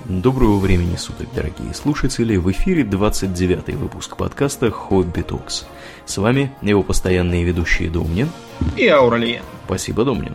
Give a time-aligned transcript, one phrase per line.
[0.00, 2.36] Доброго времени суток, дорогие слушатели!
[2.36, 5.64] В эфире 29 выпуск подкаста «Хобби Токс».
[6.06, 8.28] С вами его постоянные ведущие Домнин
[8.76, 9.42] и Ауралия.
[9.66, 10.34] Спасибо, Домнин.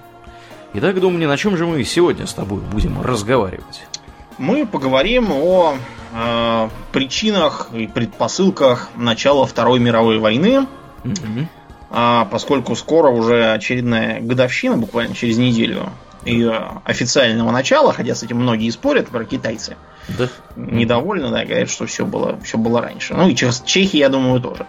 [0.74, 3.84] Итак, Домнин, о чем же мы сегодня с тобой будем разговаривать?
[4.38, 5.76] Мы поговорим о
[6.14, 10.68] э, причинах и предпосылках начала Второй мировой войны,
[11.04, 11.48] угу.
[11.90, 15.90] а, поскольку скоро уже очередная годовщина, буквально через неделю,
[16.28, 19.78] ее официального начала, хотя с этим многие спорят, про китайцы.
[20.18, 20.30] Да.
[20.56, 23.14] Недовольны, да, говорят, что все было, все было раньше.
[23.14, 24.66] Ну и чехи, я думаю, тоже.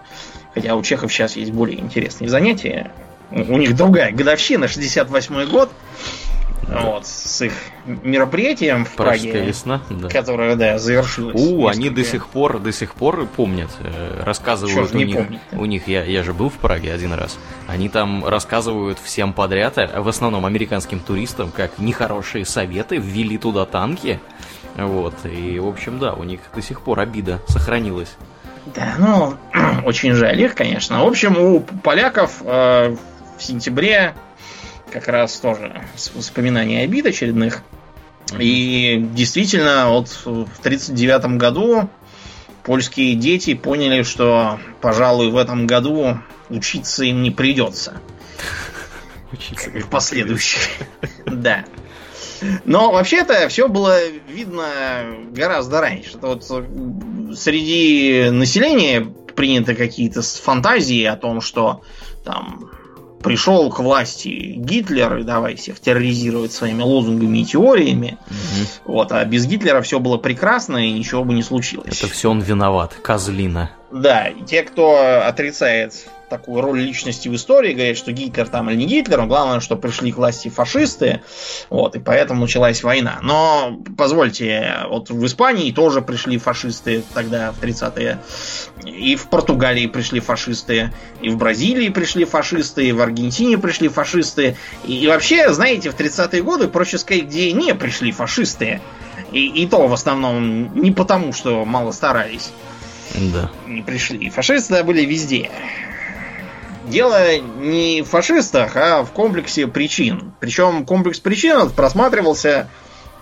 [0.53, 2.91] Хотя у чехов сейчас есть более интересные занятия.
[3.31, 5.71] У них другая годовщина, 68-й год.
[6.71, 7.53] Вот, с их
[7.85, 10.07] мероприятием в Пражская Праге, весна, да.
[10.07, 11.35] которое, да, завершилось.
[11.35, 15.65] У, они до сих пор, до сих пор помнят, э, рассказывают у них, помнит, у
[15.65, 20.01] них, я, я же был в Праге один раз, они там рассказывают всем подряд, а
[20.01, 24.19] в основном американским туристам, как нехорошие советы, ввели туда танки,
[24.75, 28.15] вот, и, в общем, да, у них до сих пор обида сохранилась.
[28.75, 29.33] Да, ну,
[29.85, 31.03] очень жаль их, конечно.
[31.03, 32.95] В общем, у поляков э,
[33.37, 34.13] в сентябре
[34.91, 35.81] как раз тоже
[36.13, 37.63] воспоминания обид очередных.
[38.37, 41.89] И действительно, вот в 1939 году
[42.63, 48.01] польские дети поняли, что, пожалуй, в этом году учиться им не придется.
[49.31, 50.61] Учиться в последующих.
[51.25, 51.63] Да.
[52.65, 56.17] Но вообще-то все было видно гораздо раньше.
[56.19, 59.01] Вот среди населения
[59.35, 61.81] приняты какие-то фантазии о том, что
[62.23, 62.71] там
[63.21, 68.17] пришел к власти Гитлер и давай всех терроризировать своими лозунгами и теориями.
[68.27, 68.93] Угу.
[68.93, 72.01] Вот, а без Гитлера все было прекрасно и ничего бы не случилось.
[72.01, 73.71] Это все он виноват, козлина.
[73.91, 78.77] Да, и те, кто отрицает такую роль личности в истории, говорят, что Гитлер там или
[78.77, 81.21] не Гитлер, но главное, что пришли к власти фашисты,
[81.69, 83.19] вот, и поэтому началась война.
[83.21, 88.19] Но, позвольте, вот в Испании тоже пришли фашисты тогда, в 30-е,
[88.85, 94.55] и в Португалии пришли фашисты, и в Бразилии пришли фашисты, и в Аргентине пришли фашисты,
[94.85, 98.81] и, и вообще, знаете, в 30-е годы, проще сказать, где не пришли фашисты,
[99.31, 102.51] и, и то в основном не потому, что мало старались.
[103.15, 103.51] Да.
[103.67, 104.29] Не пришли.
[104.29, 105.49] Фашисты были везде.
[106.89, 110.33] Дело не в фашистах, а в комплексе причин.
[110.39, 112.67] Причем комплекс причин просматривался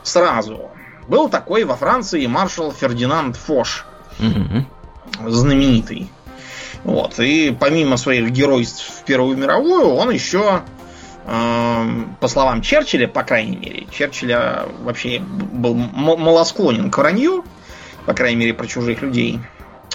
[0.04, 0.72] сразу.
[1.08, 3.86] Был такой во Франции маршал Фердинанд Фош.
[4.20, 5.30] Угу.
[5.30, 6.10] Знаменитый.
[6.84, 7.20] Вот.
[7.20, 10.62] И помимо своих геройств в Первую мировую, он еще,
[11.26, 11.86] э,
[12.22, 17.44] по словам Черчилля, по крайней мере, Черчилля вообще был малосклонен к вранью,
[18.06, 19.40] по крайней мере, про чужих людей.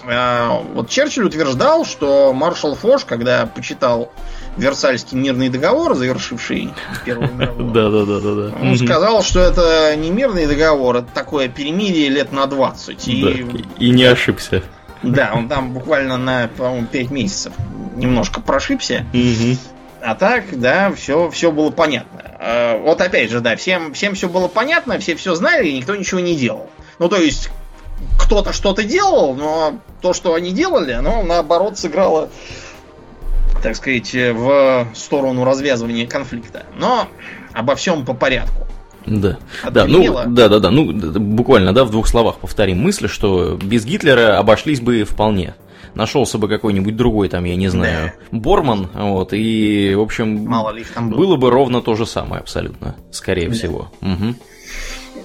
[0.05, 4.13] А, вот Черчилль утверждал, что маршал Фош, когда почитал
[4.57, 6.73] Версальский мирный договор, завершивший
[7.05, 8.57] Первую мировую, да, да, да, да, да.
[8.61, 13.09] он сказал, что это не мирный договор, это такое перемирие лет на 20.
[13.09, 13.47] И,
[13.79, 14.63] и не ошибся.
[15.03, 17.53] Да, он там буквально на, по-моему, 5 месяцев
[17.97, 19.05] немножко прошибся.
[20.01, 22.23] А так, да, все, все было понятно.
[22.41, 25.95] А, вот опять же, да, всем, всем все было понятно, все все знали, и никто
[25.95, 26.69] ничего не делал.
[26.99, 27.51] Ну, то есть,
[28.33, 32.31] кто-то что-то делал, но то, что они делали, оно наоборот сыграло,
[33.63, 36.65] так сказать, в сторону развязывания конфликта.
[36.79, 37.09] Но
[37.53, 38.67] обо всем по порядку.
[39.05, 39.37] Да.
[39.71, 40.71] Да, ну, да, да, да.
[40.71, 45.55] Ну, буквально, да, в двух словах повторим мысль, что без Гитлера обошлись бы вполне.
[45.95, 48.39] Нашелся бы какой-нибудь другой, там, я не знаю, да.
[48.39, 51.19] Борман, вот, и, в общем, Мало ли там было.
[51.19, 53.55] было бы ровно то же самое, абсолютно, скорее да.
[53.55, 53.93] всего.
[54.01, 54.35] Угу.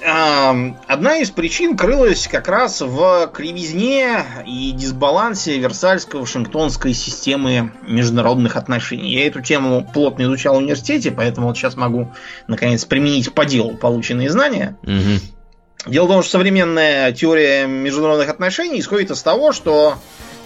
[0.04, 9.14] Одна из причин крылась как раз в кривизне и дисбалансе Версальско-Вашингтонской системы международных отношений.
[9.14, 12.14] Я эту тему плотно изучал в университете, поэтому вот сейчас могу
[12.48, 14.78] наконец применить по делу полученные знания.
[14.84, 15.92] Угу.
[15.92, 19.98] Дело в том, что современная теория международных отношений исходит из того, что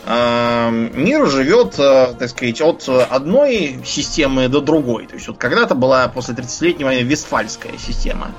[0.03, 5.05] мир живет, э, так сказать, от одной системы до другой.
[5.05, 8.31] То есть вот когда-то была после 30-летней войны Вестфальская система.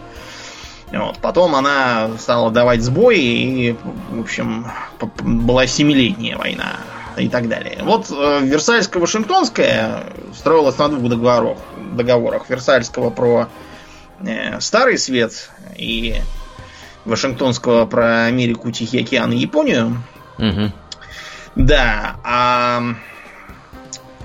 [0.92, 1.18] Вот.
[1.18, 3.76] Потом она стала давать сбой, и,
[4.10, 4.66] в общем,
[5.22, 6.76] была семилетняя война
[7.16, 7.78] и так далее.
[7.82, 11.58] Вот э, Версальско-Вашингтонская строилась на двух договорах.
[11.92, 12.48] договорах.
[12.48, 13.48] Версальского про
[14.20, 16.16] э, Старый Свет и
[17.04, 20.02] Вашингтонского про Америку, Тихий океан и Японию.
[20.38, 20.72] Угу.
[21.56, 22.82] Да, а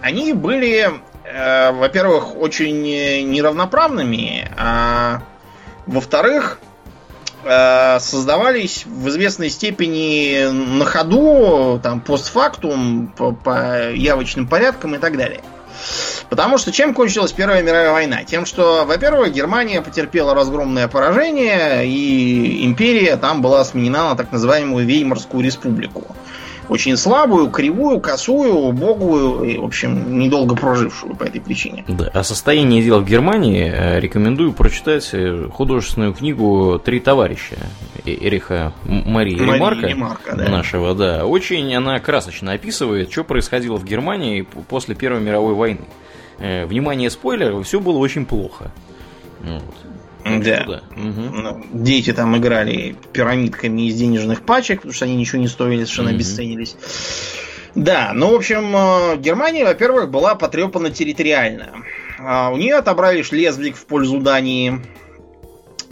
[0.01, 0.89] они были,
[1.23, 2.81] э, во-первых, очень
[3.29, 5.21] неравноправными, а
[5.85, 6.59] во-вторых,
[7.43, 15.41] создавались в известной степени на ходу, там, постфактум, по, по явочным порядкам и так далее.
[16.29, 18.23] Потому что чем кончилась Первая мировая война?
[18.23, 24.85] Тем, что, во-первых, Германия потерпела разгромное поражение, и империя там была сменена на так называемую
[24.85, 26.15] Веймарскую республику
[26.69, 31.85] очень слабую, кривую, косую, убогую и, в общем, недолго прожившую по этой причине.
[31.87, 32.07] Да.
[32.13, 37.57] О состоянии дел в Германии э, рекомендую прочитать э, художественную книгу «Три товарища»
[38.05, 40.49] Эриха Марии Марии Ремарка, Ремарка да.
[40.49, 41.25] нашего, да.
[41.25, 45.81] Очень она красочно описывает, что происходило в Германии после Первой мировой войны.
[46.39, 48.71] Э, внимание, спойлер, все было очень плохо.
[49.41, 49.63] Вот.
[50.27, 50.81] Да.
[50.95, 51.63] Угу.
[51.73, 56.15] Дети там играли пирамидками из денежных пачек, потому что они ничего не стоили, совершенно угу.
[56.15, 56.75] обесценились.
[57.75, 61.83] Да, ну, в общем, э, Германия, во-первых, была потрепана территориально.
[62.19, 64.81] А, у нее отобрали Шлезвик в пользу Дании.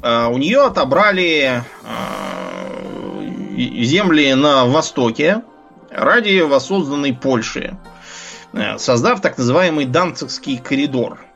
[0.02, 1.66] А, у нее отобрали э,
[3.56, 5.44] земли на востоке
[5.92, 7.78] ради воссозданной Польши,
[8.54, 11.20] э, создав так называемый Данцигский коридор–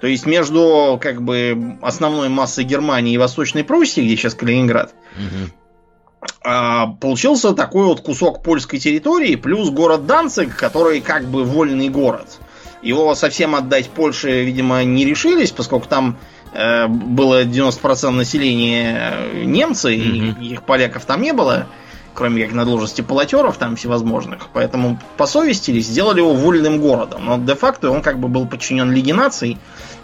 [0.00, 6.96] то есть между как бы основной массой Германии и Восточной Пруссии, где сейчас Калининград, угу.
[7.00, 12.38] получился такой вот кусок польской территории, плюс город Данциг, который как бы вольный город.
[12.82, 16.16] Его совсем отдать Польше, видимо, не решились, поскольку там
[16.54, 21.66] э, было 90% населения э, немцы, mm и никаких поляков там не было,
[22.14, 24.48] кроме как на должности полотеров там всевозможных.
[24.54, 27.26] Поэтому посовестились, сделали его вольным городом.
[27.26, 29.58] Но де-факто он как бы был подчинен Лиге наций,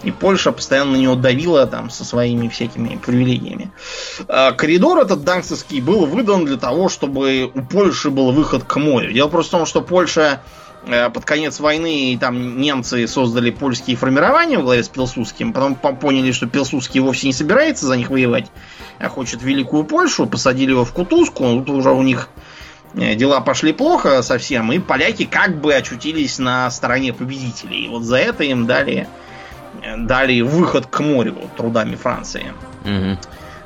[0.06, 3.73] и Польша постоянно на него давила там со своими всякими привилегиями.
[4.29, 9.12] А, коридор этот данцевский был выдан для того, чтобы у Польши был выход к морю.
[9.12, 10.43] Дело просто в том, что Польша
[10.87, 16.31] э, под конец войны там немцы создали польские формирования в главе с Пилсудским, потом поняли,
[16.31, 18.47] что Пилсудский вовсе не собирается за них воевать,
[19.00, 22.29] а хочет Великую Польшу, посадили его в Кутузку, тут уже у них
[22.94, 27.87] э, дела пошли плохо совсем, и поляки как бы очутились на стороне победителей.
[27.87, 29.09] И вот за это им дали
[29.99, 32.46] дали выход к морю трудами Франции.
[32.84, 33.19] Угу.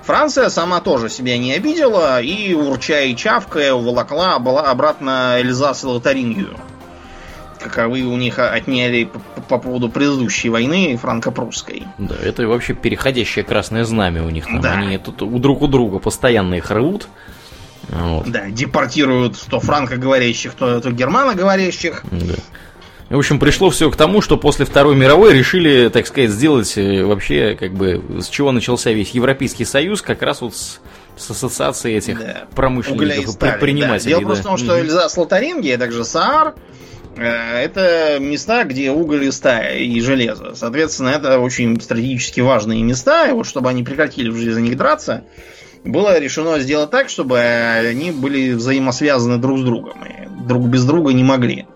[0.02, 6.56] Франция сама тоже себя не обидела и, урча и чавкая, уволокла обратно Эльзас и Лотарингию.
[7.62, 11.84] Каковы у них отняли по, по поводу предыдущей войны франко-прусской.
[11.98, 14.46] Да, это вообще переходящее красное знамя у них.
[14.46, 14.60] Там.
[14.62, 14.72] Да.
[14.72, 17.06] Они тут друг у друга постоянно их рвут.
[17.88, 18.26] Вот.
[18.30, 22.02] Да, депортируют то франкоговорящих, то, то германоговорящих.
[22.10, 22.34] Да.
[23.10, 27.02] В общем, пришло все к тому, что после Второй мировой решили, так сказать, сделать э,
[27.02, 30.80] вообще, как бы, с чего начался весь Европейский Союз, как раз вот с,
[31.16, 32.46] с ассоциацией этих да.
[32.54, 34.12] промышленников, предпринимателей.
[34.12, 34.18] Да.
[34.20, 34.26] Дело да.
[34.26, 34.80] просто в том, что mm-hmm.
[34.82, 36.54] Эльзас Лотарингия, а также Саар,
[37.16, 40.54] э, это места, где уголь и стая и железо.
[40.54, 45.24] Соответственно, это очень стратегически важные места, и вот чтобы они прекратили уже за них драться,
[45.82, 51.12] было решено сделать так, чтобы они были взаимосвязаны друг с другом, и друг без друга
[51.12, 51.66] не могли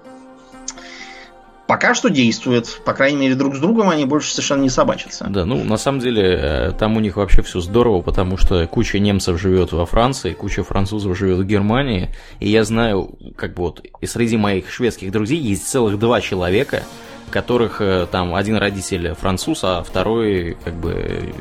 [1.66, 2.80] пока что действует.
[2.84, 5.26] По крайней мере, друг с другом они больше совершенно не собачатся.
[5.28, 8.98] Да, ну, на самом деле, э, там у них вообще все здорово, потому что куча
[8.98, 13.84] немцев живет во Франции, куча французов живет в Германии, и я знаю, как бы вот,
[14.00, 16.82] и среди моих шведских друзей есть целых два человека,
[17.30, 21.32] которых э, там один родитель француз, а второй как бы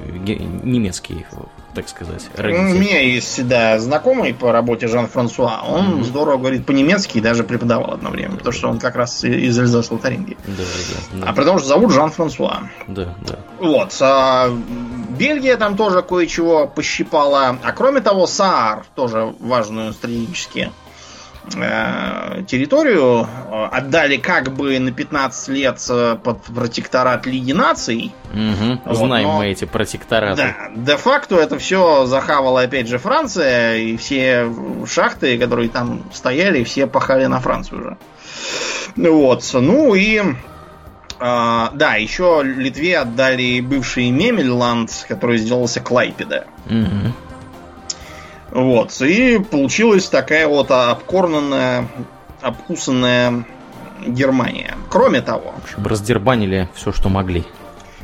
[0.63, 1.25] немецкий
[1.73, 2.75] так сказать, родитель.
[2.75, 5.61] У меня есть, да, знакомый по работе Жан-Франсуа.
[5.67, 6.03] Он mm-hmm.
[6.03, 9.91] здорово говорит по-немецки и даже преподавал одно время, потому что он как раз из Эльзас
[9.91, 10.37] Лотаринги.
[10.45, 11.29] Да, да, да.
[11.29, 12.69] А потому что зовут Жан-Франсуа.
[12.87, 13.39] Да, да.
[13.59, 13.95] Вот.
[14.01, 14.49] А
[15.17, 17.57] Бельгия там тоже кое-чего пощипала.
[17.63, 20.71] А кроме того, Саар тоже важную стратегически
[21.51, 28.13] территорию, э, отдали как бы на 15 лет э, под протекторат Лиги наций.
[28.33, 30.41] Угу, вот, знаем но, мы эти протектораты.
[30.41, 34.51] Да, де-факто это все захавала опять же Франция, и все
[34.87, 37.97] шахты, которые там стояли, все пахали на Францию уже.
[38.95, 40.21] Вот, ну и
[41.19, 46.47] Uh, да, еще Литве отдали бывший Мемельланд, который сделался Клайпеда.
[46.65, 47.13] Угу.
[48.53, 49.01] Вот.
[49.01, 51.87] И получилась такая вот обкорнанная,
[52.41, 53.45] обкусанная
[54.05, 54.75] Германия.
[54.89, 55.55] Кроме того...
[55.57, 57.45] В общем, раздербанили все, что могли.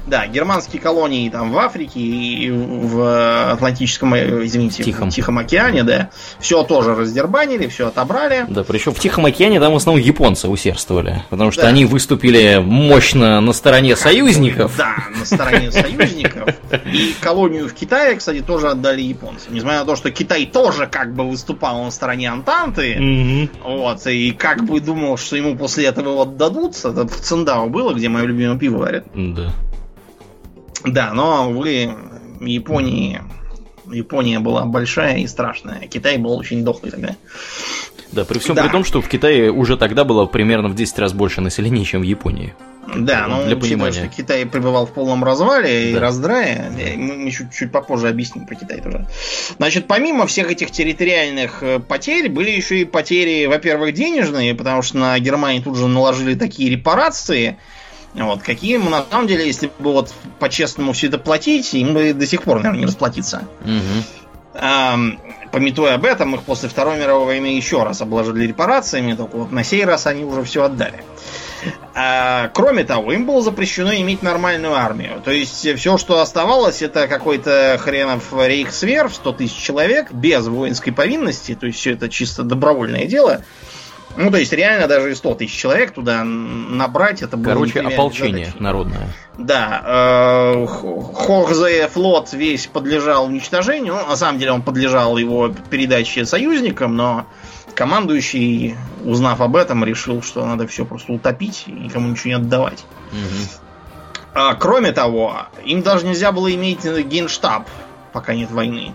[0.10, 5.12] Да, германские колонии там в Африке и в Атлантическом, э, извините, Тихом.
[5.12, 8.46] в Тихом океане, да, все тоже раздербанили, все отобрали.
[8.50, 11.68] Да, причем в Тихом океане там в основном японцы усердствовали, потому что да.
[11.68, 14.75] они выступили мощно на стороне союзников.
[14.78, 16.56] Да, на стороне союзников.
[16.92, 19.54] И колонию в Китае, кстати, тоже отдали японцам.
[19.54, 24.63] Несмотря на то, что Китай тоже как бы выступал на стороне Антанты, вот, и как
[24.66, 28.80] бы думал, что ему после этого отдадут, это в Циндао было, где мое любимое пиво
[28.80, 29.06] варят.
[29.13, 29.54] Да.
[30.86, 31.93] Да, но вы
[32.41, 33.21] Японии
[33.91, 35.88] Япония была большая и страшная.
[35.88, 37.15] Китай был очень дохлый тогда.
[38.12, 38.63] Да, при всем Да.
[38.63, 42.01] при том, что в Китае уже тогда было примерно в 10 раз больше населения, чем
[42.01, 42.53] в Японии.
[42.95, 43.91] Да, но Для понимания.
[43.93, 46.00] что Китай пребывал в полном развале и Да.
[46.00, 49.05] раздрае, э, мы мы чуть, чуть попозже объясним про Китай тоже.
[49.57, 54.98] Значит, помимо всех этих территориальных э, потерь, были еще и потери, во-первых, денежные, потому что
[54.98, 57.57] на Германию тут же наложили такие репарации,
[58.13, 62.13] вот, какие мы, на самом деле, если бы вот по-честному все это платить, им бы
[62.13, 63.48] до сих пор, наверное, не расплатиться.
[63.63, 64.04] Мгм.
[64.56, 65.20] Ам,
[65.51, 69.63] Пометуя об этом, их после Второй мировой войны еще раз обложили репарациями, только вот на
[69.63, 71.04] сей раз они уже все отдали.
[71.96, 75.22] А, кроме того, им было запрещено иметь нормальную армию.
[75.24, 80.94] То есть все, что оставалось, это какой-то хренов рейхсвер в 100 тысяч человек без воинской
[80.94, 81.56] повинности.
[81.56, 83.44] То есть все это чисто добровольное дело.
[84.18, 88.46] Ну, то есть реально даже и 100 тысяч человек туда набрать, это было Короче, ополчение
[88.46, 88.63] задачей.
[88.63, 89.08] народное.
[89.38, 93.96] Да, э, Хорзе флот весь подлежал уничтожению.
[93.96, 97.28] Ну, на самом деле он подлежал его передаче союзникам, но
[97.75, 98.75] командующий,
[99.06, 102.84] узнав об этом, решил, что надо все просто утопить и никому ничего не отдавать.
[103.12, 103.48] Мгм.
[104.34, 107.68] А, кроме того, им даже нельзя было иметь генштаб,
[108.12, 108.94] пока нет войны.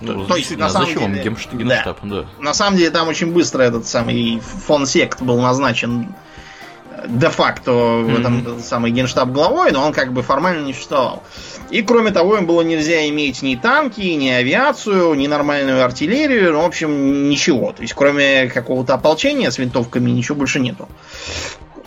[0.00, 1.56] Ну, то есть, на самом зачем деле, гемш- да.
[1.74, 1.98] генштаб?
[2.02, 2.24] Да.
[2.38, 6.14] На самом деле там очень быстро этот самый фон Сект был назначен
[6.92, 8.20] э, де-факто в Мгм.
[8.20, 11.22] этом самый генштаб главой, но он как бы формально не существовал.
[11.70, 16.62] И кроме того, им было нельзя иметь ни танки, ни авиацию, ни нормальную артиллерию, ну,
[16.62, 17.72] в общем, ничего.
[17.72, 20.88] То есть, кроме какого-то ополчения с винтовками, ничего больше нету.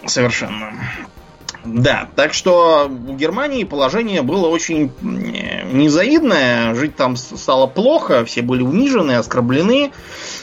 [0.05, 0.73] Совершенно.
[1.63, 8.41] Да, так что у Германии положение было очень э, незавидное, жить там стало плохо, все
[8.41, 9.91] были унижены, оскорблены,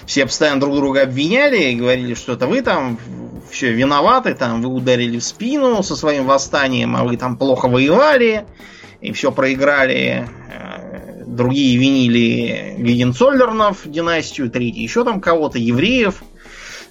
[0.06, 2.98] все постоянно друг друга обвиняли и говорили, что это вы там
[3.50, 8.46] все виноваты, там вы ударили в спину со своим восстанием, а вы там плохо воевали
[9.00, 10.28] и все проиграли.
[10.52, 16.22] Э, Другие винили Гегенцоллернов династию, третий еще там кого-то, евреев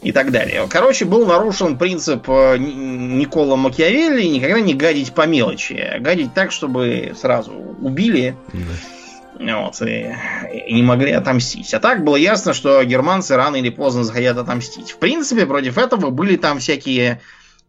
[0.01, 0.67] и так далее.
[0.69, 6.51] Короче, был нарушен принцип э, Никола Макиавелли никогда не гадить по мелочи, а гадить так,
[6.51, 8.35] чтобы сразу убили
[9.39, 9.61] Да.
[9.61, 10.13] вот, и,
[10.67, 11.73] и не могли отомстить.
[11.73, 14.91] А так было ясно, что германцы рано или поздно захотят отомстить.
[14.91, 17.19] В принципе, против этого были там всякие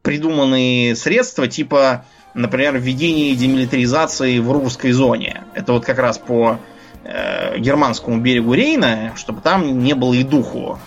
[0.03, 2.05] придуманные средства, типа,
[2.35, 5.43] например, введение демилитаризации в Рурской зоне.
[5.55, 6.59] Это вот как раз по
[7.05, 10.79] э, германскому берегу Рейна, чтобы там не было и духу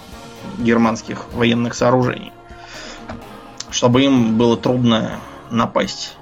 [0.57, 2.31] германских военных сооружений.
[3.69, 6.15] Чтобы им было трудно напасть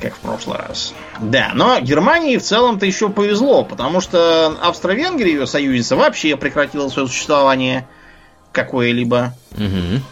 [0.00, 0.94] как в прошлый раз.
[1.20, 7.06] Да, но Германии в целом-то еще повезло, потому что Австро-Венгрия, ее союзница, вообще прекратила свое
[7.06, 7.86] существование
[8.52, 9.34] какое-либо.
[9.52, 10.02] Мгм.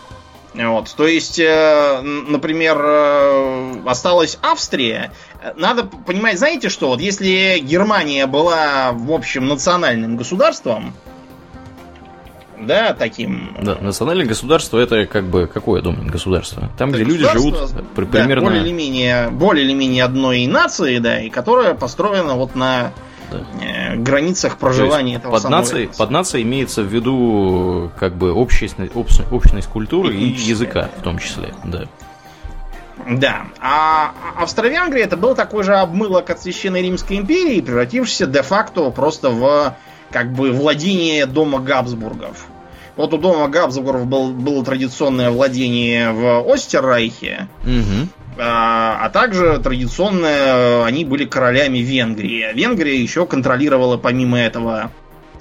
[0.54, 5.12] Вот, то есть, э, например, э, осталась Австрия.
[5.56, 6.88] Надо понимать, знаете что?
[6.88, 10.94] Вот если Германия была, в общем, национальным государством,
[12.60, 16.70] да, таким Да, национальное государство это как бы какое, думаю, государство?
[16.78, 17.56] Там, где люди живут
[17.94, 18.44] при- да, примерно...
[18.44, 22.92] более или менее, более или менее одной нации, да, и которая построена вот на
[23.30, 23.40] Да.
[23.62, 28.76] э, границах проживания этого под, самого нацией, под нацией имеется в виду как бы общность,
[28.78, 30.90] общ- общность культуры и Этническая, языка да.
[30.98, 31.84] в том числе, да.
[33.08, 33.44] Да.
[33.60, 39.74] А Австро-Венгрия это был такой же обмылок от Священной Римской империи, превратившийся де-факто просто в
[40.10, 42.46] как бы владение дома Габсбургов.
[42.96, 48.08] Вот у дома Габсбургов был, было традиционное владение в Остеррайхе, Мгм.
[48.38, 52.46] а, а также традиционно они были королями Венгрии.
[52.54, 54.90] Венгрия еще контролировала помимо этого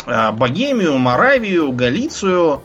[0.06, 2.62] а, Богемию, Моравию, Галицию,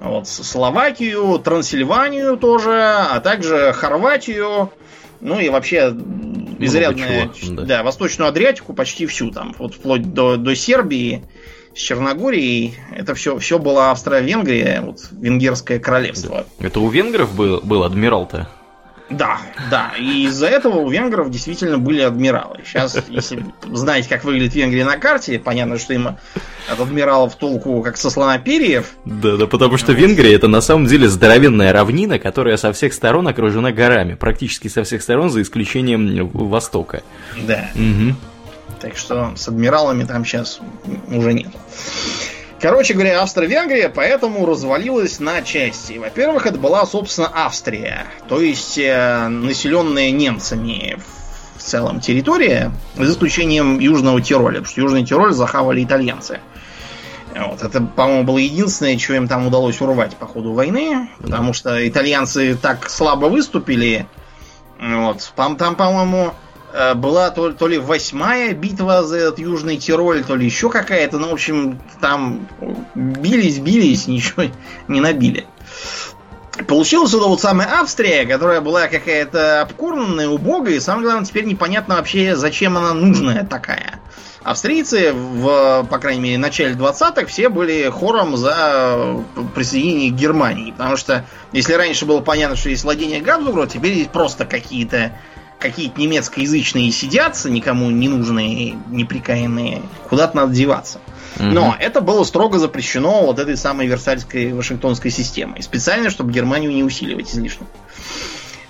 [0.00, 4.70] вот, Словакию, Трансильванию тоже, а также Хорватию,
[5.20, 5.94] ну и вообще
[6.58, 7.62] изрядная, чего, да.
[7.62, 11.24] да, Восточную Адриатику почти всю там, вот вплоть до, до Сербии,
[11.74, 16.46] с Черногорией, это все, все было Австро-Венгрия, вот, Венгерское королевство.
[16.60, 18.48] Это у венгров был, был адмирал-то?
[19.16, 19.38] Да,
[19.70, 19.92] да.
[19.98, 22.58] И из-за этого у венгров действительно были адмиралы.
[22.64, 26.16] Сейчас, если знаете, как выглядит Венгрия на карте, понятно, что им
[26.68, 28.92] от адмиралов толку как со слона перьев.
[29.04, 33.28] Да, да, потому что Венгрия это на самом деле здоровенная равнина, которая со всех сторон
[33.28, 37.02] окружена горами, практически со всех сторон, за исключением востока.
[37.46, 37.70] Да.
[37.74, 38.16] Мгм.
[38.80, 40.60] Так что с адмиралами там сейчас
[41.08, 41.48] уже нет.
[42.64, 45.98] Короче говоря, Австро-Венгрия поэтому развалилась на части.
[45.98, 50.98] Во-первых, это была, собственно, Австрия, то есть э, населенная немцами
[51.58, 56.40] в целом территория, за исключением Южного Тироля, потому что Южный Тироль захавали итальянцы.
[57.36, 61.86] Вот, это, по-моему, было единственное, что им там удалось урвать по ходу войны, потому что
[61.86, 64.06] итальянцы так слабо выступили.
[64.80, 66.32] Вот, там, там по-моему,
[66.96, 71.18] была то, то ли восьмая битва за этот Южный Тироль, то ли еще какая-то.
[71.18, 72.48] Ну, в общем, там
[72.94, 74.44] бились, бились, ничего
[74.88, 75.46] не набили.
[76.68, 81.96] Получилась это вот самая Австрия, которая была какая-то обкурненная, убогая, и самое главное, теперь непонятно
[81.96, 84.00] вообще, зачем она нужная такая.
[84.44, 90.70] Австрийцы, в, по крайней мере, начале 20-х все были хором за присоединение к Германии.
[90.70, 95.12] Потому что, если раньше было понятно, что есть владение Габсбурга, теперь есть просто какие-то
[95.64, 99.80] какие-то немецкоязычные сидятся, никому не нужные, неприкаянные.
[100.10, 101.00] Куда-то надо деваться.
[101.38, 101.74] Но угу.
[101.80, 105.62] это было строго запрещено вот этой самой Версальской Вашингтонской системой.
[105.62, 107.66] Специально, чтобы Германию не усиливать излишне.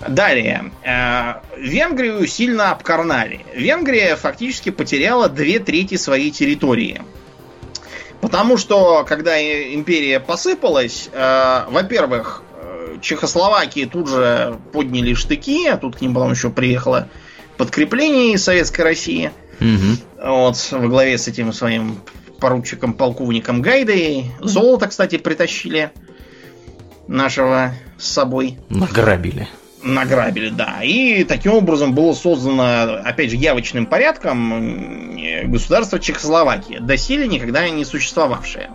[0.07, 0.71] Далее.
[0.83, 3.45] Э, Венгрию сильно обкарнали.
[3.53, 7.01] Венгрия фактически потеряла две трети своей территории.
[8.21, 12.41] Потому что, когда империя посыпалась, э, во-первых,
[13.01, 17.07] Чехословакии тут же подняли штыки, а тут к ним потом еще приехало
[17.57, 19.31] подкрепление из Советской России.
[19.59, 20.27] Угу.
[20.27, 21.99] Вот, во главе с этим своим
[22.39, 24.31] поручиком-полковником Гайдой.
[24.41, 25.91] Золото, кстати, притащили
[27.07, 28.57] нашего с собой.
[28.69, 29.47] Награбили.
[29.83, 30.79] Награбили, да.
[30.83, 38.71] И таким образом было создано, опять же, явочным порядком государство Чехословакия, доселе никогда не существовавшее.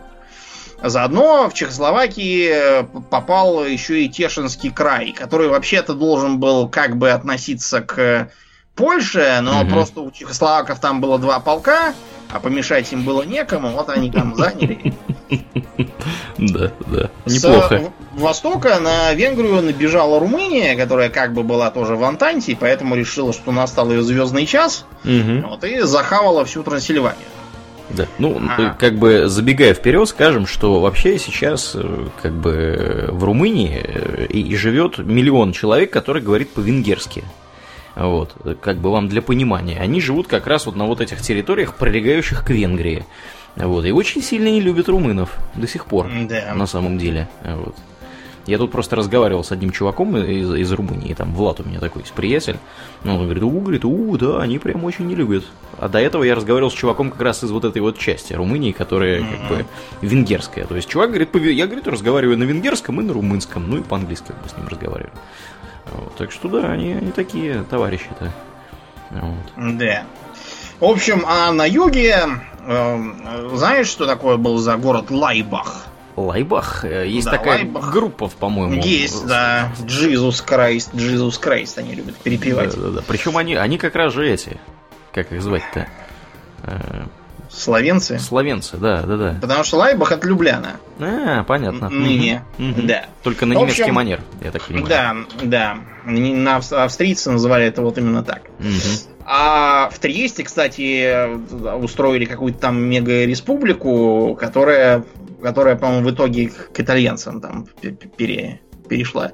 [0.82, 7.80] Заодно в Чехословакии попал еще и Тешинский край, который вообще-то должен был как бы относиться
[7.80, 8.30] к
[8.80, 9.70] Польше, но угу.
[9.70, 11.92] просто у чехословаков там было два полка,
[12.30, 14.94] а помешать им было некому, вот они там заняли.
[16.38, 17.10] Да, да.
[17.26, 17.92] Неплохо.
[18.16, 23.34] С востока на Венгрию набежала Румыния, которая как бы была тоже в Антанте, поэтому решила,
[23.34, 27.26] что настал ее звездный час, вот, и захавала всю Трансильванию.
[27.90, 28.06] Да.
[28.18, 28.74] Ну, а.
[28.78, 34.42] как бы забегая вперед, скажем, что вообще сейчас э, как бы в Румынии э, и,
[34.42, 37.24] и живет миллион человек, который говорит по-венгерски.
[37.96, 39.78] Вот, как бы вам для понимания.
[39.80, 43.04] Они живут как раз вот на вот этих территориях, прилегающих к Венгрии.
[43.56, 46.54] Вот, и очень сильно не любят румынов до сих пор, да.
[46.54, 47.28] на самом деле.
[47.42, 47.74] Вот.
[48.50, 52.02] Я тут просто разговаривал с одним чуваком из, из Румынии, там Влад у меня такой
[52.02, 52.56] есть приятель.
[53.04, 55.44] Ну, он говорит, у, говорит, у, да, они прям очень не любят.
[55.78, 58.72] А до этого я разговаривал с чуваком как раз из вот этой вот части Румынии,
[58.72, 59.66] которая как бы
[60.00, 60.64] венгерская.
[60.64, 64.26] То есть чувак говорит, я, говорит, разговариваю на венгерском и на румынском, ну и по-английски
[64.26, 65.12] как бы с ним разговариваю.
[65.92, 68.32] Вот, так что да, они, они такие товарищи-то.
[69.10, 69.76] Вот.
[69.78, 70.02] Да.
[70.80, 72.18] В общем, а на юге,
[72.66, 72.98] э,
[73.54, 75.86] знаешь, что такое был за город Лайбах?
[76.20, 76.84] Лайбах?
[76.84, 77.92] Э, есть да, такая Лайбах.
[77.92, 78.82] группа, по-моему.
[78.82, 79.72] Есть, да.
[79.80, 82.74] Jesus Christ, Jesus Christ они любят перепевать.
[82.74, 83.02] Да, да, да.
[83.06, 84.58] Причем они, они как раз же эти,
[85.12, 85.88] как их звать-то?
[86.62, 87.04] Э,
[87.50, 88.18] Словенцы?
[88.18, 89.38] Словенцы, да, да, да.
[89.40, 90.76] Потому что Лайбах от Любляна.
[91.00, 91.88] А, понятно.
[91.88, 92.82] Ныне, угу.
[92.82, 93.06] да.
[93.22, 94.88] Только на немецкий общем, манер, я так понимаю.
[94.88, 95.78] Да, да.
[96.04, 98.42] На австрийцы называли это вот именно так.
[98.60, 99.20] Угу.
[99.32, 101.36] А в Триесте, кстати,
[101.76, 105.04] устроили какую-то там мега-республику, которая,
[105.40, 107.66] которая, по-моему, в итоге к итальянцам там
[108.16, 109.32] пере, перешла.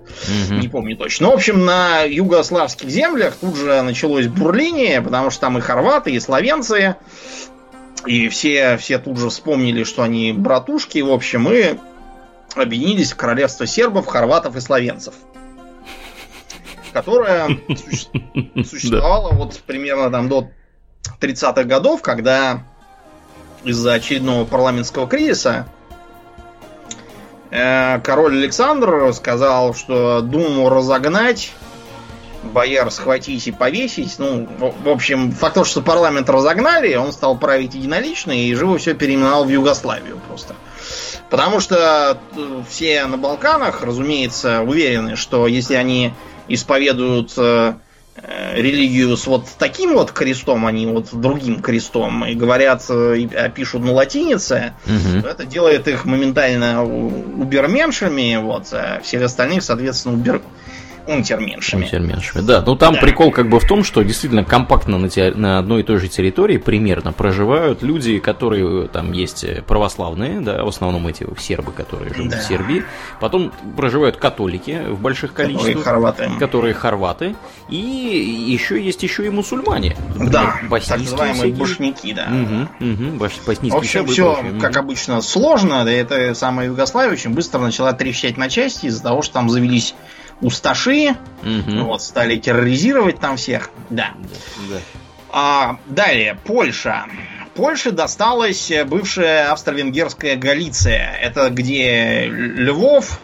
[0.48, 0.54] Угу.
[0.54, 1.26] Не помню точно.
[1.26, 6.12] Но, в общем, на югославских землях тут же началось бурление, потому что там и хорваты,
[6.12, 6.96] и словенцы.
[8.06, 11.76] И все, все тут же вспомнили, что они братушки, в общем, и
[12.54, 15.14] объединились в королевство сербов, хорватов и словенцев.
[16.92, 17.48] Которое
[18.64, 20.50] существовало вот примерно там до
[21.20, 22.64] 30-х годов, когда
[23.64, 25.66] из-за очередного парламентского кризиса
[27.50, 31.52] король Александр сказал, что Думу разогнать
[32.46, 34.18] бояр схватить и повесить.
[34.18, 38.94] Ну, в общем, факт того, что парламент разогнали, он стал править единолично и живо все
[38.94, 40.54] переименовал в Югославию просто.
[41.28, 46.12] Потому что э, все на Балканах, разумеется, уверены, что если они
[46.48, 47.74] исповедуют э, э
[48.22, 53.28] религию с вот таким вот крестом, а не вот другим крестом, и говорят, э, и
[53.54, 55.22] пишут на латинице, угу.
[55.22, 60.42] то это делает их моментально уберменшами, вот, а всех остальных, соответственно, убер
[61.06, 61.84] унтерменшами.
[61.84, 62.62] Унтерменшами, да.
[62.64, 63.00] Ну там да.
[63.00, 66.08] прикол как бы в том, что действительно компактно на, те, на одной и той же
[66.08, 72.30] территории примерно проживают люди, которые там есть православные, да, в основном эти сербы, которые живут
[72.30, 72.38] да.
[72.38, 72.84] в Сербии.
[73.20, 75.84] Потом проживают католики в больших количествах.
[75.84, 76.30] Которые хорваты.
[76.38, 77.36] Которые хорваты.
[77.68, 79.96] И еще есть еще и мусульмане.
[80.16, 82.28] Да, так называемые башняки, да.
[82.30, 85.84] Угу, угу, баш, в общем, все, как обычно, сложно.
[85.84, 89.94] Да это самая Югославия очень быстро начала трещать на части из-за того, что там завелись
[90.40, 91.84] усташи, угу.
[91.84, 93.70] вот, стали терроризировать там всех.
[93.90, 94.10] Да.
[94.70, 94.78] да.
[95.30, 97.06] А, далее, Польша.
[97.54, 101.12] Польше досталась бывшая австро-венгерская Галиция.
[101.20, 103.20] Это где Львов,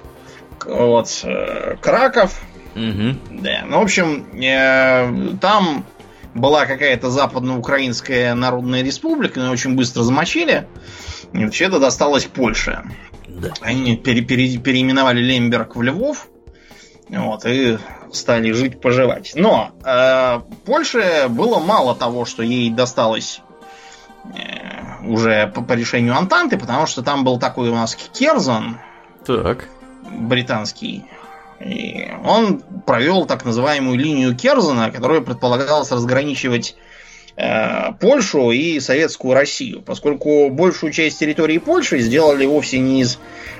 [0.65, 1.25] вот,
[1.81, 2.41] Краков.
[2.75, 3.41] Угу.
[3.43, 3.65] Да.
[3.67, 5.85] Ну, в общем, э, там
[6.35, 10.67] была какая-то западноукраинская народная республика, но очень быстро замочили.
[11.33, 12.83] И вообще это досталось Польше.
[13.27, 13.53] Да.
[13.61, 16.29] Они пере, пере, переименовали Лемберг в Львов.
[17.13, 17.79] Вот, и
[18.11, 19.33] стали жить, поживать.
[19.35, 23.43] Но э, Польше было мало того, что ей досталось
[24.35, 28.79] э, уже по, по решению Антанты, потому что там был такой у нас Керзон.
[29.27, 29.69] Так.
[30.11, 31.05] Британский.
[31.61, 36.77] И он провел так называемую линию Керзона, которая предполагалась разграничивать
[38.01, 43.19] Польшу и Советскую Россию, поскольку большую часть территории Польши сделали вовсе не из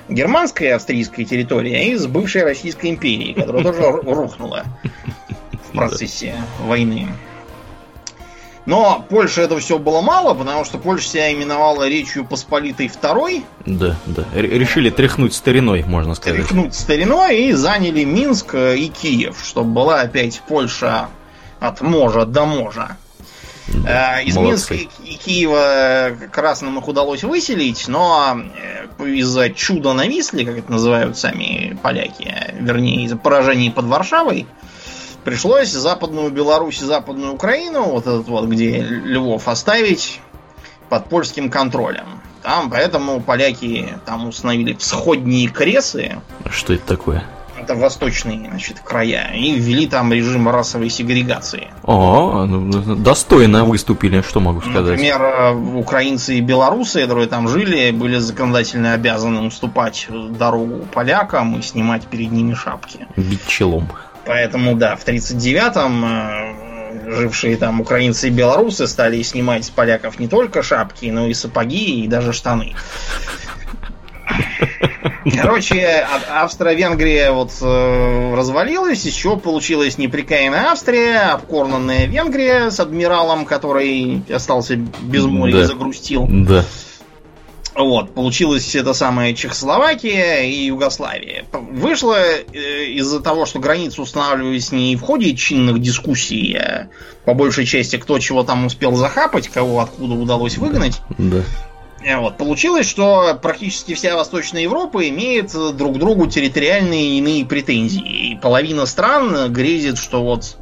[0.09, 4.65] германской и австрийской территории, а из бывшей Российской империи, которая тоже рухнула
[5.71, 7.09] в процессе войны.
[8.65, 13.43] Но Польша это все было мало, потому что Польша себя именовала Речью Посполитой Второй.
[13.67, 14.25] Да, да.
[14.35, 16.43] Решили тряхнуть стариной, можно сказать.
[16.43, 21.09] Тряхнуть стариной и заняли Минск и Киев, чтобы была опять Польша
[21.59, 22.97] от можа до можа.
[23.69, 24.75] Да, э, Из молодцы.
[24.75, 28.37] Минска и Киева красным их удалось выселить, но
[28.99, 34.47] э, из-за чуда на Висле, как это называют сами поляки, вернее, из-за поражений под Варшавой,
[35.25, 40.21] пришлось западную Беларусь и западную Украину, вот этот вот, где Львов, оставить
[40.89, 42.21] под польским контролем.
[42.43, 46.21] Там, поэтому поляки там установили всходние кресы.
[46.51, 47.25] Что это такое?
[47.63, 49.33] Это восточные, значит, края.
[49.35, 51.69] И ввели там режим расовой сегрегации.
[51.85, 54.93] О, ну, достойно выступили, что могу сказать.
[54.93, 61.63] Например, э, украинцы и белорусы, которые там жили, были законодательно обязаны уступать дорогу полякам и
[61.63, 63.07] снимать перед ними шапки.
[63.17, 63.89] Бить челом.
[64.27, 70.29] Поэтому, да, в 39-м э, жившие там украинцы и белорусы стали снимать с поляков не
[70.29, 72.75] только шапки, но и сапоги и даже штаны.
[75.41, 84.77] Короче, Австро-Венгрия вот э, развалилась, еще получилась неприкаянная Австрия, обкорнанная Венгрия с адмиралом, который остался
[84.77, 85.61] без моря да.
[85.63, 86.27] и загрустил.
[86.29, 86.65] Да.
[87.75, 91.47] Вот, получилась эта самая Чехословакия и Югославия.
[91.53, 96.89] Вышло э, из-за того, что границы устанавливались не в ходе чинных дискуссий, а
[97.25, 101.01] по большей части кто чего там успел захапать, кого откуда удалось выгнать.
[101.17, 101.43] Да.
[102.05, 108.31] Э, вот, получилось, что практически вся Восточная Европа имеет друг к другу территориальные иные претензии.
[108.31, 110.57] И половина стран грезит, что вот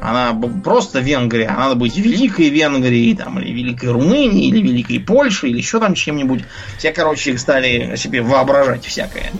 [0.00, 5.50] она просто Венгрия, а надо быть Великой Венгрией, там, или Великой Румынией, или Великой Польшей,
[5.50, 6.44] или еще там чем-нибудь.
[6.78, 9.32] Все, короче, стали себе воображать всякое.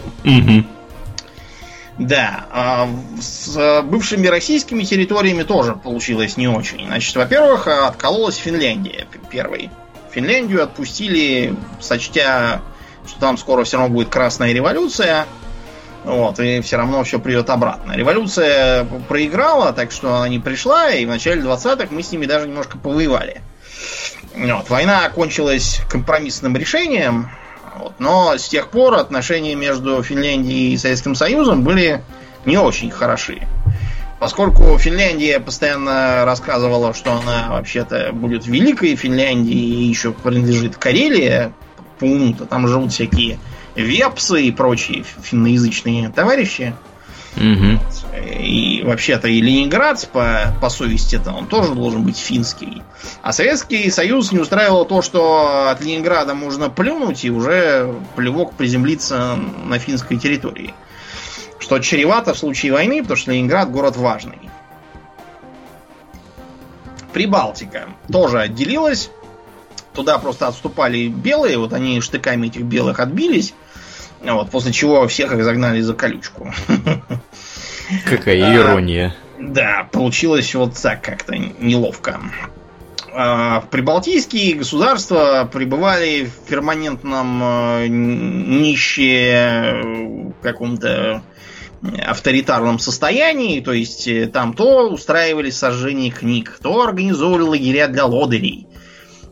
[1.98, 2.88] Да, а
[3.20, 6.86] с бывшими российскими территориями тоже получилось не очень.
[6.86, 9.70] Значит, во-первых, откололась Финляндия первой.
[10.14, 12.62] Финляндию отпустили, сочтя,
[13.06, 15.26] что там скоро все равно будет Красная революция,
[16.04, 17.92] вот, и все равно все придет обратно.
[17.92, 22.46] Революция проиграла, так что она не пришла, и в начале 20-х мы с ними даже
[22.46, 23.40] немножко повоевали.
[24.36, 27.30] Вот, война окончилась компромиссным решением,
[27.76, 32.04] вот, но с тех пор отношения между Финляндией и Советским Союзом были
[32.44, 33.48] не очень хороши.
[34.24, 41.52] Поскольку Финляндия постоянно рассказывала, что она вообще-то будет великой Финляндией и еще принадлежит Карелии,
[41.98, 43.38] по уму-то там живут всякие
[43.74, 46.74] вепсы и прочие финноязычные товарищи.
[47.36, 48.18] Угу.
[48.40, 52.82] И вообще-то и Ленинград, по, по совести-то, он тоже должен быть финский.
[53.20, 59.38] А Советский Союз не устраивал то, что от Ленинграда можно плюнуть и уже плевок приземлиться
[59.66, 60.72] на финской территории.
[61.58, 64.50] Что чревато в случае войны, потому что Ленинград город важный.
[67.12, 69.10] Прибалтика тоже отделилась.
[69.92, 73.54] Туда просто отступали белые, вот они штыками этих белых отбились.
[74.20, 76.52] Вот, после чего всех их загнали за колючку.
[78.04, 79.14] Какая а, ирония.
[79.38, 82.20] Да, получилось вот так как-то неловко.
[83.12, 89.04] А, прибалтийские государства пребывали в перманентном э, нище
[90.42, 91.22] каком-то
[92.04, 98.66] авторитарном состоянии, то есть э, там то устраивали сожжение книг, то организовывали лагеря для лодырей,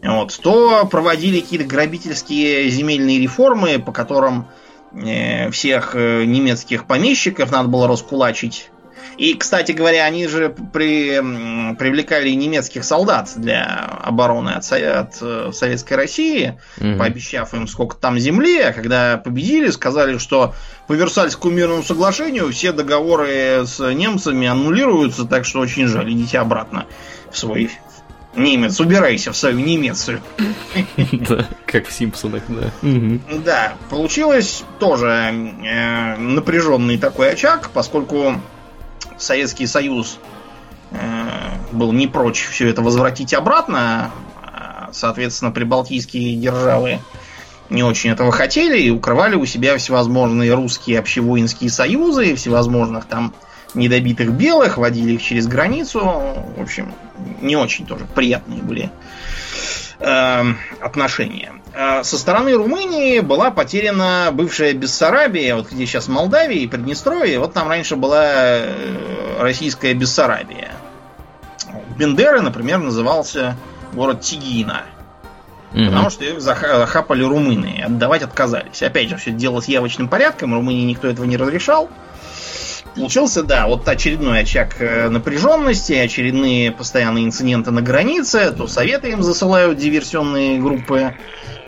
[0.03, 4.49] вот, то проводили какие-то грабительские земельные реформы, по которым
[4.95, 8.71] Э, всех э, немецких помещиков надо было раскулачить.
[9.17, 11.19] И, кстати говоря, они же при,
[11.75, 13.65] привлекали немецких солдат для
[14.03, 16.99] обороны от, от э, Советской России, угу.
[16.99, 20.55] пообещав им сколько там земли, а когда победили, сказали, что
[20.87, 26.87] по Версальскому мирному соглашению все договоры с немцами аннулируются, так что очень жаль, идите обратно
[27.31, 27.71] в свой
[28.35, 30.21] Немец, убирайся в свою Немецию.
[31.13, 32.73] Да, как в Симпсонах, да.
[33.45, 38.41] Да, получилось тоже э, напряженный такой очаг, поскольку
[39.19, 40.19] Советский Союз
[40.91, 40.97] э,
[41.73, 44.11] был не прочь все это возвратить обратно.
[44.93, 47.01] Соответственно, прибалтийские державы
[47.71, 53.35] не очень этого хотели и укрывали у себя всевозможные русские общевоинские союзы, всевозможных там
[53.75, 56.01] недобитых белых, водили их через границу.
[56.01, 56.93] В общем,
[57.41, 58.91] не очень тоже приятные были
[59.99, 60.45] э,
[60.81, 61.53] отношения.
[61.75, 67.53] Э, со стороны Румынии была потеряна бывшая Бессарабия, вот где сейчас Молдавия и Приднестровье, вот
[67.55, 70.73] там раньше была э, российская Бессарабия.
[71.97, 73.57] Бендеры, например, назывался
[73.93, 74.83] город Тигина.
[75.73, 75.87] Угу.
[75.87, 78.83] Потому что их захапали румыны, отдавать отказались.
[78.83, 81.89] Опять же, все дело с явочным порядком, Румынии никто этого не разрешал.
[82.95, 89.23] Получился, да, вот очередной очаг э, напряженности, очередные постоянные инциденты на границе, то советы им
[89.23, 91.15] засылают диверсионные группы,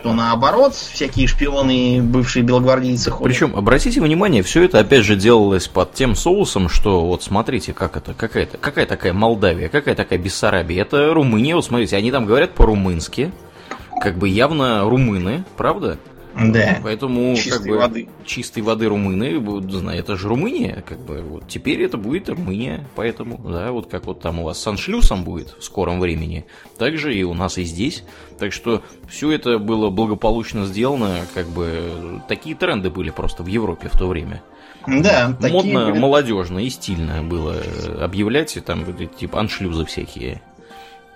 [0.05, 3.33] то наоборот, всякие шпионы, бывшие белогвардейцы ходят.
[3.33, 7.97] Причем, обратите внимание, все это опять же делалось под тем соусом, что вот смотрите, как
[7.97, 12.27] это, какая, -то, какая такая Молдавия, какая такая Бессарабия, это Румыния, вот смотрите, они там
[12.27, 13.33] говорят по-румынски,
[14.03, 15.97] как бы явно румыны, правда?
[16.37, 16.81] Да.
[16.83, 18.09] Поэтому чистой как бы, воды.
[18.25, 23.39] Чистой воды румыны, знаю, это же Румыния, как бы вот теперь это будет Румыния, поэтому,
[23.39, 26.45] да, вот как вот там у вас с аншлюсом будет в скором времени,
[26.77, 28.05] так же и у нас и здесь.
[28.39, 33.89] Так что все это было благополучно сделано, как бы такие тренды были просто в Европе
[33.93, 34.43] в то время.
[34.87, 35.99] Да, модно, были...
[35.99, 37.57] молодежно и стильно было
[38.01, 38.85] объявлять там
[39.19, 40.43] типа аншлюзы всякие.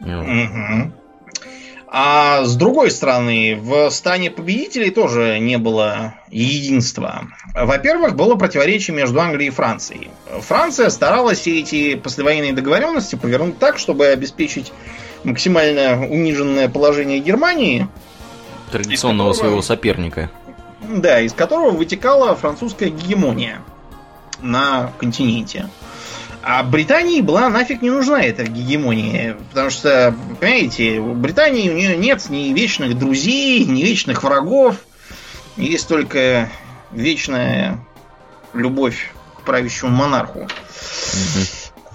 [0.00, 0.92] Угу.
[1.90, 7.29] А с другой стороны, в стане победителей тоже не было единства.
[7.55, 10.11] Во-первых, было противоречие между Англией и Францией.
[10.40, 14.70] Франция старалась все эти послевоенные договоренности повернуть так, чтобы обеспечить
[15.24, 17.88] максимально униженное положение Германии.
[18.70, 20.31] Традиционного которого, своего соперника.
[20.83, 23.62] Да, из которого вытекала французская гегемония
[24.42, 25.70] на континенте.
[26.42, 29.37] А Британии была нафиг не нужна эта гегемония.
[29.51, 34.77] Потому что, понимаете, у Британии у нее нет ни вечных друзей, ни вечных врагов.
[35.57, 36.48] Есть только
[36.92, 37.79] вечная
[38.55, 40.46] любовь к правящему монарху.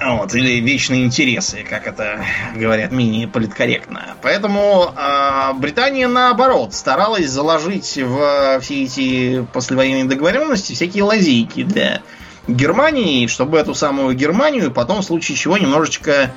[0.05, 2.25] Вот, или вечные интересы, как это
[2.55, 4.17] говорят менее политкорректно.
[4.21, 12.01] Поэтому э, Британия, наоборот, старалась заложить в все эти послевоенные договоренности всякие лазейки для
[12.47, 16.33] Германии, чтобы эту самую Германию потом в случае чего немножечко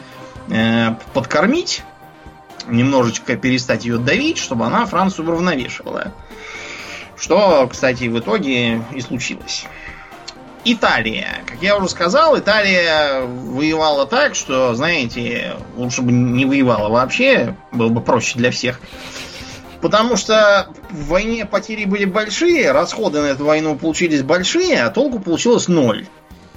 [0.49, 1.83] э, подкормить,
[2.69, 6.13] немножечко перестать ее давить, чтобы она Францию уравновешивала.
[7.17, 9.67] Что, кстати, в итоге и случилось.
[10.65, 11.45] Италия.
[11.47, 17.89] Как я уже сказал, Италия воевала так, что, знаете, лучше бы не воевала вообще, было
[17.89, 18.81] бы проще для всех.
[19.81, 25.21] Потому что в войне потери были большие, расходы на эту войну получились большие, а толку
[25.21, 26.07] получилось ноль.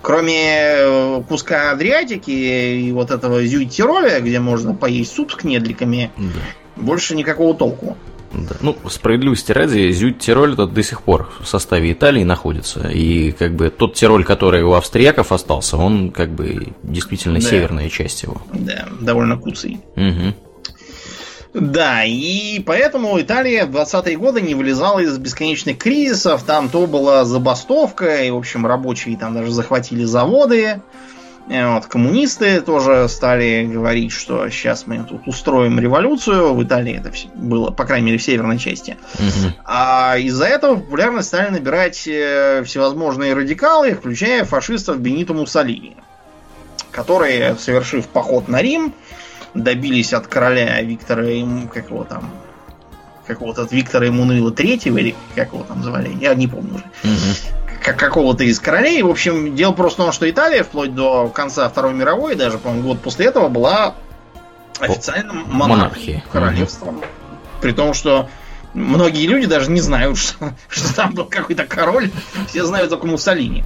[0.02, 6.82] Кроме э, куска Адриатики и вот этого Зюй-Тироля, где можно поесть суп с кнедликами, да.
[6.82, 7.98] больше никакого толку.
[8.32, 8.56] Да.
[8.62, 12.88] Ну, справедливости ради, Зюд-Тироль этот до сих пор в составе Италии находится.
[12.90, 17.48] И как бы тот Тироль, который у австрияков остался, он как бы действительно да.
[17.48, 18.42] северная часть его.
[18.54, 19.80] Да, довольно куцый.
[19.96, 20.34] Угу.
[21.54, 26.44] Да, и поэтому Италия в 20-е годы не вылезала из бесконечных кризисов.
[26.44, 30.82] Там то была забастовка, и, в общем, рабочие там даже захватили заводы.
[31.50, 36.54] Э, вот, коммунисты тоже стали говорить, что сейчас мы тут устроим революцию.
[36.54, 38.98] В Италии это было, по крайней мере, в северной части.
[39.16, 39.54] Угу.
[39.66, 45.98] А из-за этого популярность стали набирать э, всевозможные радикалы, включая фашистов Бенито Муссолини,
[46.92, 48.94] которые, совершив поход на Рим,
[49.54, 51.24] добились от короля Виктора,
[51.74, 52.30] как его там,
[53.26, 57.36] какого-то от Виктора Эммануила Третьего, или как его там звали, я не помню уже.
[57.84, 59.02] Как какого-то из королей.
[59.04, 62.90] В общем, дело просто в том, что Италия вплоть до конца Второй мировой, даже, по-моему,
[62.90, 63.96] год после этого была
[64.80, 66.98] официально монархией, королевством.
[66.98, 67.06] Угу.
[67.62, 68.30] При том, что
[68.74, 72.12] многие люди даже не знают, что, что там был какой-то король.
[72.48, 73.64] Все знают только Муссолини.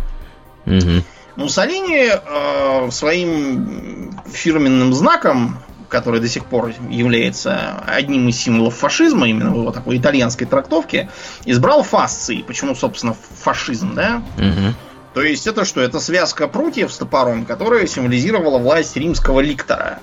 [0.65, 1.03] Угу.
[1.35, 5.57] Муссолини э, своим фирменным знаком
[5.93, 11.11] который до сих пор является одним из символов фашизма, именно в его такой итальянской трактовке,
[11.45, 12.41] избрал фасции.
[12.41, 14.23] Почему, собственно, фашизм, да?
[14.37, 14.73] Угу.
[15.13, 15.81] То есть это что?
[15.81, 19.99] Это связка прутьев с топором, которая символизировала власть римского ликтора.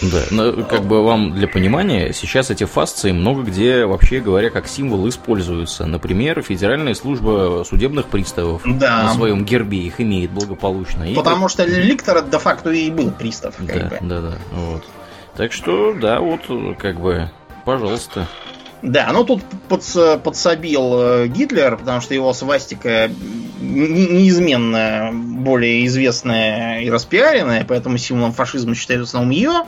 [0.00, 4.66] Да, но как бы вам для понимания, сейчас эти фасции много где, вообще говоря, как
[4.66, 5.86] символ используются.
[5.86, 9.04] Например, Федеральная служба судебных приставов да.
[9.04, 11.06] на своем гербе их имеет благополучно.
[11.14, 11.48] Потому и...
[11.50, 13.56] что ликтор де-факто и был пристав.
[13.56, 13.98] Как да, бы.
[14.00, 14.84] да, да, вот.
[15.36, 16.42] Так что, да, вот,
[16.78, 17.30] как бы,
[17.64, 18.28] пожалуйста.
[18.82, 23.08] Да, ну тут подс, подсобил э, Гитлер, потому что его свастика
[23.60, 29.66] неизменно более известная и распиаренная, поэтому символом фашизма считают в основном ее.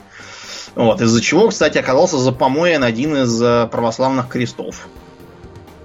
[0.75, 4.89] Вот, из-за чего, кстати, оказался запомоен один из э, православных крестов.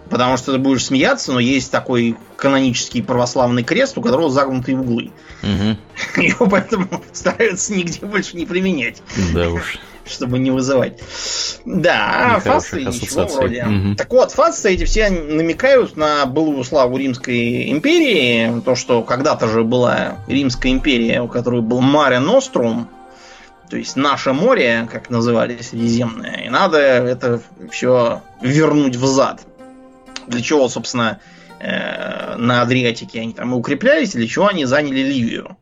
[0.09, 5.11] Потому что ты будешь смеяться, но есть такой канонический православный крест, у которого загнутые углы.
[5.43, 6.21] Угу.
[6.21, 9.01] Его поэтому стараются нигде больше не применять.
[9.33, 9.79] Да уж.
[10.07, 10.99] Чтобы не вызывать.
[11.65, 13.63] Да, а фасты ничего вроде.
[13.63, 13.95] Угу.
[13.95, 18.59] Так вот, фасты эти все намекают на былую славу Римской империи.
[18.61, 22.89] То, что когда-то же была Римская империя, у которой был Маре Нострум,
[23.69, 29.41] то есть наше море, как называли Средиземное, и надо это все вернуть в зад.
[30.29, 31.19] Для чего, собственно,
[31.59, 35.57] э, на Адриатике они там и укреплялись, для чего они заняли Ливию.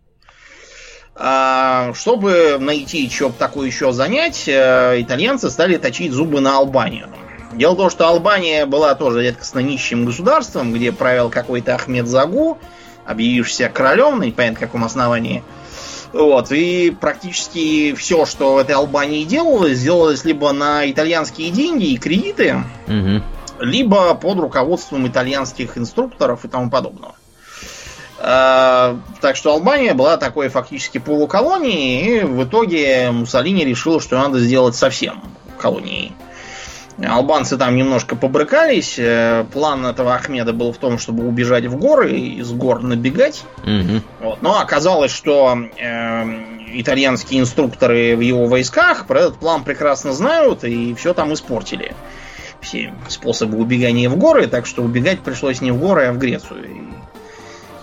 [1.16, 7.08] А, чтобы найти, что такое еще занять, э, итальянцы стали точить зубы на Албанию.
[7.54, 12.60] Дело в том, что Албания была тоже редкостно нищим государством, где правил какой-то Ахмед Загу,
[13.06, 15.44] объявившийся королем, на непонятно каком основании.
[16.12, 21.98] Вот, и практически все, что в этой Албании делалось, сделалось либо на итальянские деньги и
[21.98, 23.24] кредиты, угу
[23.60, 27.16] либо под руководством итальянских инструкторов и тому подобного.
[28.20, 34.40] А, так что Албания была такой фактически полуколонией, и в итоге Муссолини решил, что надо
[34.40, 35.22] сделать совсем
[35.60, 36.14] колонией.
[37.06, 38.96] Албанцы там немножко побрыкались.
[38.98, 43.44] Э, план этого Ахмеда был в том, чтобы убежать в горы и из гор набегать.
[43.64, 44.02] Угу.
[44.22, 44.42] Вот.
[44.42, 46.24] Но оказалось, что э,
[46.74, 51.94] итальянские инструкторы в его войсках про этот план прекрасно знают и все там испортили
[52.62, 56.66] все способы убегания в горы, так что убегать пришлось не в горы, а в Грецию.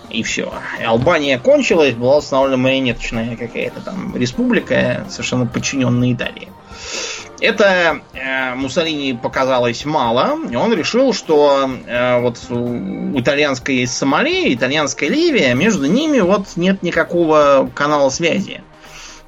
[0.09, 0.53] И, и все.
[0.85, 6.49] Албания кончилась, была установлена марионеточная какая-то там республика, совершенно подчиненная Италии.
[7.41, 15.09] Это э, Муссолини показалось мало, и он решил, что э, вот у итальянской Сомали, итальянская
[15.09, 18.61] Ливия, между ними вот нет никакого канала связи.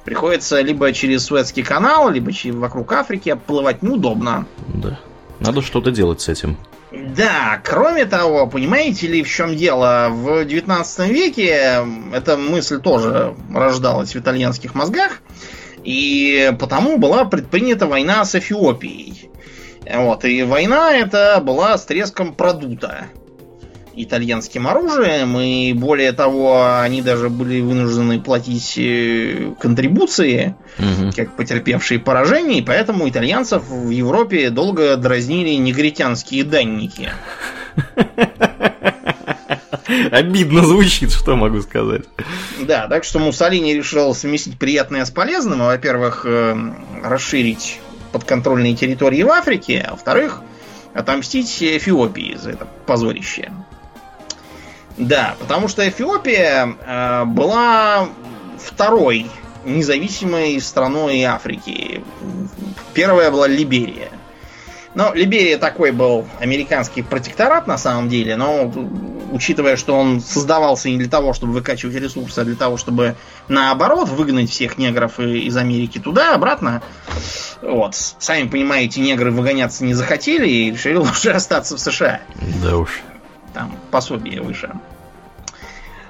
[0.04, 4.46] Приходится либо через Суэцкий канал, либо вокруг Африки плывать неудобно.
[4.68, 4.98] Да.
[5.40, 6.56] Надо что-то делать с этим.
[6.90, 10.08] Да, кроме того, понимаете ли, в чем дело?
[10.10, 15.20] В 19 веке эта мысль тоже рождалась в итальянских мозгах,
[15.84, 19.30] и потому была предпринята война с Эфиопией.
[19.94, 23.06] Вот, и война эта была с треском продута
[24.02, 31.10] итальянским оружием, и более того, они даже были вынуждены платить э, контрибуции, угу.
[31.14, 37.10] как потерпевшие поражение, и поэтому итальянцев в Европе долго дразнили негритянские данники.
[40.10, 42.02] Обидно звучит, что могу сказать.
[42.60, 46.56] Да, так что Муссолини решил совместить приятное с полезным, во-первых, э,
[47.02, 47.80] расширить
[48.12, 50.42] подконтрольные территории в Африке, а во-вторых,
[50.94, 53.50] отомстить Эфиопии за это позорище.
[54.98, 58.08] Да, потому что Эфиопия э, была
[58.58, 59.30] второй
[59.64, 62.02] независимой страной Африки.
[62.94, 64.08] Первая была Либерия.
[64.94, 68.72] Но Либерия такой был американский протекторат на самом деле, но
[69.30, 73.14] учитывая, что он создавался не для того, чтобы выкачивать ресурсы, а для того, чтобы
[73.46, 76.82] наоборот выгнать всех негров из Америки туда, обратно.
[77.62, 77.94] Вот.
[77.94, 82.20] Сами понимаете, негры выгоняться не захотели и решили лучше остаться в США.
[82.62, 83.02] Да уж
[83.52, 84.72] там пособие выше.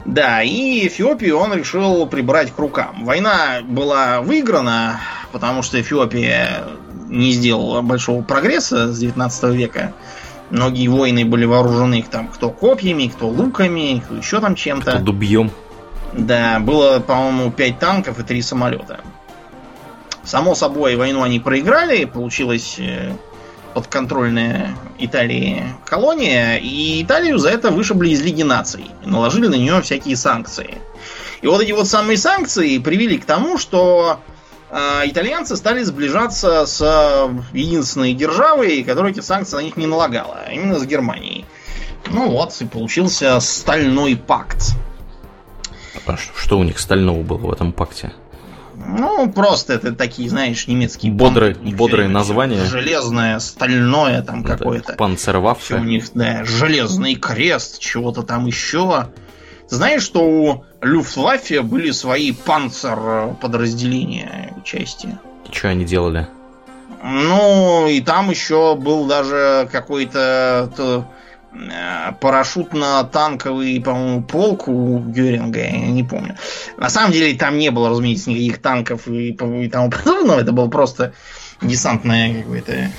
[0.04, 3.04] Да, и Эфиопию он решил прибрать к рукам.
[3.04, 5.00] Война была выиграна,
[5.32, 6.64] потому что Эфиопия
[7.08, 9.92] не сделала большого прогресса с 19 века.
[10.50, 14.92] Многие воины были вооружены там кто копьями, кто луками, кто еще там чем-то.
[14.92, 15.50] Кто дубьем.
[16.14, 19.00] Да, было, по-моему, 5 танков и 3 самолета.
[20.24, 23.12] Само собой, войну они проиграли, получилось э,
[23.74, 28.86] подконтрольная Италии колония, и Италию за это вышибли из Лиги наций.
[29.04, 30.78] Наложили на нее всякие санкции.
[31.40, 34.20] И вот эти вот самые санкции привели к тому, что
[34.70, 36.80] э, итальянцы стали сближаться с
[37.52, 41.44] единственной державой, которая эти санкции на них не налагала, а именно с Германией.
[42.10, 44.74] Ну вот, и получился стальной пакт.
[46.06, 48.12] А что у них стального было в этом пакте?
[48.88, 52.64] Ну, просто это такие, знаешь, немецкие бодрые, бодрые названия.
[52.64, 54.94] Железное, стальное там какое-то.
[54.94, 55.76] Панцерваффе.
[55.76, 59.08] У них, да, железный крест, чего-то там еще.
[59.68, 65.18] знаешь, что у Люфтваффе были свои панцер подразделения части?
[65.52, 66.26] Что они делали?
[67.04, 70.70] Ну, и там еще был даже какой-то
[72.20, 76.36] парашютно-танковый, по-моему, полк у Геринга, я не помню.
[76.76, 80.40] На самом деле там не было, разумеется, никаких танков и, и тому подобного.
[80.40, 81.12] Это было просто
[81.62, 82.90] десантное какое-то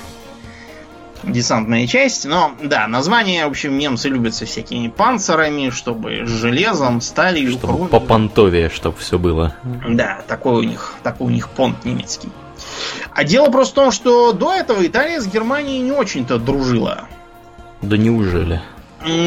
[1.22, 2.24] десантная часть.
[2.24, 7.66] Но, да, название, в общем, немцы любят со всякими панцирами, чтобы с железом, сталью, Чтобы
[7.66, 7.88] хромием.
[7.88, 9.54] по понтове, чтобы все было.
[9.88, 12.30] Да, такой у них, такой у них понт немецкий.
[13.12, 17.08] А дело просто в том, что до этого Италия с Германией не очень-то дружила.
[17.82, 18.60] Да неужели?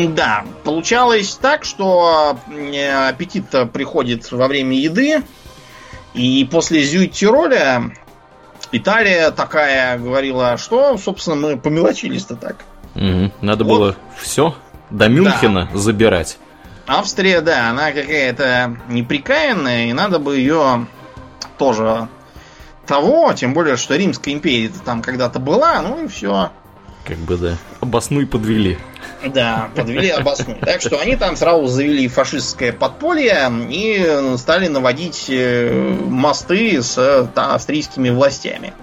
[0.10, 5.24] Да, получалось так, что э, аппетит приходит во время еды,
[6.14, 7.92] и после Зюит-Тироля
[8.72, 12.58] Италия такая говорила, что, собственно, мы помелочились-то так.
[12.94, 13.32] Мгм.
[13.42, 13.78] Надо Вот.
[13.78, 14.56] было все
[14.92, 16.38] до Мюнхена забирать.
[16.86, 20.86] Австрия, да, она какая-то неприкаянная, и надо бы ее
[21.58, 22.08] тоже
[22.86, 26.52] того, тем более, что Римская империя там когда-то была, ну и все.
[27.06, 27.58] Как бы, да.
[27.82, 28.78] Обоснуй подвели.
[29.26, 30.56] Да, подвели обоснуй.
[30.62, 37.56] Так что они там сразу завели фашистское подполье и стали наводить э, мосты с та-
[37.56, 38.74] австрийскими властями.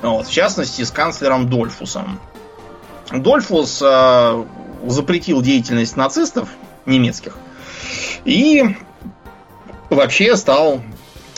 [0.00, 2.20] Вот, в частности, с канцлером Дольфусом.
[3.12, 4.44] Дольфус э,
[4.86, 6.48] запретил деятельность нацистов
[6.86, 7.36] немецких
[8.24, 8.76] и
[9.90, 10.80] вообще стал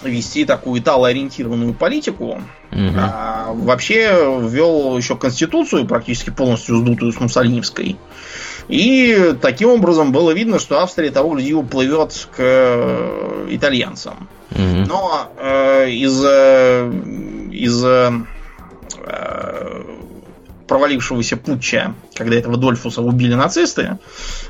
[0.02, 2.42] вести такую итало-ориентированную политику,
[2.74, 2.98] Мгм.
[2.98, 7.96] а, вообще ввел еще конституцию, практически полностью сдутую с Муссолиневской.
[8.68, 14.28] И таким образом было видно, что Австрия того гляди уплывет к э, итальянцам.
[14.50, 14.84] Мгм.
[14.84, 16.90] Но э, из, э,
[17.52, 18.10] из э,
[20.66, 23.98] провалившегося путча, когда этого Дольфуса убили нацисты,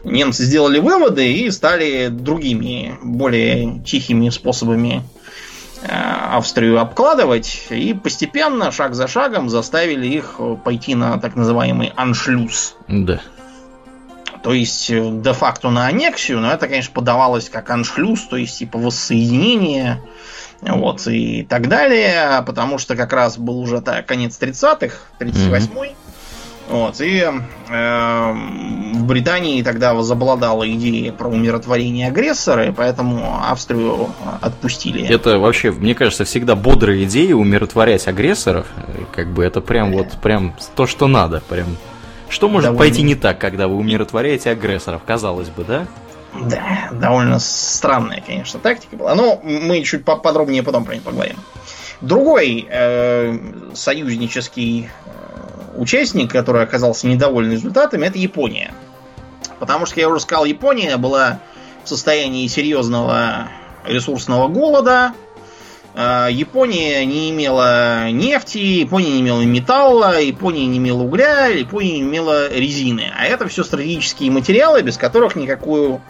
[0.05, 5.03] немцы сделали выводы и стали другими, более тихими способами
[5.87, 12.77] Австрию обкладывать и постепенно, шаг за шагом, заставили их пойти на так называемый аншлюз.
[12.89, 13.21] Да.
[14.45, 18.79] То есть э, де-факто на аннексию, но это, конечно, подавалось как аншлюз, то есть типа
[18.79, 20.03] воссоединение,
[20.61, 25.95] вот, и так далее, потому что как раз был уже так, конец 30-х, 38-й,
[26.69, 28.33] вот, и э,
[28.95, 34.09] в Британии тогда возобладала идея про умиротворение агрессора, и поэтому Австрию
[34.41, 35.07] отпустили.
[35.07, 38.67] Это вообще, мне кажется, всегда бодрая идея умиротворять агрессоров.
[39.13, 41.43] Как бы это прям вот прям то, что надо.
[41.49, 41.77] Прям.
[42.31, 42.79] Что может Довольно.
[42.79, 45.87] пойти не так, когда вы умиротворяете агрессоров, казалось бы, да?
[46.41, 49.15] Да, довольно странная, конечно, тактика была.
[49.15, 51.37] Но мы чуть поподробнее потом про нее поговорим.
[52.01, 53.39] Другой э,
[53.75, 55.11] союзнический э,
[55.77, 58.75] участник, который оказался недоволен результатами, это Япония.
[59.59, 61.41] Потому что, я уже сказал, Япония была
[61.85, 63.49] в состоянии серьезного
[63.87, 65.13] ресурсного голода.
[65.95, 72.03] Э, Япония не имела нефти, Япония не имела металла, Япония не имела угля, Япония не
[72.03, 73.13] имела резины.
[73.17, 76.01] А это все стратегические материалы, без которых никакую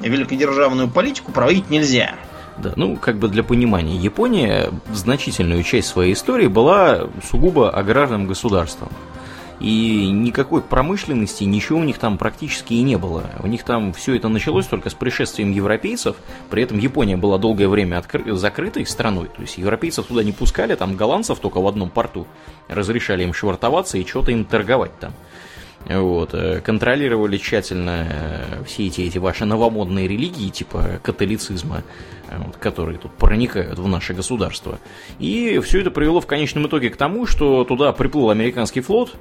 [0.00, 2.14] великодержавную политику проводить нельзя.
[2.58, 8.90] Да, ну, как бы для понимания, Япония значительную часть своей истории была сугубо аграрным государством.
[9.60, 13.24] И никакой промышленности, ничего у них там практически и не было.
[13.42, 16.16] У них там все это началось только с пришествием европейцев.
[16.50, 19.28] При этом Япония была долгое время откры- закрытой страной.
[19.28, 22.26] То есть европейцев туда не пускали, там голландцев только в одном порту
[22.68, 25.12] разрешали им швартоваться и что-то им торговать там.
[25.86, 31.82] Вот, э, контролировали тщательно э, все эти, эти ваши новомодные религии, типа католицизма,
[32.30, 34.78] э, вот, которые тут проникают в наше государство.
[35.18, 39.14] И все это привело в конечном итоге к тому, что туда приплыл американский флот,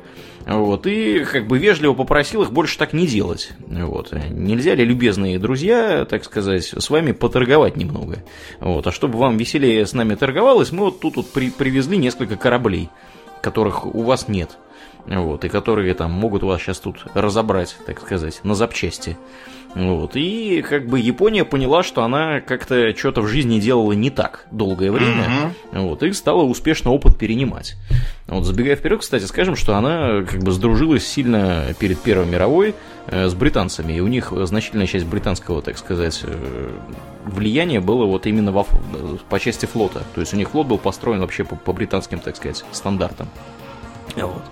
[0.46, 3.52] вот, и как бы вежливо попросил их больше так не делать.
[3.68, 4.14] Вот.
[4.30, 8.24] Нельзя ли, любезные друзья, так сказать, с вами поторговать немного?
[8.62, 8.88] Вот.
[8.88, 12.90] А чтобы вам веселее с нами торговалось, мы вот тут вот при- привезли несколько кораблей,
[13.42, 14.58] которых у вас нет.
[15.06, 19.18] Вот, и которые там могут вас сейчас тут разобрать, так сказать, на запчасти.
[19.76, 24.46] Вот, и как бы Япония поняла, что она как-то что-то в жизни делала не так
[24.52, 27.76] долгое время, вот, и стала успешно опыт перенимать.
[28.28, 32.76] Вот, забегая вперед, кстати, скажем, что она как бы сдружилась сильно перед Первой мировой
[33.08, 36.70] э, с британцами, и у них значительная часть британского, так сказать, э,
[37.26, 38.68] влияния было вот именно во,
[39.28, 40.04] по части флота.
[40.14, 43.28] То есть у них флот был построен вообще по, по британским, так сказать, стандартам.
[44.16, 44.44] Вот.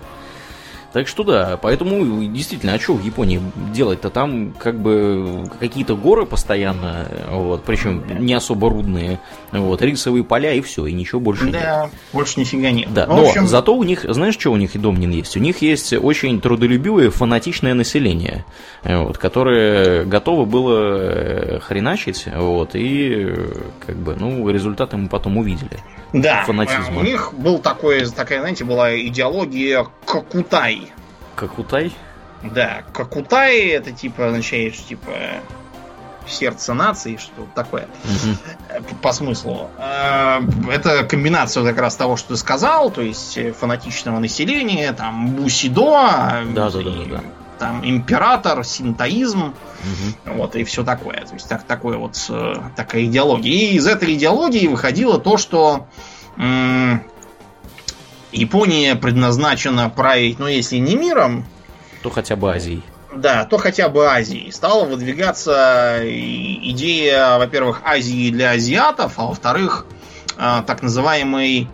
[0.93, 3.41] Так что да, поэтому действительно, а что в Японии
[3.73, 4.09] делать-то?
[4.09, 9.19] Там как бы какие-то горы постоянно, вот, причем не особо рудные,
[9.51, 11.53] вот, рисовые поля и все, и ничего больше нет.
[11.53, 12.93] Да, больше нифига нет.
[12.93, 15.37] Да, но общем, зато у них, знаешь, что у них и Домнин есть?
[15.37, 18.43] У них есть очень трудолюбивое, фанатичное население,
[18.83, 23.33] вот, которое готово было э, хреначить, вот, и
[23.85, 25.79] как бы, ну, результаты мы потом увидели.
[26.11, 26.99] да, фанатизма.
[26.99, 30.80] у них был такой, такая, знаете, была идеология Кокутай.
[31.41, 31.91] Как Утай?
[32.43, 35.11] Да, Кокутай это типа означает, что типа
[36.27, 38.95] сердце нации, что такое угу.
[39.01, 39.71] по смыслу.
[39.79, 40.39] Э,
[40.71, 46.69] это комбинация как раз того, что ты сказал, то есть фанатичного населения, там бусидо, да,
[46.69, 47.21] да, да, да,
[47.57, 50.33] там император, синтоизм, угу.
[50.35, 51.25] вот и все такое.
[51.25, 52.19] То есть так, такое вот
[52.75, 53.51] такая идеология.
[53.51, 55.87] И из этой идеологии выходило то, что
[58.31, 61.45] Япония предназначена править, ну если не миром,
[62.01, 62.83] то хотя бы Азией.
[63.13, 64.49] Да, то хотя бы Азии.
[64.51, 69.85] Стала выдвигаться идея, во-первых, Азии для азиатов, а во-вторых,
[70.37, 71.67] а, так называемой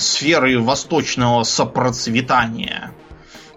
[0.00, 2.92] сферы восточного сопроцветания,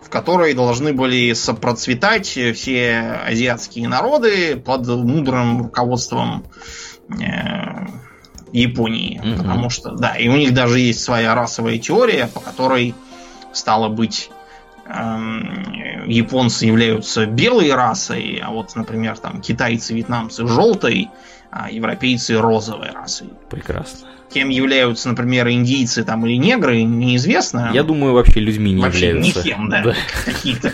[0.01, 6.45] в которой должны были сопроцветать все азиатские народы под мудрым руководством
[7.09, 7.85] э,
[8.61, 9.19] Японии.
[9.19, 9.37] Угу.
[9.37, 12.95] Потому что, да, и у них даже есть своя расовая теория, по которой
[13.53, 14.29] стало быть
[14.87, 21.09] Эм, японцы являются белой расой, а вот, например, там китайцы, вьетнамцы желтой,
[21.49, 23.29] а европейцы розовой расой.
[23.49, 24.07] Прекрасно.
[24.31, 27.71] Кем являются, например, индийцы там или негры, неизвестно.
[27.73, 29.39] Я думаю, вообще людьми не вообще являются.
[29.39, 29.81] Никем, да.
[29.81, 29.95] да.
[30.23, 30.71] Какие-то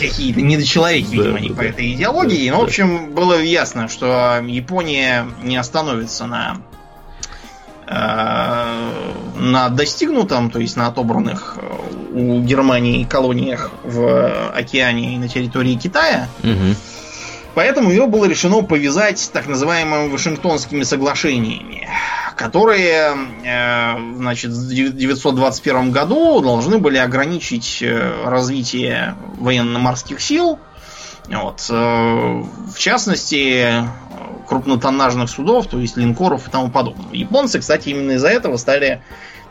[0.00, 2.50] какие-то недочеловеки, видимо, они по этой идеологии.
[2.50, 6.58] Но, в общем, было ясно, что Япония не остановится на
[7.92, 9.02] Э,
[9.34, 15.74] на достигнутом, то есть на отобранных э, у Германии колониях в океане и на территории
[15.74, 16.28] Китая.
[16.44, 16.76] Угу.
[17.56, 21.88] Поэтому ее было решено повязать так называемыми Вашингтонскими соглашениями,
[22.40, 27.84] которые э, значит, в 1921 году должны были ограничить
[28.24, 30.58] развитие военно-морских сил.
[31.28, 31.60] Вот.
[31.68, 33.84] В частности,
[34.48, 37.12] крупнотоннажных судов, то есть линкоров и тому подобное.
[37.12, 39.02] Японцы, кстати, именно из-за этого стали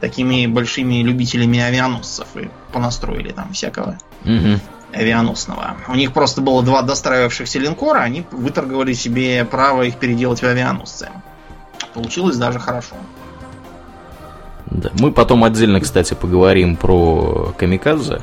[0.01, 4.59] такими большими любителями авианосцев и понастроили там всякого угу.
[4.93, 5.77] авианосного.
[5.87, 11.09] У них просто было два достраивавшихся линкора, они выторговали себе право их переделать в авианосцы.
[11.99, 12.95] Получилось даже хорошо.
[14.67, 14.89] Да.
[14.99, 18.21] Мы потом отдельно, кстати, поговорим про Камикадзе.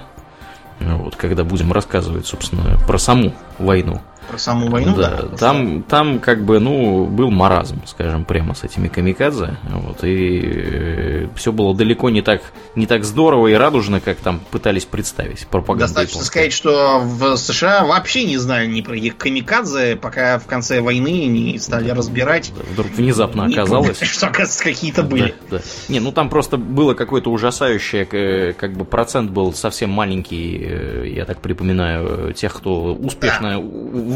[0.81, 5.23] Вот, когда будем рассказывать, собственно, про саму войну про саму войну, да.
[5.23, 9.57] да там, там как бы, ну, был маразм, скажем, прямо с этими камикадзе.
[9.65, 12.43] Вот, и э, все было далеко не так,
[12.75, 15.87] не так здорово и радужно, как там пытались представить пропаганду.
[15.87, 20.81] Достаточно сказать, что в США вообще не знали ни про их камикадзе, пока в конце
[20.81, 22.53] войны не стали разбирать.
[22.73, 24.01] Вдруг внезапно оказалось.
[24.01, 25.35] Что, оказывается, какие-то были.
[25.51, 25.63] Да, да.
[25.89, 31.09] Не, ну там просто было какое-то ужасающее, э, как бы процент был совсем маленький, э,
[31.15, 33.59] я так припоминаю, тех, кто успешно да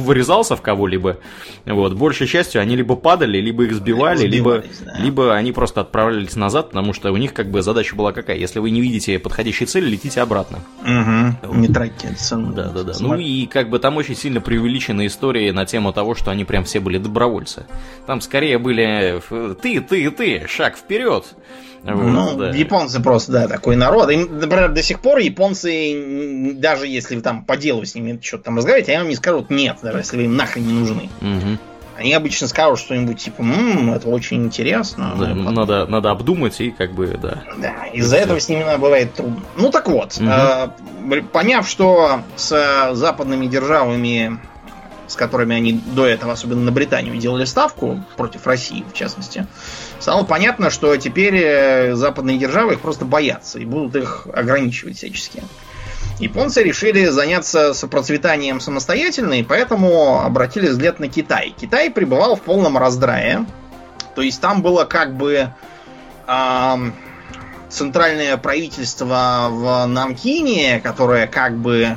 [0.01, 1.19] вырезался в кого-либо,
[1.67, 4.99] вот, большей частью они либо падали, либо их сбивали, либо, да.
[4.99, 8.37] либо они просто отправлялись назад, потому что у них как бы задача была какая?
[8.37, 10.61] Если вы не видите подходящей цели, летите обратно.
[10.83, 11.55] Угу.
[11.55, 12.53] Не тратьте цену.
[12.53, 12.93] Да, да, да.
[13.01, 16.65] Ну и как бы там очень сильно преувеличены истории на тему того, что они прям
[16.65, 17.67] все были добровольцы.
[18.07, 19.23] Там скорее были
[19.63, 21.25] ты, ты, ты, шаг вперед.
[21.83, 22.51] Вот, ну, да.
[22.51, 24.11] японцы просто, да, такой народ.
[24.11, 28.45] Им, например, до сих пор японцы, даже если вы там по делу с ними что-то
[28.45, 31.09] там разговариваете, они вам не скажут нет, даже если вы им нахрен не нужны.
[31.21, 31.59] Угу.
[31.97, 35.15] Они обычно скажут что-нибудь типа, ммм, это очень интересно.
[35.19, 37.43] Да, ну, надо, надо обдумать и как бы, да.
[37.59, 39.43] Да, из-за этого с ними бывает трудно.
[39.57, 40.27] Ну так вот, угу.
[40.27, 44.39] э, поняв, что с западными державами,
[45.09, 49.47] с которыми они до этого, особенно на Британию, делали ставку против России, в частности,
[50.01, 55.43] стало понятно, что теперь э, западные державы их просто боятся и будут их ограничивать всячески.
[56.19, 61.55] Японцы решили заняться сопроцветанием самостоятельно, и поэтому обратили взгляд на Китай.
[61.59, 63.47] Китай пребывал в полном раздрае.
[64.15, 65.49] То есть там было как бы
[66.27, 66.77] э,
[67.71, 71.97] центральное правительство в Нанкине, которое как бы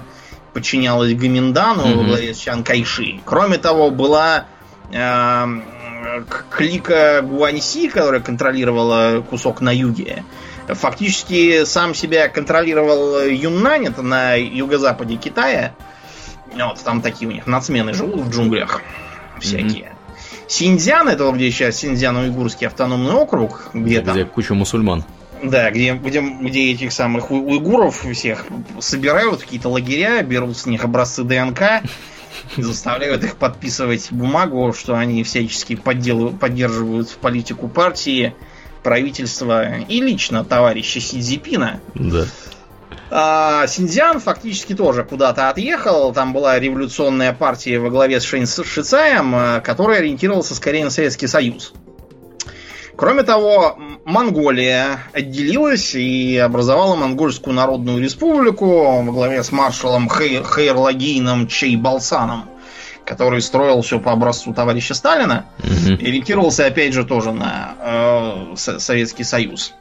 [0.53, 1.97] подчинялось Гаминдану mm-hmm.
[1.97, 3.19] во главе с Чан Кайши.
[3.25, 4.45] Кроме того, была
[4.91, 5.45] э,
[6.49, 10.23] клика Гуаньси, которая контролировала кусок на юге,
[10.67, 15.75] фактически сам себя контролировал Юннань, это на юго-западе Китая.
[16.53, 18.81] Вот, там такие у них нацмены живут в джунглях
[19.39, 19.85] всякие.
[19.85, 20.49] Mm-hmm.
[20.49, 24.27] Синьцзян, это где сейчас Синьцзян-Уйгурский автономный округ, где, где там...
[24.27, 25.03] куча мусульман.
[25.41, 28.45] Да, где, где, где этих самых уйгуров всех
[28.79, 31.81] собирают в какие-то лагеря, берут с них образцы ДНК
[32.57, 38.35] заставляют их подписывать бумагу, что они всячески поддерживают политику партии,
[38.83, 41.79] правительства и лично товарища Сидзипина.
[41.95, 42.25] Да.
[43.15, 46.13] А, Синьцзян фактически тоже куда-то отъехал.
[46.13, 51.73] Там была революционная партия во главе с Шицаем, э, которая ориентировался скорее на Советский Союз.
[52.95, 61.47] Кроме того, Монголия отделилась и образовала Монгольскую Народную Республику во главе с маршалом Хей, Хейрлагином
[61.47, 62.45] Чейбалсаном,
[63.05, 65.93] который строил все по образцу товарища Сталина, Мгм.
[65.95, 69.73] ориентировался опять же тоже на э, Со- Советский Союз.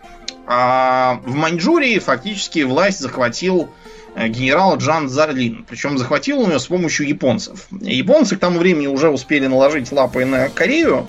[0.46, 3.68] А в Маньчжурии фактически власть захватил
[4.16, 5.64] э, генерал Джан Зарлин.
[5.68, 7.66] Причем захватил он ее с помощью японцев.
[7.80, 11.06] Японцы к тому времени уже успели наложить лапы на Корею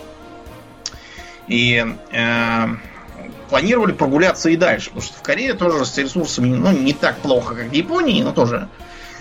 [1.48, 2.66] и э,
[3.50, 4.86] планировали прогуляться и дальше.
[4.90, 8.32] Потому что в Корее тоже с ресурсами ну, не так плохо, как в Японии, но
[8.32, 8.68] тоже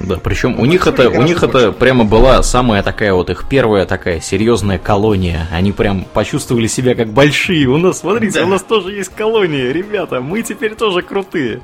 [0.01, 3.45] Да, причем у Ну, них это, у них это прямо была самая такая вот их
[3.49, 5.49] первая такая серьезная колония.
[5.53, 7.67] Они прям почувствовали себя как большие.
[7.67, 8.47] У нас, смотрите, Да.
[8.47, 11.61] у нас тоже есть колония, ребята, мы теперь тоже крутые.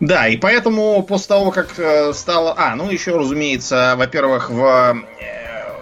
[0.00, 2.54] Да, и поэтому после того, как э, стало...
[2.58, 4.94] А, ну еще, разумеется, во-первых, в, э,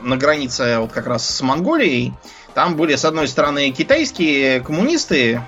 [0.02, 2.12] на границе вот как раз с Монголией,
[2.54, 5.40] там были, с одной стороны, китайские коммунисты,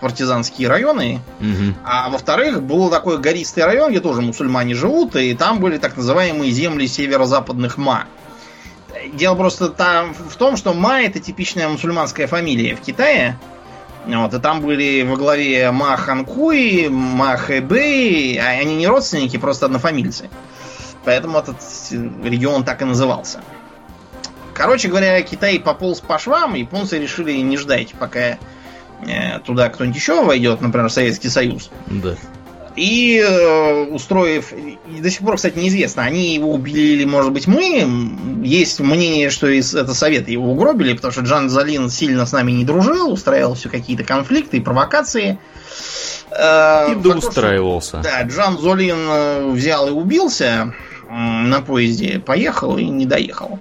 [0.00, 1.76] партизанские районы, Мгм.
[1.84, 6.50] а во-вторых, был такой гористый район, где тоже мусульмане живут, и там были так называемые
[6.50, 8.04] земли северо-западных Ма.
[9.14, 13.38] Дело просто там в том, что Ма это типичная мусульманская фамилия в Китае.
[14.06, 19.66] Вот, и там были во главе Ма Ханкуи, Ма Хэбэй, а они не родственники, просто
[19.66, 20.28] однофамильцы.
[21.04, 21.56] Поэтому этот
[22.22, 23.40] регион так и назывался.
[24.54, 28.38] Короче говоря, Китай пополз по швам, японцы решили не ждать, пока
[29.06, 31.70] э, туда кто-нибудь еще войдет, например, Советский Союз.
[31.86, 32.14] Да.
[32.76, 37.46] И э, устроив, и до сих пор, кстати, неизвестно, они его убили или, может быть,
[37.46, 37.86] мы.
[38.42, 42.50] Есть мнение, что из, это Советы его угробили, потому что Джан Залин сильно с нами
[42.50, 45.38] не дружил, устраивал все какие-то конфликты и провокации.
[46.30, 47.98] Э, И доустраивался.
[47.98, 50.74] да, Джан Золин э, взял и убился
[51.08, 53.60] на поезде, поехал и не доехал.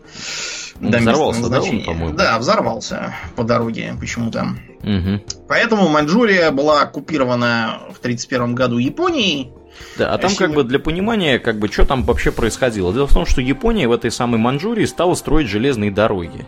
[0.81, 2.17] Он до места взорвался, да, он, по-моему?
[2.17, 4.47] Да, взорвался по дороге почему-то.
[4.81, 5.21] Мгм.
[5.47, 9.51] Поэтому Маньчжурия была оккупирована в 1931 году Японией.
[9.97, 12.93] Да, а там как бы для понимания, как бы, что там вообще происходило.
[12.93, 16.45] Дело в том, что Япония в этой самой Манчжурии стала строить железные дороги.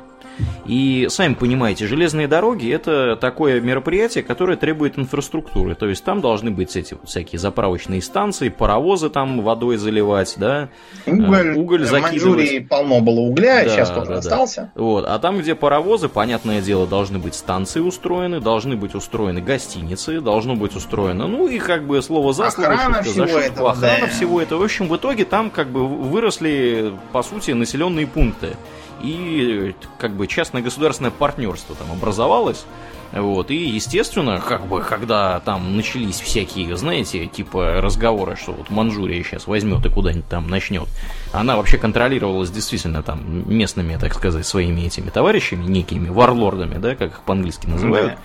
[0.65, 5.75] И сами понимаете, железные дороги это такое мероприятие, которое требует инфраструктуры.
[5.75, 10.69] То есть там должны быть эти вот всякие заправочные станции, паровозы там водой заливать, да.
[11.05, 12.11] Уголь, А, уголь в закидывать.
[12.11, 14.19] Маньчжурии полно было угля, Да, сейчас тоже да, да.
[14.19, 14.71] остался.
[14.75, 15.05] Вот.
[15.07, 20.55] А там, где паровозы, понятное дело, должны быть станции устроены, должны быть устроены гостиницы, должно
[20.55, 23.71] быть устроено, ну и как бы слово за слово, Охрана шутка всего за шутку, этого,
[23.71, 24.07] охрана да.
[24.07, 24.59] всего этого.
[24.59, 28.55] В общем, в итоге там как бы выросли, по сути, населенные пункты.
[29.01, 32.65] И э, как бы частное государственное партнерство там образовалось.
[33.11, 39.23] Вот, и, естественно, как бы, когда там начались всякие, знаете, типа разговоры, что вот Манчжурия
[39.23, 40.87] сейчас возьмет и куда-нибудь там начнет,
[41.31, 47.11] она вообще контролировалась действительно там местными, так сказать, своими этими товарищами, некими варлордами, да, как
[47.11, 48.17] их по-английски называют.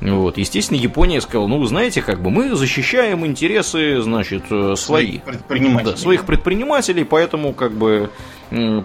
[0.00, 5.06] Вот, естественно, Япония сказала, ну, знаете, как бы мы защищаем интересы, значит, э, свои.
[5.06, 5.92] Своих предпринимателей.
[5.92, 8.10] Да, своих предпринимателей, поэтому как бы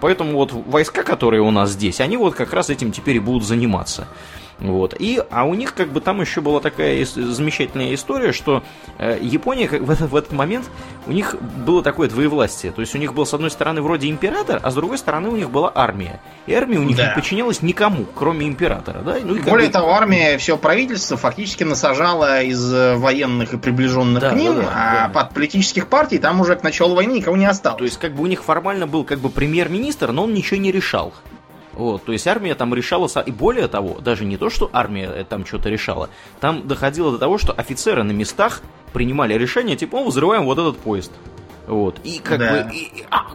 [0.00, 3.44] поэтому вот войска, которые у нас здесь, они вот как раз этим теперь и будут
[3.44, 4.08] заниматься.
[4.62, 4.94] Вот.
[4.98, 8.62] И, а у них как бы там еще была такая замечательная история, что
[8.98, 10.66] э, Япония как, в, этот, в этот момент,
[11.06, 12.70] у них было такое двоевластие.
[12.72, 15.36] То есть у них был с одной стороны вроде император, а с другой стороны у
[15.36, 16.20] них была армия.
[16.46, 17.08] И армия у них Да.
[17.08, 19.00] не подчинялась никому, кроме императора.
[19.00, 19.16] Да?
[19.22, 24.20] Ну, и Более бы- того, армия, все правительство фактически насажало из э, военных и приближенных
[24.22, 25.12] Да, к ним, да, да, а да.
[25.12, 27.78] под политических партий там уже к началу войны никого не осталось.
[27.78, 30.70] То есть, как бы у них формально был как бы премьер-министр, но он ничего не
[30.70, 31.12] решал.
[31.74, 35.24] Вот, то есть армия там решала, и более того, даже не то, что армия э,
[35.24, 36.10] там что-то решала,
[36.40, 38.60] там доходило до того, что офицеры на местах
[38.92, 41.12] принимали решение, типа, «О, взрываем вот этот поезд.
[41.66, 42.64] Вот, и как Да.
[42.64, 43.28] бы, и- и- а,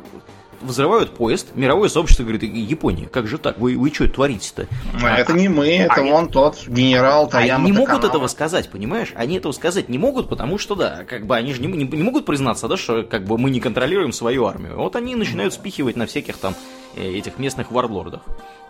[0.62, 4.68] взрывают поезд, мировое сообщество говорит, Япония, как же так, вы, вы что творите-то?
[5.04, 8.08] А это не мы, это они- вон тот генерал Таяма Они не могут Таканава.
[8.12, 9.14] этого сказать, понимаешь?
[9.16, 12.04] Они этого сказать не могут, потому что, да, как бы они же не, не- не
[12.04, 14.78] могут признаться, да, что как бы мы не контролируем свою армию.
[14.78, 16.54] Вот они начинают спихивать на всяких там
[16.98, 18.22] этих местных варлордов.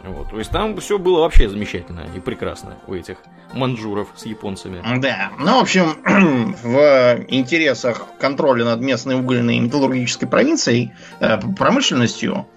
[0.03, 3.17] Вот, то есть там все было вообще замечательно и прекрасно у этих
[3.53, 4.83] манжуров с японцами.
[4.99, 5.95] Да, ну, в общем,
[6.63, 12.47] в интересах контроля над местной угольной и металлургической провинцией, э, промышленностью,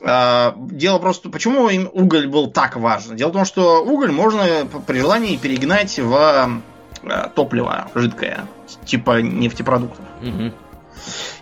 [0.00, 3.16] э, дело просто, почему им уголь был так важен?
[3.16, 4.44] Дело в том, что уголь можно
[4.86, 6.62] при желании перегнать в
[7.02, 8.46] э, топливо жидкое,
[8.86, 10.04] типа нефтепродуктов.
[10.22, 10.54] Мгм.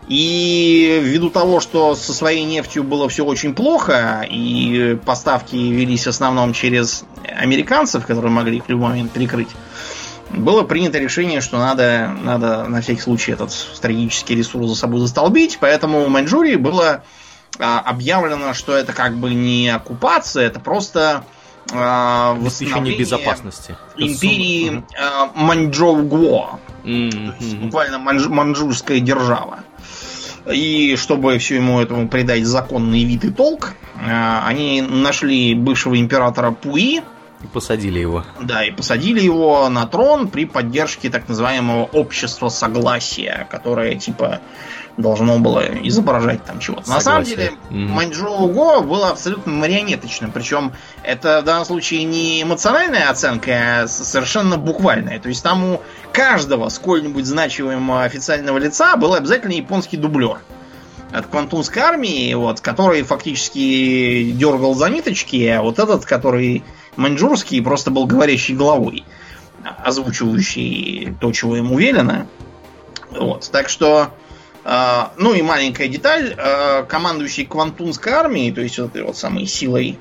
[0.08, 6.10] И ввиду того, что со своей нефтью было все очень плохо, и поставки велись в
[6.10, 7.04] основном через
[7.36, 9.48] американцев, которые могли их в любой момент перекрыть,
[10.30, 15.58] было принято решение, что надо, надо на всякий случай этот стратегический ресурс за собой застолбить,
[15.60, 17.02] поэтому в Маньчжурии было
[17.58, 21.24] а, объявлено, что это как бы не оккупация, это просто
[21.72, 23.76] а, восстановление безопасности.
[23.96, 26.58] империи а, Маньчжоу-Гуо.
[26.84, 27.10] Мгм.
[27.10, 27.64] То есть Мгм.
[27.66, 29.60] буквально манжурская держава.
[30.52, 37.00] И чтобы всему этому придать законный вид и толк, э, они нашли бывшего императора Пуи.
[37.46, 38.24] И посадили его.
[38.40, 44.40] Да, и посадили его на трон при поддержке так называемого общества согласия, которое типа
[44.96, 46.88] должно было изображать там чего-то.
[46.90, 47.86] На самом деле, mm-hmm.
[47.88, 50.32] Маньчжоу Го было абсолютно марионеточным.
[50.32, 50.72] Причем
[51.02, 55.20] это в данном случае не эмоциональная оценка, а совершенно буквальная.
[55.20, 55.82] То есть там у
[56.12, 60.38] каждого сколь-нибудь значимого официального лица был обязательно японский дублер
[61.12, 66.64] от Квантунской армии, вот, который фактически дергал за ниточки, а вот этот, который
[66.96, 69.04] маньчжурский, просто был говорящий головой,
[69.84, 72.26] озвучивающий то, чего ему велено.
[73.10, 73.48] Вот.
[73.50, 74.10] Так что
[74.68, 76.34] а, ну и маленькая деталь.
[76.36, 79.96] А, командующий Квантунской армией, то есть вот этой вот самой силой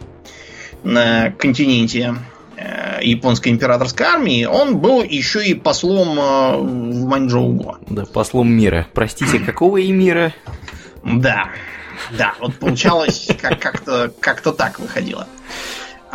[0.84, 2.16] на континенте
[2.58, 7.78] э, японской императорской армии, он был еще и послом э, в Маньчжоу.
[7.90, 8.88] Да, послом мира.
[8.94, 10.34] Простите, какого и мира?
[11.04, 11.50] Да,
[12.18, 15.28] да, вот получалось как- как-то как так выходило.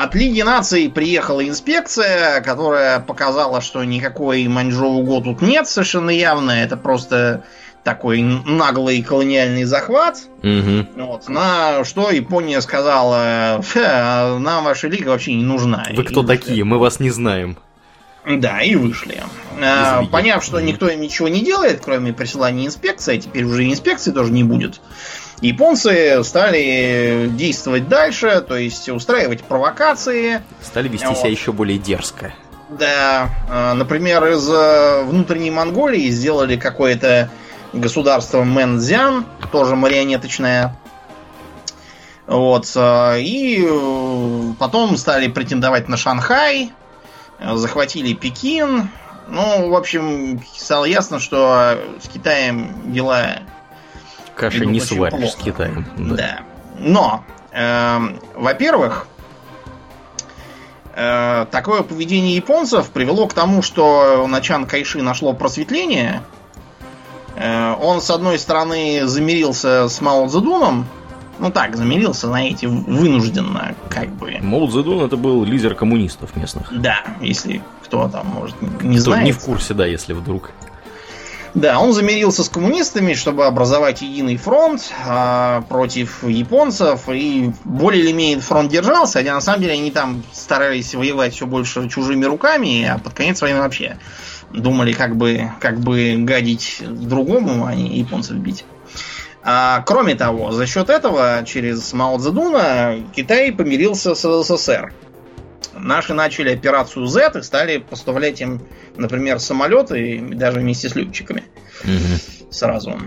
[0.02, 6.52] От Лиги наций приехала инспекция, которая показала, что никакой Маньчжоу тут нет совершенно явно.
[6.52, 7.44] Это просто
[7.84, 10.22] такой наглый колониальный захват.
[10.42, 11.04] Угу.
[11.04, 15.86] Вот, на что Япония сказала, а нам ваша лига вообще не нужна.
[15.94, 16.64] Вы кто и такие?
[16.64, 17.58] Мы вас не знаем.
[18.26, 19.22] Да, и вышли.
[19.62, 24.12] А, поняв, что никто им ничего не делает, кроме присылания инспекции, а теперь уже инспекции
[24.12, 24.80] тоже не будет,
[25.40, 30.42] японцы стали действовать дальше, то есть устраивать провокации.
[30.62, 31.18] Стали вести вот.
[31.18, 32.32] себя еще более дерзко.
[32.70, 37.28] Да, а, например, из э, внутренней Монголии сделали какое-то
[37.72, 40.76] государство Мэнзян, тоже марионеточное.
[42.28, 42.70] Вот.
[42.76, 46.70] Э, и э, потом стали претендовать на Шанхай,
[47.40, 48.88] захватили Пекин.
[49.26, 53.40] Ну, в общем, стало ясно, что с Китаем дела...
[54.40, 55.86] Каша не сваришь с Китаем.
[55.96, 56.14] Да.
[56.14, 56.40] да.
[56.78, 57.98] Но, э,
[58.34, 59.06] во-первых,
[60.94, 66.22] э, такое поведение японцев привело к тому, что на Чан Кайши нашло просветление–
[67.40, 70.86] Э, он, с одной стороны, замирился с Мао Цзэдуном,
[71.38, 74.36] ну так, замирился, знаете, вынужденно, как бы.
[74.42, 76.68] Мао Цзэдун это был лидер коммунистов местных.
[76.70, 79.24] Да, если кто там, может, не кто знает.
[79.24, 80.50] не в курсе, да, если вдруг.
[81.54, 88.12] Да, он замирился с коммунистами, чтобы образовать единый фронт э, против японцев, и более или
[88.12, 92.84] менее фронт держался, хотя на самом деле они там старались воевать все больше чужими руками,
[92.84, 93.98] а под конец войны вообще
[94.52, 98.64] думали, как бы, как бы гадить другому, а не японцев бить.
[99.42, 104.92] А, кроме того, за счет этого, через Мао Цзэдуна, Китай помирился с СССР.
[105.82, 108.62] Наши начали операцию Z и стали поставлять им,
[108.96, 111.44] например, самолеты, даже вместе с летчиками.
[111.84, 112.50] Угу.
[112.50, 112.98] Сразу.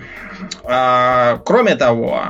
[0.63, 2.21] А, кроме того,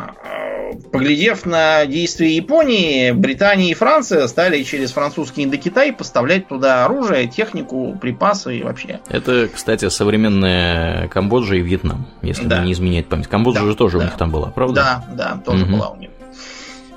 [0.92, 7.98] поглядев на действия Японии, Британия и Франция стали через французский Индокитай поставлять туда оружие, технику,
[8.00, 9.00] припасы и вообще.
[9.10, 12.64] Это, кстати, современная Камбоджа и Вьетнам, если да.
[12.64, 13.28] не изменять память.
[13.28, 14.04] Камбоджа да, же тоже да.
[14.04, 14.74] у них там была, правда?
[14.74, 15.74] Да, да, тоже угу.
[15.74, 16.10] была у них.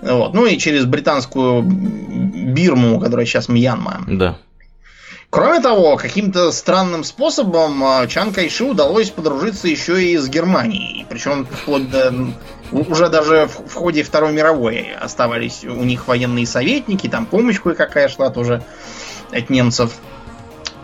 [0.06, 0.34] Вот.
[0.34, 4.04] Ну и через британскую Бирму, которая сейчас Мьянма.
[4.06, 4.38] Да.
[5.30, 11.04] Кроме того, каким-то странным способом а, Чан Кайши удалось подружиться еще и с Германией.
[11.08, 12.14] Причем вплоть до
[12.72, 18.08] уже даже в, в ходе Второй мировой оставались у них военные советники, там помощь кое-какая
[18.08, 18.62] шла тоже
[19.32, 19.92] от немцев.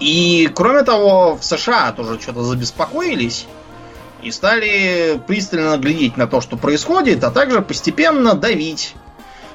[0.00, 3.46] И кроме того, в США тоже что-то забеспокоились
[4.22, 8.94] и стали пристально глядеть на то, что происходит, а также постепенно давить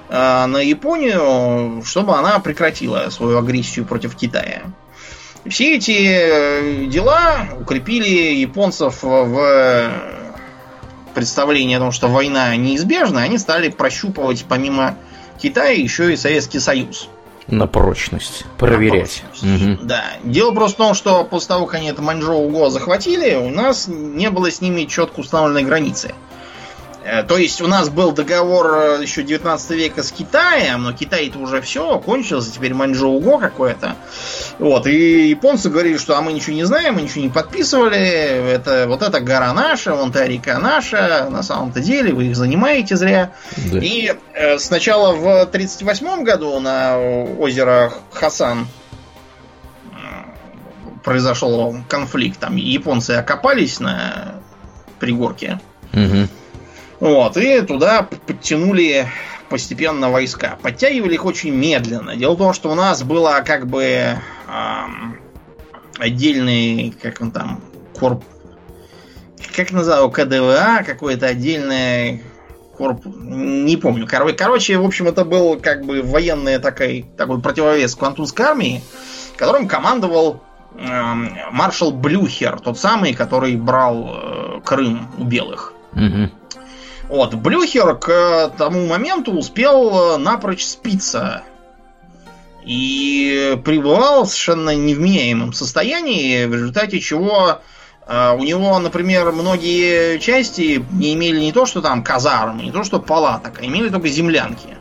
[0.10, 4.64] на Японию, чтобы она прекратила свою агрессию против Китая.
[5.50, 9.92] Все эти э, дела укрепили японцев в
[11.14, 14.98] представлении о том, что война неизбежна, они стали прощупывать помимо
[15.42, 17.10] Китая еще и Советский Союз.
[17.48, 18.46] На прочность.
[18.58, 19.24] Проверять.
[19.24, 19.80] На прочность.
[19.80, 19.88] Угу.
[19.88, 20.04] Да.
[20.24, 23.88] Дело просто в том, что после того, как они это Маньчжоу Го захватили, у нас
[23.88, 26.10] не было с ними четко установленной границы.
[26.10, 26.27] Э,
[27.28, 31.62] то есть у нас был договор э, еще 19 века с Китаем, но Китай-то уже
[31.62, 33.96] все, кончился, теперь Маньчжоу-Го какое-то.
[34.60, 38.86] Вот, и японцы говорили, что а мы ничего не знаем, мы ничего не подписывали, это,
[38.88, 43.32] вот эта гора наша, вон та река наша, на самом-то деле вы их занимаете зря.
[43.72, 43.80] Да.
[43.80, 48.68] И э, сначала в 1938 году на озеро Хасан
[51.08, 54.36] произошел конфликт, там японцы окопались на
[55.00, 55.62] пригорке.
[55.94, 56.28] Угу.
[57.00, 59.08] Вот, и туда подтянули
[59.50, 60.58] постепенно войска.
[60.62, 62.16] Подтягивали их очень медленно.
[62.16, 63.84] Дело в том, что у нас было как бы
[64.48, 65.20] эм,
[66.00, 67.62] отдельный, как он там,
[67.98, 68.24] корп...
[69.56, 72.22] как называл, КДВА, какое-то отдельное
[72.78, 74.08] корпус, не помню.
[74.08, 78.82] Кор- Короче, в общем, это был как бы военный такой, такой противовес Квантунской армии,
[79.36, 80.42] которым командовал
[80.78, 85.74] эм, маршал Блюхер, тот самый, который брал э, Крым у белых.
[85.94, 86.32] Мгм.
[87.10, 91.44] Вот, Блюхер к тому моменту успел э, напрочь спиться.
[92.66, 97.62] И пребывал в совершенно невменяемом состоянии, в результате чего
[98.06, 102.84] э, у него, например, многие части не имели не то, что там казарм, не то,
[102.84, 104.78] что палаток, а имели только землянки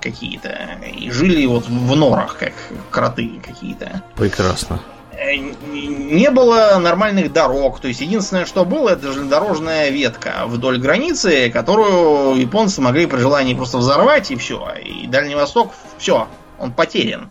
[0.00, 0.78] какие-то.
[0.96, 2.54] И жили вот в норах, как
[2.90, 4.02] кроты какие-то.
[4.16, 4.80] Прекрасно.
[5.14, 7.80] Э, не было нормальных дорог.
[7.80, 13.54] То есть единственное, что было, это железнодорожная ветка вдоль границы, которую японцы могли при желании
[13.54, 14.74] просто взорвать и все.
[14.82, 17.30] И Дальний Восток, все, он потерян.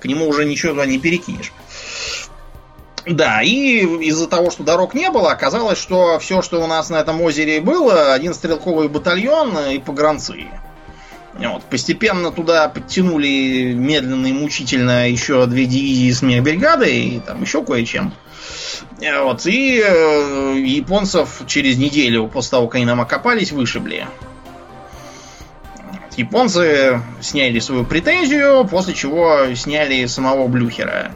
[0.00, 1.52] К нему уже ничего не перекинешь.
[3.06, 6.96] Да, и из-за того, что дорог не было, оказалось, что все, что у нас на
[6.96, 10.46] этом озере было, один стрелковый батальон и погранцы.
[11.34, 11.62] Вот.
[11.64, 18.12] Постепенно туда подтянули медленно и мучительно еще две дивизии с мехбригадой и там еще кое-чем.
[19.00, 19.46] Э, Вот.
[19.46, 24.06] И э, японцев через неделю после того, как они нам окопались, вышибли.
[26.16, 31.12] Японцы сняли свою претензию, после чего сняли самого Блюхера.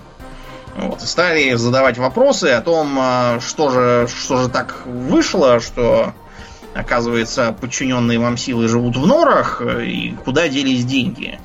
[0.76, 6.14] Вот, и стали задавать вопросы о том, а, что же, что же так вышло, что,
[6.74, 11.38] оказывается, подчиненные вам силы живут в норах, и куда делись деньги,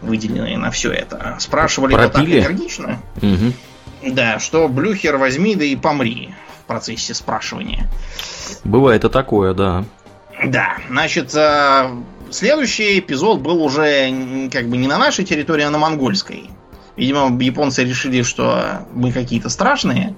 [0.00, 1.36] выделенные на все это.
[1.38, 3.00] Спрашивали вот так энергично.
[3.20, 3.54] Мгм.
[4.02, 7.88] Да, что Блюхер возьми да и помри в процессе спрашивания.
[8.64, 9.84] Бывает и такое, да.
[10.44, 11.90] Да, значит, э,
[12.30, 16.50] следующий эпизод был уже как бы не на нашей территории, а на монгольской.
[16.96, 20.14] Видимо, японцы решили, что мы какие-то страшные.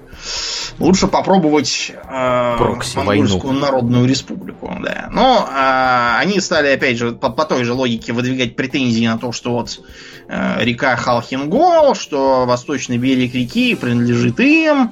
[0.79, 3.59] Лучше попробовать э, Прокси, монгольскую войну.
[3.59, 4.75] народную республику.
[4.81, 5.09] Да.
[5.11, 9.31] Но э, они стали, опять же, по, по той же логике выдвигать претензии на то,
[9.31, 9.79] что вот
[10.27, 14.91] э, река Халхингол, что восточный берег реки принадлежит им.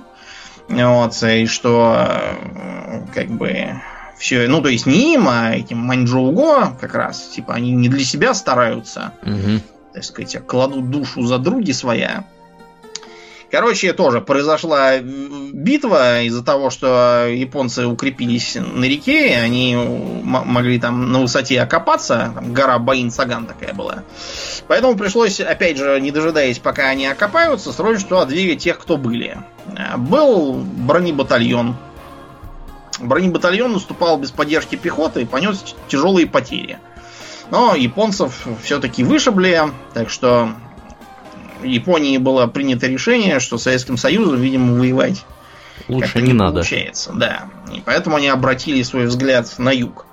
[0.69, 3.81] Вот, и что э, как бы
[4.17, 8.05] все, ну то есть не им, а этим Маньчжоуго как раз, типа они не для
[8.05, 9.61] себя стараются, Мгм.
[9.93, 12.25] Так сказать, а кладут душу за други своя.
[13.51, 19.75] Короче, тоже произошла битва из-за того, что японцы укрепились на реке, они
[20.23, 24.03] могли там на высоте окопаться, там гора Баин-Саган такая была.
[24.67, 29.37] Поэтому пришлось, опять же, не дожидаясь, пока они окопаются, срочно туда двигать тех, кто были.
[29.77, 31.75] Э, Был бронебатальон.
[33.01, 36.79] Бронебатальон наступал без поддержки пехоты и понес тяжелые потери.
[37.51, 39.61] Но японцев все-таки вышибли,
[39.93, 40.53] так что
[41.61, 45.25] в Японии было принято решение, что Советским Союзом, видимо, воевать
[45.87, 46.53] Лучше как-то не надо.
[46.53, 47.49] Получается, да.
[47.73, 50.05] И поэтому они обратили свой взгляд на юг.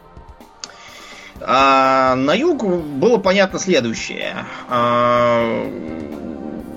[1.41, 4.45] А на юг было понятно следующее.
[4.69, 5.71] А,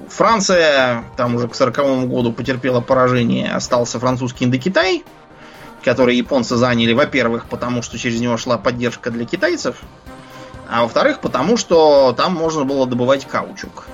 [0.09, 3.51] Франция там уже к 40 году потерпела поражение.
[3.51, 5.03] Остался французский Индокитай,
[5.83, 9.77] который японцы заняли, во-первых, потому что через него шла поддержка для китайцев,
[10.71, 13.85] а во-вторых, потому что там можно было добывать каучук.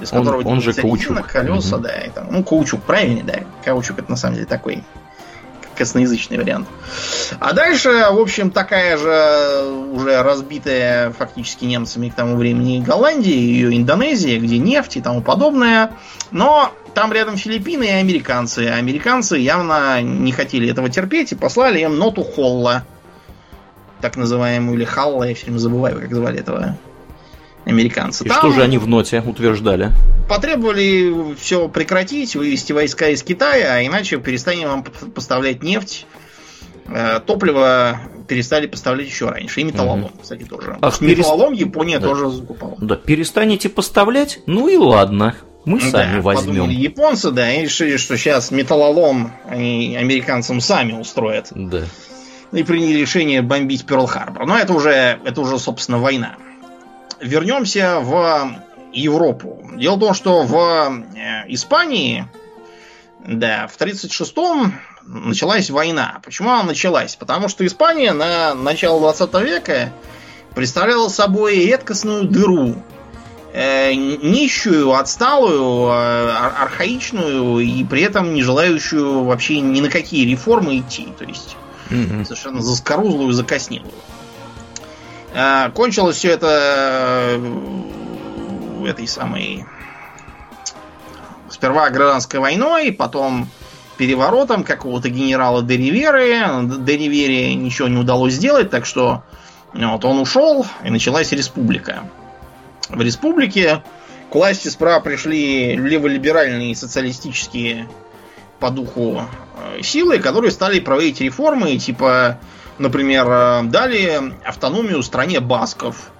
[0.00, 1.26] Без Он- которого он же каучук.
[1.26, 1.82] колеса, Мгм.
[1.84, 1.98] да.
[2.00, 3.40] и там, ну, каучук, правильно, да.
[3.64, 4.82] Каучук это на самом деле такой
[5.76, 6.68] косноязычный вариант.
[7.38, 13.74] А дальше, в общем, такая же уже разбитая фактически немцами к тому времени Голландия, ее
[13.76, 15.92] Индонезия, где нефть и тому подобное.
[16.30, 18.68] Но там рядом Филиппины и американцы.
[18.70, 22.84] А американцы явно не хотели этого терпеть и послали им ноту Холла.
[24.00, 26.76] Так называемую, или Халла, я все время забываю, как звали этого
[27.64, 28.24] американца.
[28.24, 29.90] И Там что же они в ноте утверждали?
[30.28, 34.84] потребовали все прекратить, вывести войска из Китая, а иначе перестанем вам
[35.14, 36.06] поставлять нефть.
[36.86, 39.60] Э, Топливо перестали поставлять еще раньше.
[39.60, 40.10] И металлолом, Мгм.
[40.22, 40.76] кстати, тоже.
[40.80, 42.08] Ах, перест- металлолом Япония Да.
[42.08, 42.76] тоже закупала.
[42.80, 44.38] Да, перестанете поставлять?
[44.46, 45.36] Ну и ладно.
[45.66, 46.70] Мы Ну сами да, возьмем.
[46.70, 51.48] японцы, да, и решили, что сейчас металлолом они американцам сами устроят.
[51.50, 51.82] Да.
[52.52, 54.44] И приняли решение бомбить Перл-Харбор.
[54.44, 56.36] Но это уже, это уже, собственно, война.
[57.20, 58.50] Вернемся в
[58.92, 59.70] Европу.
[59.76, 62.26] Дело в том, что в э, Испании,
[63.24, 64.74] да, в 36-м
[65.06, 66.20] началась война.
[66.24, 67.16] Почему она началась?
[67.16, 69.92] Потому что Испания на начало 20 века
[70.54, 72.82] представляла собой редкостную дыру.
[73.52, 80.24] Э, нищую, отсталую, э, ар- архаичную и при этом не желающую вообще ни на какие
[80.28, 81.08] реформы идти.
[81.18, 81.56] То есть
[81.90, 82.24] Мгм.
[82.24, 83.92] совершенно заскорузлую, закоснелую.
[85.34, 89.64] А, Кончилось все это э, этой самой
[91.48, 93.48] сперва гражданской войной, потом
[93.96, 96.40] переворотом какого-то генерала Дериверы.
[96.78, 99.22] Деривере ничего не удалось сделать, так что
[99.72, 102.04] вот, он ушел, и началась республика.
[102.88, 103.82] В республике
[104.30, 107.88] к власти справа пришли леволиберальные социалистические
[108.58, 109.22] по духу
[109.82, 112.38] силы, которые стали проводить реформы, типа,
[112.78, 116.10] например, э, дали автономию стране басков.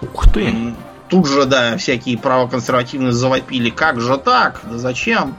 [0.00, 0.74] Ух ты!
[1.08, 3.70] Тут же, да, всякие правоконсервативные завопили.
[3.70, 4.60] Как же так?
[4.64, 5.36] Да зачем?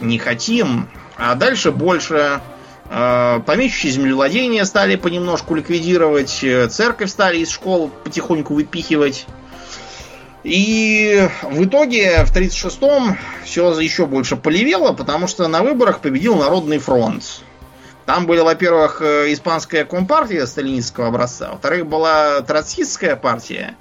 [0.00, 0.88] Не хотим.
[1.16, 2.40] А дальше больше
[2.88, 9.26] э, помещичьи землевладения стали понемножку ликвидировать, церковь стали из школ потихоньку выпихивать.
[10.42, 16.78] И в итоге в 1936-м все еще больше полевело, потому что на выборах победил Народный
[16.78, 17.42] фронт.
[18.06, 23.76] Там были, во-первых, э, испанская компартия сталинистского образца, во-вторых, была троцкистская партия.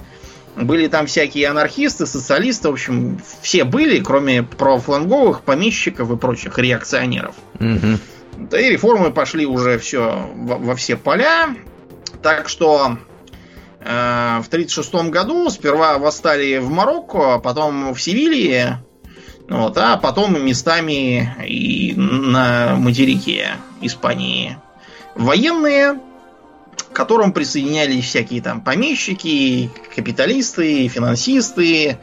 [0.56, 7.36] Были там всякие анархисты, социалисты, в общем, все были, кроме правофланговых, помещиков и прочих реакционеров.
[7.60, 8.50] Угу.
[8.50, 11.56] Да и реформы пошли уже все во, во все поля.
[12.22, 12.98] Так что
[13.80, 18.84] в 1936 году сперва восстали в Марокко, а потом в Севилье,
[19.50, 24.58] вот, а потом местами и на материке Испании.
[25.16, 26.00] Военные,
[26.76, 31.98] к которым присоединялись всякие там помещики, капиталисты, финансисты,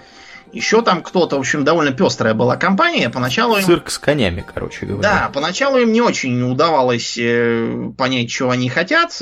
[0.56, 3.10] еще там кто-то, в общем, довольно пестрая была компания.
[3.10, 3.64] Поначалу им...
[3.64, 5.02] Цирк с конями, короче говоря.
[5.02, 9.16] Да, поначалу им не очень удавалось э, понять, чего они хотят.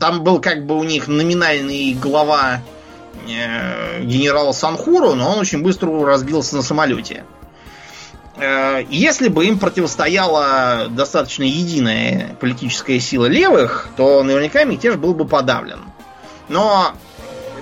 [0.00, 2.62] Там был как бы у них номинальный глава
[3.28, 7.24] э, генерал Санхуру, но он очень быстро разбился на самолете.
[8.38, 15.26] Э, если бы им противостояла достаточно единая политическая сила левых, то наверняка мятеж был бы
[15.26, 15.80] подавлен.
[16.48, 16.94] Но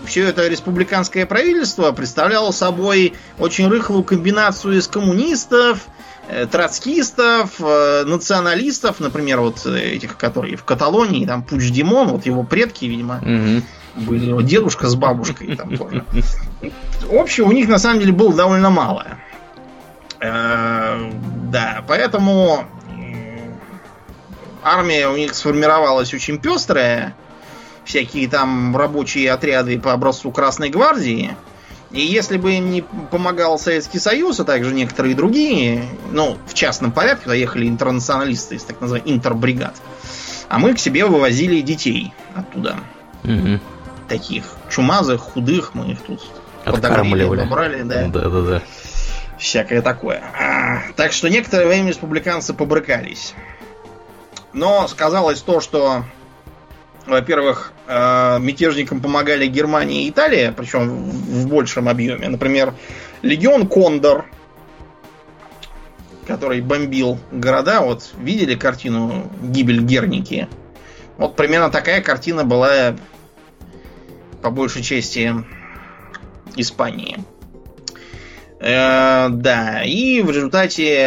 [0.06, 5.86] все это республиканское правительство представляло собой очень рыхлую комбинацию из коммунистов,
[6.28, 12.42] э, троцкистов, э, националистов, например, вот этих, которые в Каталонии, там Пуч Димон, вот его
[12.42, 14.06] предки, видимо, угу.
[14.06, 16.04] были его дедушка с бабушкой там тоже.
[17.10, 19.18] Общего у них на самом деле было довольно мало.
[20.20, 21.10] Э,
[21.50, 22.64] да, поэтому
[24.62, 27.14] армия у них сформировалась очень пестрая,
[27.86, 31.34] всякие там рабочие отряды по образцу Красной Гвардии.
[31.92, 36.90] И если бы им не помогал Советский Союз, а также некоторые другие, ну, в частном
[36.90, 39.74] порядке, туда ехали интернационалисты из так называемых интербригад,
[40.48, 42.76] а мы к себе вывозили детей оттуда.
[43.22, 43.60] Угу.
[44.08, 46.20] Таких чумазых, худых, мы их тут
[46.64, 48.08] подогрели, побрали, да.
[48.08, 48.62] Да, да, да.
[49.38, 50.22] Всякое такое.
[50.38, 53.34] А, так что некоторое время республиканцы побрыкались.
[54.52, 56.04] Но сказалось то, что
[57.06, 62.28] во-первых, э, мятежникам помогали Германия и Италия, причем в большем объеме.
[62.28, 62.74] Например,
[63.22, 64.26] легион Кондор,
[66.26, 67.80] который бомбил города.
[67.80, 70.48] Вот видели картину «Гибель Герники»?
[71.16, 72.96] Вот примерно такая картина была
[74.42, 75.32] по большей части
[76.56, 77.24] Испании.
[78.58, 81.04] Э, да, и в результате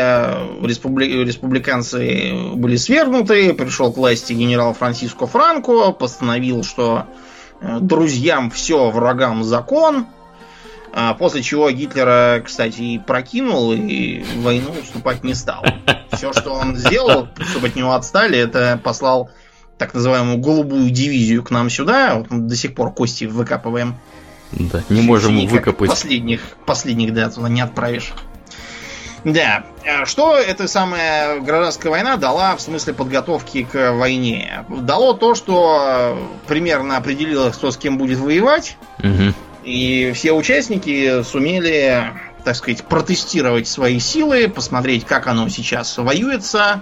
[0.61, 1.23] республи...
[1.23, 7.05] республиканцы были свергнуты, пришел к власти генерал Франциско Франко, постановил, что
[7.61, 10.05] э, друзьям все, врагам закон,
[10.93, 15.63] а после чего Гитлера, кстати, и прокинул и войну вступать не стал.
[16.11, 19.29] Все, что он сделал, чтобы от него отстали, это послал
[19.77, 22.15] так называемую голубую дивизию к нам сюда.
[22.15, 23.95] Вот мы до сих пор кости выкапываем
[24.51, 25.89] да, не можем выкопать.
[25.89, 28.13] Последних, последних, да, туда не отправишь.
[29.23, 29.65] Да.
[29.85, 34.65] А что эта самая гражданская война дала в смысле подготовки к войне?
[34.69, 38.77] Дало то, что примерно определилось, кто с кем будет воевать.
[38.99, 39.33] Угу.
[39.65, 46.81] И все участники сумели, так сказать, протестировать свои силы, посмотреть, как оно сейчас воюется,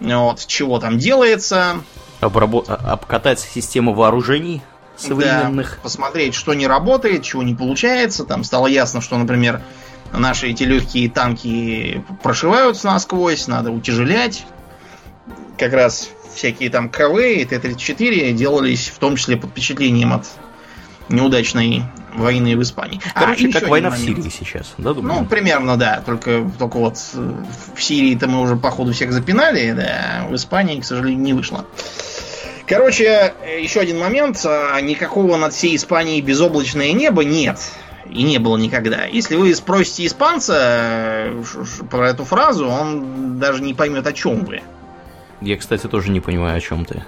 [0.00, 1.76] вот, чего там делается.
[2.20, 2.68] Обработ...
[2.68, 4.62] А, обкатать систему вооружений
[4.96, 5.76] современных.
[5.76, 8.24] Да, посмотреть, что не работает, чего не получается.
[8.24, 9.62] Там стало ясно, что, например,
[10.12, 14.46] наши эти легкие танки прошиваются насквозь, надо утяжелять.
[15.58, 20.26] Как раз всякие там КВ и Т-34 делались в том числе под впечатлением от
[21.08, 21.84] неудачной
[22.14, 23.00] войны в Испании.
[23.14, 25.20] А, Короче, а, как война в Сирии сейчас, да, думаю?
[25.20, 26.02] Ну, примерно, да.
[26.04, 31.22] Только, только вот в Сирии-то мы уже, походу, всех запинали, да, в Испании, к сожалению,
[31.22, 31.66] не вышло.
[32.66, 34.40] Короче, еще один момент.
[34.44, 37.58] А, никакого над всей Испанией безоблачное небо нет.
[38.10, 39.04] И не было никогда.
[39.04, 41.42] Если вы спросите испанца э,
[41.90, 44.60] про эту фразу, он даже не поймет, о чем вы.
[45.40, 47.04] Я, кстати, тоже не понимаю, о чем ты.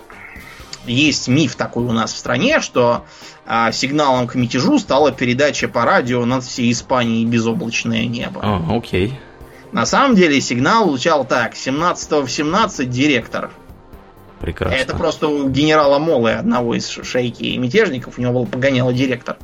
[0.87, 3.05] Есть миф такой у нас в стране, что
[3.47, 8.41] а, сигналом к мятежу стала передача по радио над всей Испанией безоблачное небо.
[8.43, 9.19] А, окей.
[9.73, 11.57] На самом деле сигнал звучал так.
[11.57, 13.51] 17 в 17 директор.
[14.45, 14.77] Прекрасно.
[14.77, 19.39] Это просто у генерала Молы, одного из шейки мятежников, у него был погоняло директор.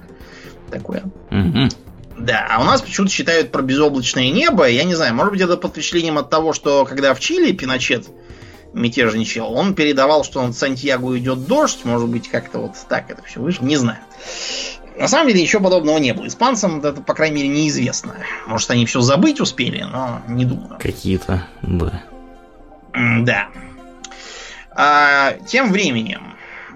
[0.71, 1.05] Такое.
[1.31, 1.71] Мгм.
[2.19, 4.69] Да, а у нас почему-то считают про безоблачное небо.
[4.69, 8.09] Я не знаю, может быть, это под впечатлением от того, что когда в Чили Пиночет
[8.75, 11.79] мятежничал, он передавал, что над Сантьяго идет дождь.
[11.85, 13.65] Может быть, как-то вот так это все вышло.
[13.65, 14.01] Не знаю.
[14.99, 16.27] На самом деле ничего подобного не было.
[16.27, 18.17] Испанцам это, по крайней мере, неизвестно.
[18.47, 20.77] Может, они все забыть успели, но не думаю.
[20.79, 22.03] Какие-то, да.
[22.93, 23.49] Да.
[24.75, 26.35] А, тем временем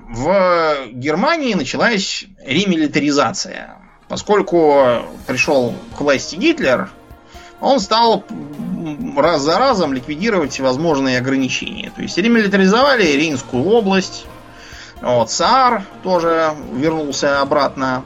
[0.09, 3.77] в Германии началась ремилитаризация.
[4.09, 6.91] Поскольку пришел к власти Гитлер,
[7.61, 8.25] он стал
[9.17, 11.91] раз за разом ликвидировать всевозможные ограничения.
[11.95, 14.27] То есть ремилитаризовали Рейнскую область,
[15.01, 18.05] вот, Саар тоже вернулся обратно,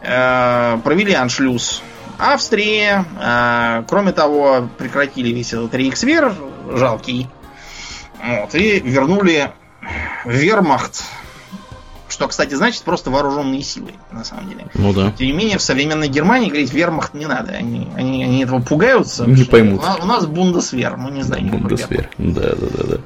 [0.00, 1.82] Э, провели аншлюз
[2.18, 6.34] Австрии, Э, кроме того, прекратили весь этот рейхсвер
[6.72, 7.28] жалкий,
[8.22, 9.50] вот, и вернули
[10.24, 11.04] вермахт,
[12.08, 14.66] что, кстати, значит просто вооруженные силы, на самом деле.
[14.74, 15.12] Ну да.
[15.12, 17.52] Тем не менее, в современной Германии говорить вермахт не надо.
[17.52, 19.24] Они, они, они этого пугаются.
[19.26, 19.82] Не поймут.
[19.82, 21.48] У нас, у нас бундесвер, мы не знаем.
[21.48, 22.08] Бундесвер.
[22.18, 22.96] Да, да, да, да.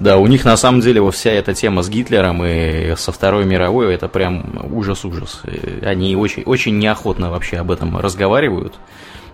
[0.00, 3.44] Да, у них на самом деле вот вся эта тема с Гитлером и со Второй
[3.44, 5.42] мировой, это прям ужас-ужас.
[5.82, 8.74] Они очень, очень неохотно вообще об этом разговаривают.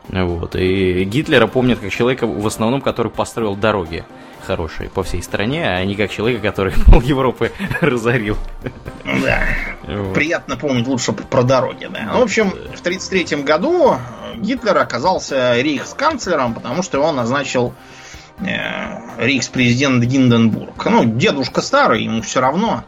[0.09, 0.57] Вот.
[0.57, 4.05] И Гитлера помнят как человека, в основном, который построил дороги
[4.43, 8.37] хорошие по всей стране, а не как человека, который пол Европы разорил.
[9.05, 9.43] Да.
[9.83, 10.15] Вот.
[10.15, 12.11] Приятно помнить лучше про дороги, да.
[12.13, 13.97] Ну, в общем, в 1933 году
[14.37, 17.75] Гитлер оказался рейхсканцлером, потому что его назначил
[18.41, 20.85] э, рейхспрезидент Гинденбург.
[20.87, 22.85] Ну, дедушка старый, ему все равно.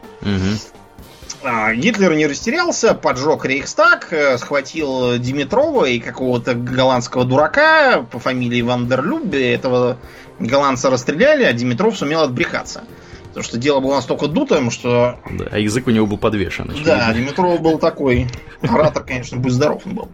[1.47, 8.61] А, Гитлер не растерялся, поджег Рейхстаг, э, схватил Димитрова и какого-то голландского дурака по фамилии
[8.61, 9.53] Вандерлюбе.
[9.53, 9.97] Этого
[10.39, 12.83] голландца расстреляли, а Димитров сумел отбрехаться.
[13.27, 15.19] Потому что дело было настолько дутым, что...
[15.29, 16.73] Да, а язык у него был подвешен.
[16.85, 18.27] Да, Димитров был такой.
[18.61, 20.09] Оратор, конечно, будь здоров он был.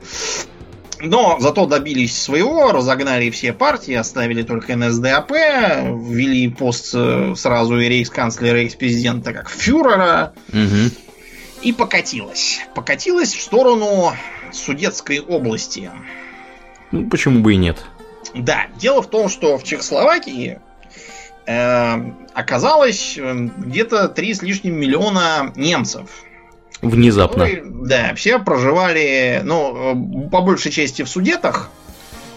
[1.03, 7.87] Но зато добились своего, разогнали все партии, оставили только НСДАП, ввели пост э, сразу и
[7.89, 10.91] рейхсканцлера, и рейхспрезидента как фюрера, Мгм.
[11.63, 12.59] и покатилась.
[12.75, 14.13] Покатилась в сторону
[14.51, 15.89] Судетской области.
[16.91, 17.83] Ну, почему бы и нет?
[18.33, 20.59] Да, дело в том, что в Чехословакии
[21.45, 21.95] э,
[22.33, 26.09] оказалось э, где-то 3 с лишним миллиона немцев.
[26.81, 27.45] Внезапно.
[27.45, 31.69] которые, да, все проживали, ну, э, по большей части в Судетах.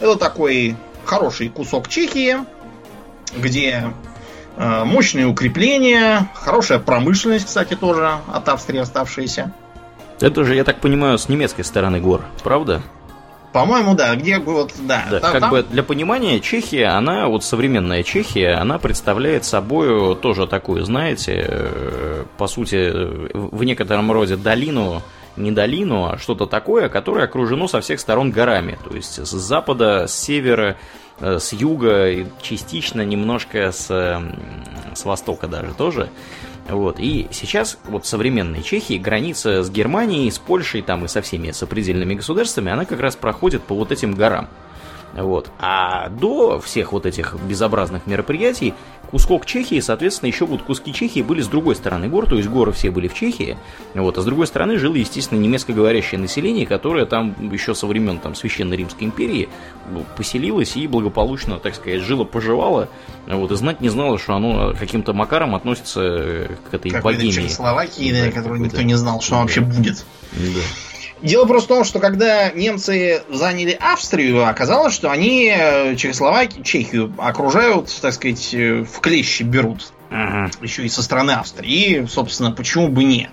[0.01, 2.37] Это такой хороший кусок Чехии,
[3.37, 3.93] где
[4.57, 9.53] э, мощные укрепления, хорошая промышленность, кстати, тоже от Австрии оставшаяся.
[10.21, 12.83] Это же, я так понимаю, с немецкой стороны гор, правда?
[13.55, 15.05] По-моему, да, где вот, да.
[15.09, 20.17] Да, та- как там- бы для понимания, Чехия, она, вот современная Чехия, она представляет собой
[20.17, 22.91] тоже такую, знаете, э, по сути,
[23.33, 25.03] в некотором роде долину,
[25.37, 28.77] не долину, а что-то такое, которое окружено со всех сторон горами.
[28.89, 30.77] То есть с запада, с севера,
[31.21, 33.87] э, с юга, частично немножко с,
[34.97, 36.09] с востока даже тоже.
[36.69, 36.99] Вот.
[36.99, 42.15] И сейчас вот современной Чехии граница с Германией, с Польшей там и со всеми сопредельными
[42.15, 44.49] государствами, она как раз проходит по вот этим горам.
[45.15, 45.51] Вот.
[45.59, 48.75] А до всех вот этих безобразных мероприятий
[49.11, 52.73] кускок Чехии, соответственно, еще вот куски Чехии были с другой стороны гор, то есть горы
[52.73, 53.57] все были в Чехии,
[53.95, 58.35] вот, а с другой стороны жило, естественно, немецкоговорящее население, которое там еще со времен там,
[58.35, 59.49] Священной Римской империи
[59.89, 62.89] ну, поселилось и благополучно, так сказать, жило-поживало,
[63.29, 67.33] вот, и знать не знало, что оно каким-то макаром относится э, к этой какой-то богине.
[67.33, 70.05] Чехословакии, да, Да, которую никто не знал, что вообще будет.
[70.33, 70.61] Да.
[71.25, 77.15] Дело просто в том, что когда немцы заняли Австрию, оказалось, что они э, Чехословакию, Чехию
[77.17, 79.91] окружают, так сказать, э, в клещи берут.
[80.11, 80.51] Ага.
[80.61, 82.03] Еще и со стороны Австрии.
[82.03, 83.31] И, собственно, почему бы не?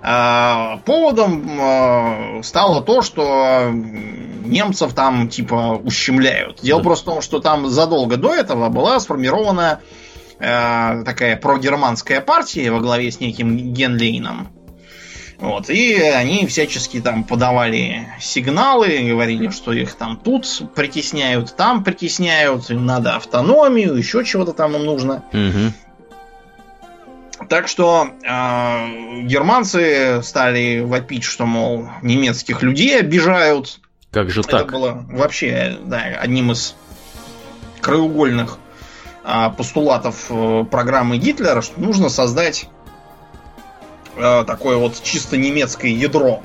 [0.00, 6.60] А, Поводом э, стало то, что немцев там типа ущемляют.
[6.62, 6.84] Дело Да.
[6.84, 9.80] просто в том, что там задолго до этого была сформирована
[10.38, 14.48] такая прогерманская партия во главе с неким Генлейном.
[15.42, 20.46] Вот, и они всячески там подавали сигналы, говорили, что их там тут
[20.76, 25.24] притесняют, там притесняют, им надо автономию, еще чего-то там им нужно.
[25.32, 25.74] Мгм.
[27.48, 33.80] Так что э, германцы стали вопить, что, мол, немецких людей обижают.
[34.12, 34.70] Как же Это так?
[34.70, 36.76] было вообще да, одним из
[37.80, 38.58] краеугольных
[39.24, 42.68] а, постулатов э, программы Гитлера, что нужно создать
[44.16, 46.42] э, такое вот чисто немецкое ядро,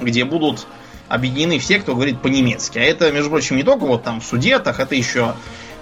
[0.00, 0.66] где будут
[1.08, 2.78] объединены все, кто говорит по-немецки.
[2.78, 5.34] А это, между прочим, не только вот там в Судетах, это еще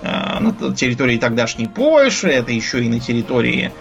[0.02, 3.72] э, на территории тогдашней Польши, это еще и на территории,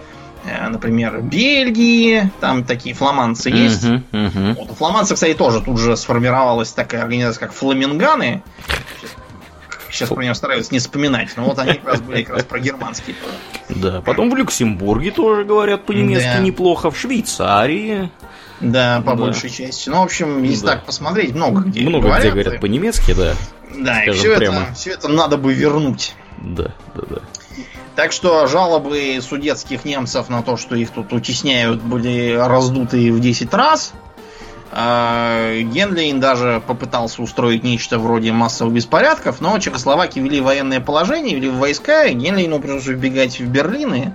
[0.44, 2.30] э, например, Бельгии.
[2.40, 3.82] Там такие фламандцы есть.
[3.82, 4.54] Мгм, мгм.
[4.54, 8.42] Вот, у фламандцев, кстати, тоже тут же сформировалась такая организация, как фламинганы.
[9.90, 12.58] Сейчас про нее стараются не вспоминать, но вот они как раз были как раз про
[12.60, 13.16] германские.
[13.68, 16.38] Да, потом в Люксембурге тоже говорят по-немецки Да.
[16.40, 18.10] неплохо, в Швейцарии
[18.60, 19.16] Да, по Да.
[19.16, 19.88] большей части.
[19.88, 20.72] Ну, в общем, если Да.
[20.72, 22.20] так посмотреть, много где много говорят.
[22.20, 23.34] где говорят по-немецки, да.
[23.78, 24.62] Да, и все прямо.
[24.62, 26.14] это, все это надо бы вернуть.
[26.42, 27.16] Да, да, да.
[27.96, 33.52] Так что жалобы судетских немцев на то, что их тут утесняют, были раздуты в 10
[33.54, 33.92] раз.
[34.72, 41.48] А, Генлейн даже попытался устроить нечто вроде массовых беспорядков, но Чехословаки ввели военное положение, ввели
[41.48, 44.08] войска, и Генлейну пришлось вбегать в Берлин и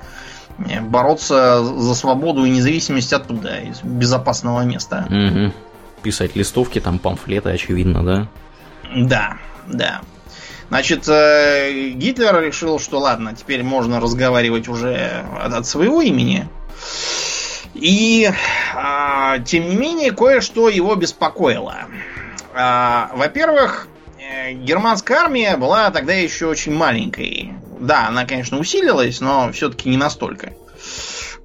[0.70, 5.06] э, бороться за свободу и независимость оттуда, из безопасного места.
[5.10, 5.54] Мгм.
[6.02, 8.28] Писать листовки, там памфлеты, очевидно, да?
[8.96, 9.38] Да,
[9.68, 10.02] да.
[10.70, 16.48] Значит, э, Гитлер решил, что ладно, теперь можно разговаривать уже от своего имени.
[17.76, 18.32] И,
[18.74, 21.86] а, тем не менее, кое-что его беспокоило.
[22.54, 27.54] А, во-первых, э, германская армия была тогда еще очень маленькой.
[27.80, 30.54] Да, она, конечно, усилилась, но все-таки не настолько.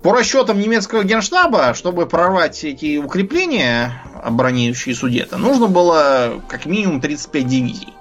[0.02, 7.46] По расчетам немецкого генштаба, чтобы прорвать эти укрепления, обороняющие Судета, нужно было как минимум 35
[7.46, 7.92] дивизий.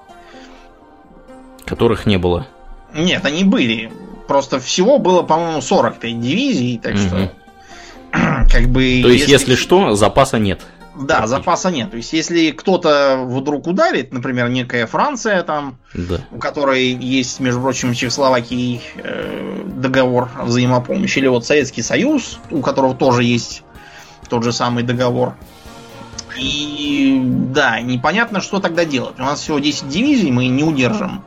[1.66, 2.48] Которых не было.
[2.94, 3.92] Нет, они были.
[4.28, 7.32] Просто всего было, по-моему, 45 дивизий, так что...
[8.52, 9.02] Как бы...
[9.04, 10.62] То есть, если что, запаса нет.
[11.00, 11.92] Да, запаса нет.
[11.92, 16.20] То есть, если кто-то вдруг ударит, например, некая Франция там, Да.
[16.32, 22.62] у которой есть, между прочим, Чехословакией э, договор о взаимопомощи, или вот Советский Союз, у
[22.62, 23.64] которого тоже есть
[24.30, 25.36] тот же самый договор.
[26.38, 29.20] И да, непонятно, что тогда делать.
[29.20, 31.24] У нас всего 10 дивизий, мы не удержим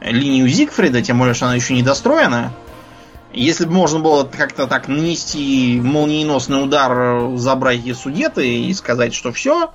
[0.00, 2.52] линию Зигфрида, тем более, что она еще не достроена.
[3.32, 9.72] Если бы можно было как-то так нанести молниеносный удар, забрать судеты и сказать, что все,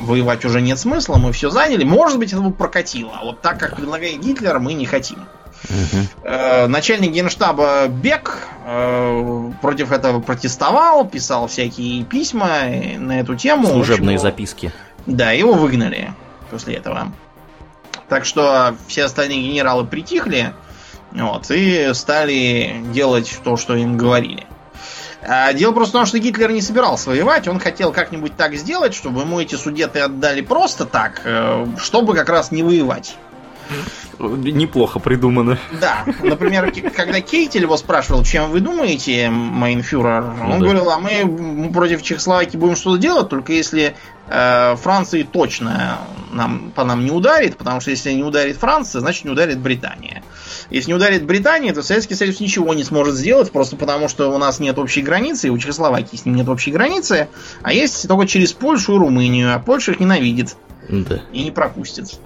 [0.00, 3.12] воевать уже нет смысла, мы все заняли, может быть, это бы прокатило.
[3.20, 5.26] А вот так, как предлагает Гитлер, мы не хотим.
[6.22, 13.66] Э, Начальник генштаба Бек э, против этого протестовал, писал всякие письма э, на эту тему.
[13.66, 14.72] Служебные общем, записки.
[15.06, 16.12] Да, его выгнали
[16.50, 17.12] после этого.
[18.08, 20.52] Так что все остальные генералы притихли
[21.12, 24.46] вот, и стали делать то, что им говорили.
[25.22, 28.94] А дело просто в том, что Гитлер не собирался воевать, он хотел как-нибудь так сделать,
[28.94, 33.16] чтобы ему эти судеты отдали просто так, э, чтобы как раз не воевать.
[34.18, 35.58] Неплохо придумано.
[35.80, 40.64] Да, например, когда Кейтель его спрашивал, чем вы думаете, Майнфюрер, он да.
[40.64, 43.94] говорил, а мы против Чехословакии будем что-то делать, только если
[44.28, 45.98] э, Франция точно
[46.32, 50.22] нам, по нам не ударит, потому что если не ударит Франция, значит не ударит Британия.
[50.70, 54.38] Если не ударит Британия, то Советский Союз ничего не сможет сделать, просто потому что у
[54.38, 57.28] нас нет общей границы, и у Чехословакии с ним нет общей границы,
[57.62, 60.56] а есть только через Польшу и Румынию, а Польша их ненавидит
[60.88, 61.20] Да.
[61.32, 62.18] и не пропустит.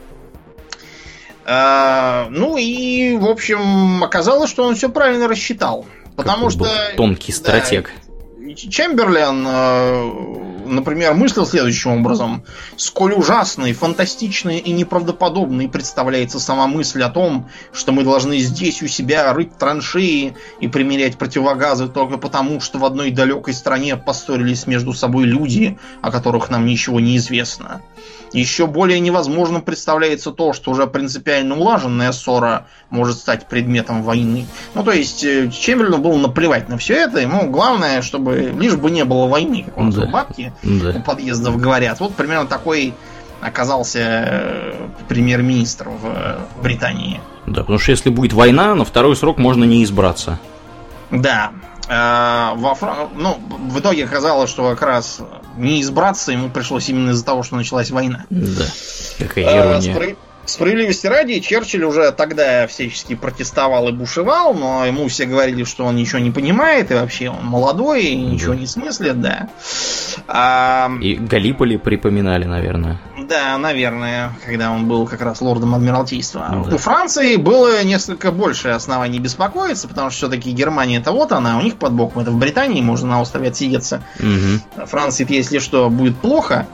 [1.44, 5.86] А, ну и, в общем, оказалось, что он все правильно рассчитал.
[6.16, 6.96] Потому Какой что...
[6.96, 7.90] Тонкий да, стратег.
[8.54, 12.44] Чемберлен, э, например, мыслил следующим образом.
[12.76, 18.86] Сколь ужасной, фантастичной и неправдоподобной представляется сама мысль о том, что мы должны здесь у
[18.86, 24.92] себя рыть траншеи и примерять противогазы только потому, что в одной далекой стране поссорились между
[24.92, 27.82] собой люди, о которых нам ничего не известно.
[28.32, 34.46] Еще более невозможным представляется то, что уже принципиально улаженная ссора может стать предметом войны.
[34.74, 38.90] Ну, то есть, э, Чемберлену было наплевать на все это, ему главное, чтобы лишь бы
[38.90, 40.06] не было войны, как нас Да.
[40.06, 40.10] в
[40.62, 41.00] бабке у Да.
[41.00, 42.00] подъездов говорят.
[42.00, 42.94] Вот примерно такой
[43.40, 47.20] оказался э, премьер-министр в э, Британии.
[47.46, 50.38] Да, потому что если будет война, на второй срок можно не избраться.
[51.10, 51.50] Да.
[51.88, 53.38] Э, во Фран- ну,
[53.68, 55.20] в итоге оказалось, что как раз
[55.56, 58.24] не избраться ему пришлось именно из-за того, что началась война.
[58.30, 58.64] Да.
[59.18, 59.94] Какая Э, ирония.
[59.94, 65.84] спра- Справедливости ради, Черчилль уже тогда всячески протестовал и бушевал, но ему все говорили, что
[65.84, 69.48] он ничего не понимает, и вообще он молодой, и ничего не смыслит, да.
[70.28, 72.98] А, И Галиполи припоминали, наверное.
[73.28, 76.48] да, наверное, когда он был как раз лордом Адмиралтейства.
[76.52, 76.74] Ну да.
[76.74, 81.62] У Франции было несколько больше оснований беспокоиться, потому что все-таки Германия это вот она, у
[81.62, 84.02] них под боком это в Британии, можно на острове отсидеться.
[84.18, 84.60] Мгм.
[84.86, 86.66] Франции, если что, будет плохо.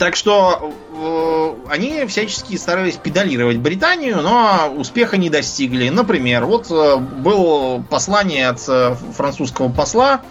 [0.00, 5.90] Так что э, они всячески старались педалировать Британию, но успеха не достигли.
[5.90, 10.22] Например, вот э, было послание от э, французского посла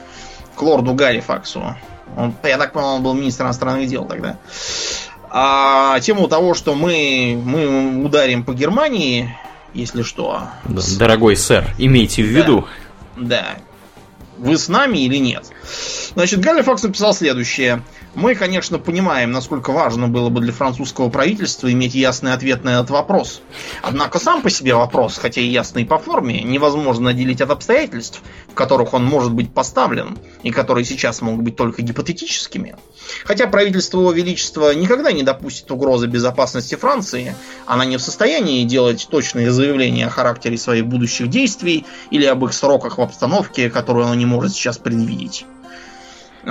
[0.56, 1.76] к лорду Галифаксу.
[2.18, 4.40] Он, я так понял, он был министр иностранных дел тогда.
[5.30, 9.38] А тему того, что мы, мы ударим по Германии,
[9.76, 10.46] если что.
[10.64, 12.66] Да, дорогой сэр, имейте в виду.
[13.16, 13.46] Да.
[14.40, 15.46] Вы с нами или нет?
[16.20, 17.82] Значит, Галифакс написал следующее.
[18.14, 22.90] Мы, конечно, понимаем, насколько важно было бы для французского правительства иметь ясный ответ на этот
[22.90, 23.42] вопрос.
[23.84, 28.54] Однако сам по себе вопрос, хотя и ясный по форме, невозможно отделить от обстоятельств, в
[28.54, 32.76] которых он может быть поставлен, и которые сейчас могут быть только гипотетическими.
[33.24, 37.34] Хотя правительство Его Величества никогда не допустит угрозы безопасности Франции,
[37.66, 42.52] она не в состоянии делать точные заявления о характере своих будущих действий или об их
[42.52, 45.46] сроках в обстановке, которую оно не может сейчас предвидеть.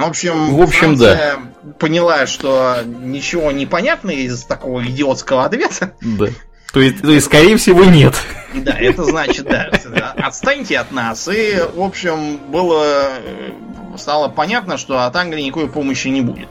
[0.05, 1.73] В общем, в общем Франция да.
[1.79, 5.93] поняла, что ничего не понятно из такого идиотского ответа.
[6.01, 6.27] Да.
[6.73, 8.15] То есть, то есть, скорее всего, нет.
[8.55, 9.71] Да, это значит, да,
[10.17, 11.29] отстаньте от нас.
[11.29, 13.09] И, в общем, было
[13.97, 16.49] стало понятно, что от Англии никакой помощи не будет.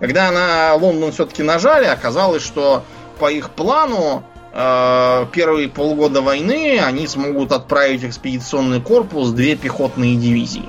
[0.00, 2.84] Когда на Лондон все-таки нажали, оказалось, что
[3.18, 4.22] по их плану
[4.52, 10.68] э, первые полгода войны они смогут отправить экспедиционный корпус две пехотные дивизии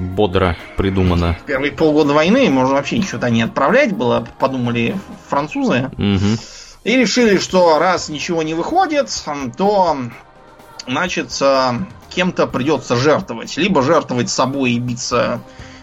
[0.00, 1.36] бодро придумано.
[1.46, 4.96] Первые полгода войны можно вообще ничего-то не отправлять было, подумали
[5.28, 5.90] французы.
[5.98, 6.40] Угу.
[6.84, 9.10] И решили, что раз ничего не выходит,
[9.56, 9.98] то
[10.86, 11.30] значит
[12.10, 13.56] кем-то придется жертвовать.
[13.56, 15.40] Либо жертвовать собой и биться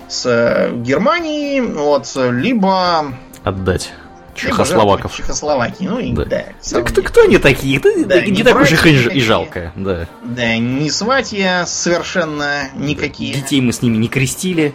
[0.08, 3.92] с Германией, вот, либо отдать
[4.36, 5.16] Чехословаков.
[5.16, 6.26] Чехословакии, ну и да.
[6.26, 7.80] да, да кто, кто они такие?
[7.80, 10.08] Да, да, не, не так уж их и жалко, да.
[10.24, 13.34] Да, не сватья совершенно никакие.
[13.34, 14.74] Детей мы с ними не крестили.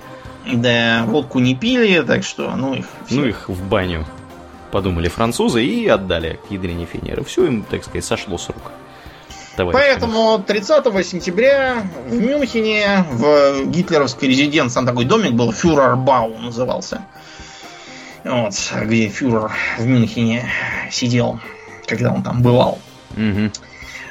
[0.51, 2.87] Да, водку не пили, так что, ну их...
[3.07, 3.17] Все.
[3.17, 4.07] Ну их в баню
[4.71, 7.25] подумали французы и отдали к ядрине Фенеры.
[7.25, 8.73] Все им, так сказать, сошло с рук.
[9.57, 17.03] Товарищ Поэтому 30 сентября в Мюнхене, в гитлеровской резиденции, там такой домик был, Фюрербау назывался.
[18.29, 20.51] Вот, где фюрер в Мюнхене
[20.91, 21.41] сидел,
[21.87, 22.79] когда он там бывал.
[23.17, 23.51] Угу.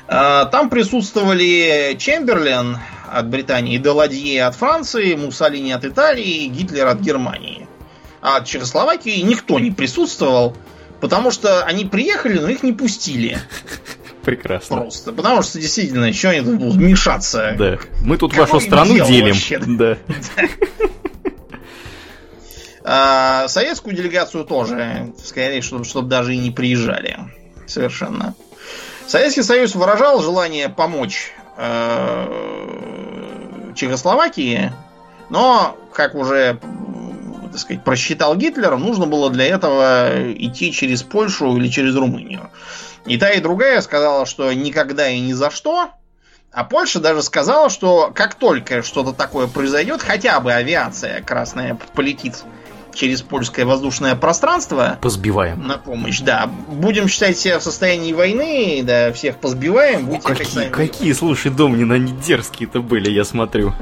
[0.07, 2.79] Там присутствовали Чемберлен
[3.11, 7.67] от Британии, Деладье от Франции, Муссолини от Италии, Гитлер от Германии.
[8.21, 10.57] А от Чехословакии никто не присутствовал,
[10.99, 13.37] потому что они приехали, но их не пустили.
[14.23, 14.77] Прекрасно.
[14.77, 15.13] Просто.
[15.13, 17.55] Потому что действительно, еще они тут будут мешаться.
[17.57, 17.77] Да.
[18.01, 19.27] Мы тут вашу страну делим.
[19.27, 19.97] Вообще, да.
[22.89, 27.19] А, советскую делегацию тоже, скорее, чтобы, чтобы даже и не приезжали.
[27.65, 28.33] Совершенно.
[29.05, 32.25] Советский Союз выражал желание помочь э,
[33.75, 34.71] Чехословакии,
[35.29, 36.61] но, как уже
[37.51, 42.49] так сказать, просчитал Гитлер, нужно было для этого идти через Польшу или через Румынию.
[43.05, 45.89] И та, и другая сказала, что никогда и ни за что.
[46.53, 52.45] А Польша даже сказала, что как только что-то такое произойдет, хотя бы авиация красная полетит
[52.97, 54.97] через польское воздушное пространство.
[55.01, 55.65] Позбиваем.
[55.65, 56.49] На помощь, да.
[56.67, 60.09] Будем считать себя в состоянии войны, да, всех позбиваем.
[60.09, 63.73] О, какие, какие, слушай, Домнин, они дерзкие-то были, я смотрю.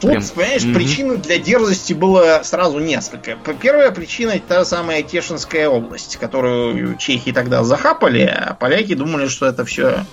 [0.00, 0.22] Тут, Прям...
[0.22, 0.74] понимаешь, mm-hmm.
[0.74, 3.36] причин для дерзости было сразу несколько.
[3.60, 9.64] Первая причина та самая Тешинская область, которую чехи тогда захапали, а поляки думали, что это
[9.66, 10.06] все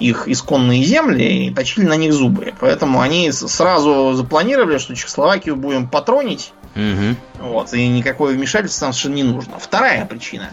[0.00, 2.54] их исконные земли и точили на них зубы.
[2.58, 7.48] Поэтому они сразу запланировали, что Чехословакию будем патронить Угу.
[7.48, 9.58] Вот, и никакое вмешательство там совершенно не нужно.
[9.58, 10.50] Вторая причина.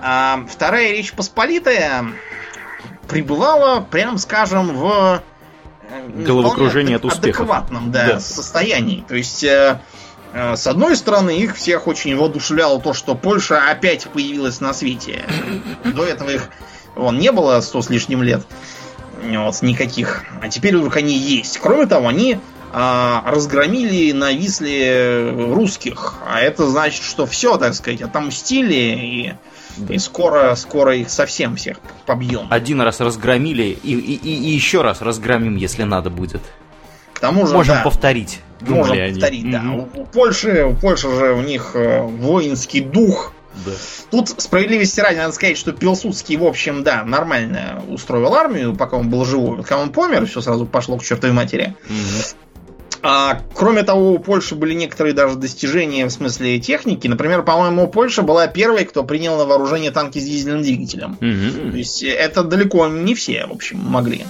[0.00, 2.06] А, вторая Речь Посполитая
[3.08, 5.22] пребывала, прям скажем, в
[5.90, 7.42] э, головокружение от успеха.
[7.42, 8.20] адекватном да, да.
[8.20, 9.04] состоянии.
[9.08, 9.80] То есть, э,
[10.34, 15.24] э, с одной стороны, их всех очень воодушевляло то, что Польша опять появилась на свете.
[15.84, 16.50] До этого их
[16.94, 18.42] вон, не было сто с лишним лет.
[19.22, 20.24] Вот, никаких.
[20.40, 21.58] А теперь вдруг они есть.
[21.58, 22.38] Кроме того, они
[22.72, 26.14] а, разгромили на Висле русских.
[26.26, 29.34] А это значит, что все, так сказать, отомстили и,
[29.76, 29.94] да.
[29.94, 32.46] и скоро, скоро их совсем всех побьем.
[32.50, 36.42] Один раз разгромили и, и, и еще раз разгромим, если надо будет.
[37.14, 38.40] К тому же, Можем да, повторить.
[38.60, 39.12] Можем они.
[39.12, 39.58] повторить, да.
[39.58, 39.90] Mm-hmm.
[39.94, 43.32] У, у Польши, у Польши же у них э, воинский дух.
[43.66, 43.72] Да.
[44.10, 49.08] Тут справедливости ради надо сказать, что Пилсудский, в общем, да, нормально устроил армию, пока он
[49.10, 49.56] был живой.
[49.64, 51.74] Когда он помер, все сразу пошло к чертовой матери.
[51.86, 52.47] Угу.
[53.02, 57.06] А, кроме того, у Польши были некоторые даже достижения в смысле техники.
[57.06, 61.12] Например, по-моему, Польша была первой, кто принял на вооружение танки с дизельным двигателем.
[61.12, 61.70] Угу.
[61.72, 64.24] То есть это далеко не все, в общем, могли.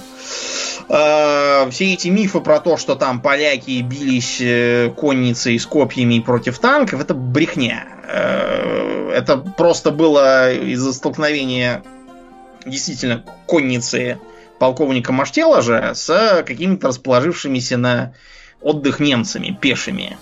[0.87, 6.59] А, все эти мифы про то, что там поляки бились э, конницей с копьями против
[6.59, 7.87] танков, это брехня.
[8.07, 11.83] Э, это просто было из-за столкновения
[12.65, 14.19] действительно конницы
[14.59, 18.13] полковника Маштела же с какими-то расположившимися на
[18.61, 20.17] отдых немцами, пешими.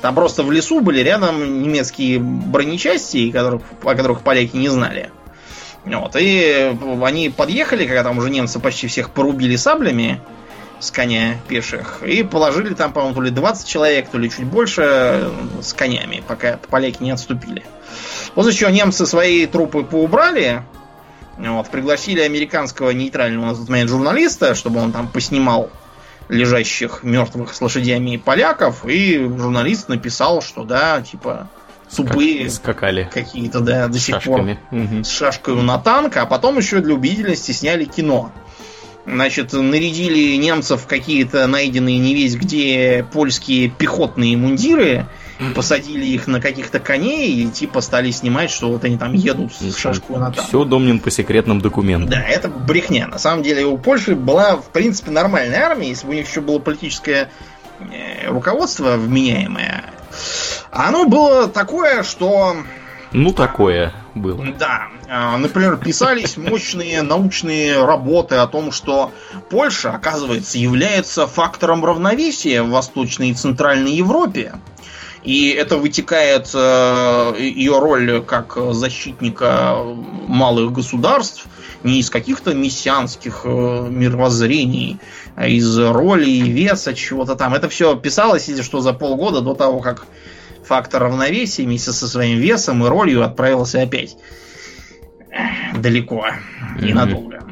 [0.00, 5.10] Там просто в лесу были рядом немецкие бронечасти, которых, о которых поляки не знали.
[5.84, 10.20] Вот, и они подъехали, когда там уже немцы почти всех порубили саблями
[10.80, 15.30] с коня пеших, и положили там, по-моему, то ли 20 человек, то ли чуть больше
[15.60, 17.64] с конями, пока поляки не отступили.
[18.34, 20.62] После чего немцы свои трупы поубрали,
[21.38, 25.70] вот, пригласили американского нейтрального на тот момент журналиста, чтобы он там поснимал
[26.28, 31.48] лежащих мертвых с лошадями поляков, и журналист написал, что да, типа,
[31.94, 34.40] тупые скакали какие-то, да, до сих пор
[34.70, 35.04] угу.
[35.04, 38.32] с шашкой на танк, а потом еще для убедительности сняли кино.
[39.06, 45.06] Значит, нарядили немцев какие-то найденные не весь где польские пехотные мундиры,
[45.54, 49.76] посадили их на каких-то коней и типа стали снимать, что вот они там едут с
[49.76, 50.48] шашкой на танк.
[50.48, 52.10] Все Домнин по секретным документам.
[52.10, 53.06] Да, это брехня.
[53.06, 56.40] На самом деле у Польши была, в принципе, нормальная армия, если бы у них еще
[56.40, 57.30] было политическое
[57.80, 59.84] э, руководство вменяемое.
[60.70, 62.56] Оно было такое, что...
[63.12, 64.44] Ну, такое было.
[64.58, 64.88] Да.
[65.08, 69.12] А, например, писались мощные научные работы о том, что
[69.50, 74.54] Польша, оказывается, является фактором равновесия в Восточной и Центральной Европе.
[75.22, 79.76] И это вытекает э, ее роль как защитника
[80.26, 81.46] малых государств
[81.82, 84.98] не из каких-то мессианских э, мировоззрений,
[85.36, 87.54] а из роли и веса чего-то там.
[87.54, 90.06] Это все писалось, если что, за полгода до того, как
[90.64, 94.16] фактор равновесия вместе со своим весом и ролью отправился опять
[95.76, 96.26] далеко
[96.80, 97.44] и надолго.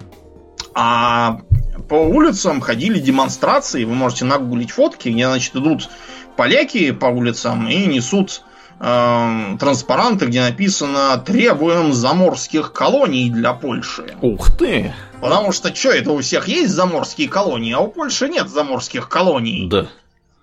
[0.75, 1.41] А
[1.89, 5.89] по улицам ходили демонстрации, вы можете нагуглить фотки, где, значит, идут
[6.37, 8.43] поляки по улицам и несут
[8.81, 14.17] э, транспаранты, где написано «Требуем заморских колоний для Польши».
[14.21, 14.95] Ух ты!
[15.21, 19.69] Потому что что, это у всех есть заморские колонии, а у Польши нет заморских колоний.
[19.69, 19.87] Да.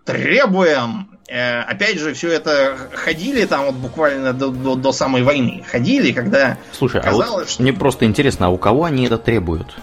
[0.06, 1.10] Требуем.
[1.30, 5.64] Э, опять же, все это ходили там вот буквально до, до, до самой войны.
[5.70, 7.61] Ходили, когда Слушай, казалось, а вот что...
[7.61, 9.76] мне просто интересно, а у кого они это требуют?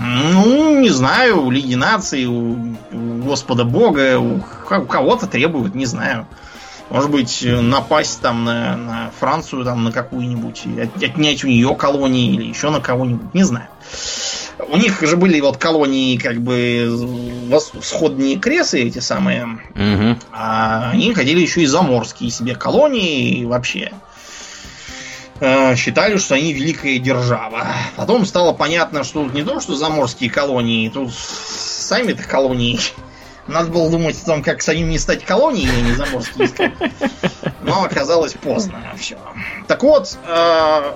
[0.00, 5.86] Ну, не знаю, у Лиги Наций, у, у Господа Бога, у, у кого-то требуют, не
[5.86, 6.26] знаю.
[6.90, 12.32] Может быть, напасть там на, на Францию, там на какую-нибудь, от, отнять у нее колонии
[12.32, 13.68] или еще на кого-нибудь, не знаю.
[14.70, 16.90] У них же были вот колонии, как бы
[17.82, 19.44] сходные кресы эти самые,
[19.74, 20.18] угу.
[20.32, 23.92] а они ходили еще и заморские себе колонии и вообще.
[25.40, 27.68] Э, считали, что они великая держава.
[27.96, 32.78] Потом стало понятно, что тут не то, что заморские колонии, тут сами-то колонии.
[33.46, 36.72] Надо было думать о том, как самим не стать колонией, а не заморские
[37.62, 39.16] Но оказалось поздно все.
[39.68, 40.92] Так вот, э,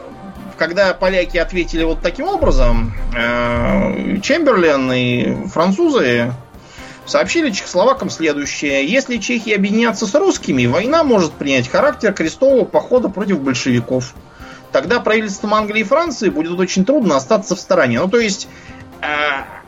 [0.59, 6.35] когда поляки ответили вот таким образом, э, Чемберлен и французы
[7.06, 8.86] сообщили чехословакам следующее.
[8.86, 14.14] Если чехи объединятся с русскими, война может принять характер крестового похода против большевиков
[14.73, 18.01] тогда правительством Англии и Франции будет очень трудно остаться в стороне.
[18.01, 18.49] Ну, то есть,
[19.01, 19.07] э,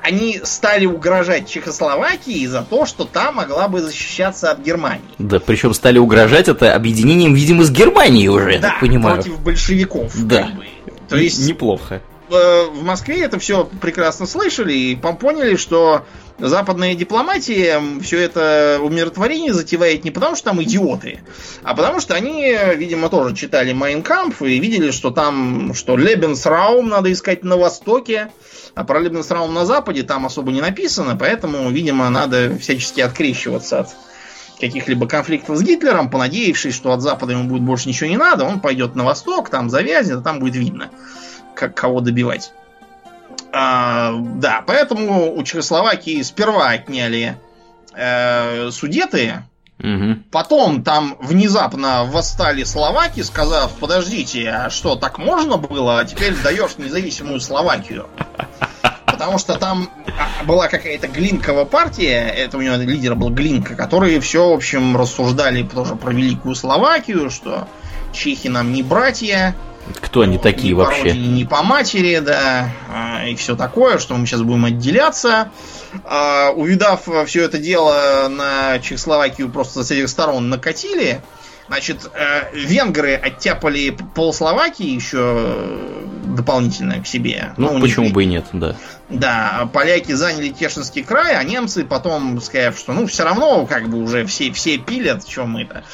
[0.03, 5.05] они стали угрожать Чехословакии за то, что та могла бы защищаться от Германии.
[5.19, 9.17] Да, причем стали угрожать это объединением, видимо, с Германией уже, я да, так понимаю.
[9.17, 10.13] против большевиков.
[10.25, 10.43] Да.
[10.45, 10.67] Как бы.
[11.09, 11.47] То есть...
[11.47, 12.03] Неплохо.
[12.31, 16.05] Э, в Москве это все прекрасно слышали и поняли, что
[16.39, 21.21] западная дипломатия все это умиротворение затевает не потому, что там идиоты,
[21.63, 27.13] а потому что они, видимо, тоже читали Майнкамп и видели, что там, что Лебенсраум надо
[27.13, 28.33] искать на Востоке,
[28.75, 33.89] а про Лебенсраум на Западе там особо не написано, поэтому, видимо, надо всячески открещиваться от
[34.61, 38.61] каких-либо конфликтов с Гитлером, понадеявшись, что от Запада ему будет больше ничего не надо, он
[38.61, 40.91] пойдет на восток, там завязнет, а там будет видно,
[41.55, 42.53] как кого добивать.
[43.53, 47.37] А, да, поэтому у Чехословакии сперва отняли
[47.95, 49.45] э, судеты,
[49.79, 50.19] угу.
[50.33, 56.79] потом там внезапно восстали словаки, сказав, подождите, а что, так можно было, а теперь даешь
[56.79, 58.09] независимую Словакию?
[59.07, 64.19] Потому что там а, была какая-то Глинкова партия, это у него лидер был Глинка, которые
[64.19, 67.69] все, в общем, рассуждали тоже про Великую Словакию, что
[68.13, 69.55] чехи нам не братья,
[70.01, 70.99] кто они такие ни вообще?
[71.01, 75.51] По родине, не по матери, да, а, и все такое, что мы сейчас будем отделяться.
[76.05, 81.21] А, увидав все это дело на Чехословакию просто с этих сторон накатили,
[81.67, 86.07] Значит, э, венгры оттяпали пол Словакии еще э,
[86.37, 87.55] дополнительно к себе.
[87.57, 88.15] Ну, ну почему них...
[88.15, 88.77] бы и нет, да.
[89.11, 93.99] Да, поляки заняли Тешинский край, а немцы потом, сказав, что ну все равно как бы
[93.99, 95.85] уже все, все пилят, чем мы-то.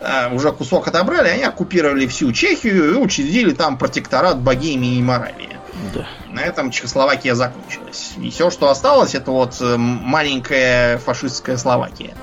[0.00, 5.56] Э, уже кусок отобрали, они оккупировали всю Чехию и учредили там протекторат Богемии и Моравии.
[5.94, 6.06] Да.
[6.28, 8.12] На этом Чехословакия закончилась.
[8.16, 12.14] И все, что осталось, это вот маленькая фашистская Словакия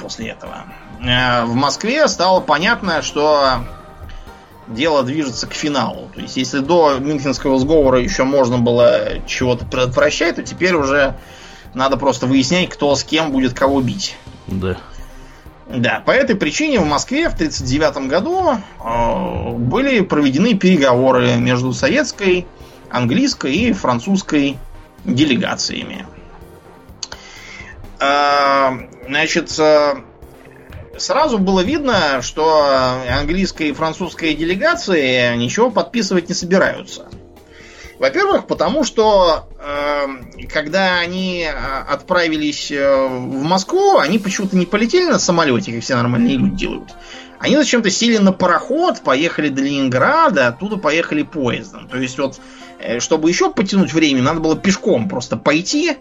[0.00, 0.64] после этого.
[1.00, 3.64] Э, в Москве стало понятно, что
[4.68, 6.10] дело движется к финалу.
[6.14, 11.16] То есть, если до Мюнхенского сговора еще можно было чего-то предотвращать, то теперь уже
[11.74, 14.16] надо просто выяснять, кто с кем будет кого бить.
[14.46, 14.76] Да.
[15.68, 22.46] Да, по этой причине в Москве в 1939 году э, были проведены переговоры между советской,
[22.90, 24.56] английской и французской
[25.04, 26.06] делегациями.
[28.00, 28.70] Э,
[29.06, 29.96] значит, э,
[30.98, 32.64] сразу было видно, что
[33.10, 37.08] английская и французская делегации ничего подписывать не собираются.
[37.98, 45.06] Во-первых, потому что э, когда они э, отправились э, в Москву, они почему-то не полетели
[45.06, 46.90] на самолете, как все нормальные люди делают.
[47.40, 51.88] Они зачем-то сели на пароход, поехали до Ленинграда, оттуда поехали поездом.
[51.88, 52.40] То есть вот,
[52.78, 55.96] э, чтобы еще потянуть время, надо было пешком просто пойти.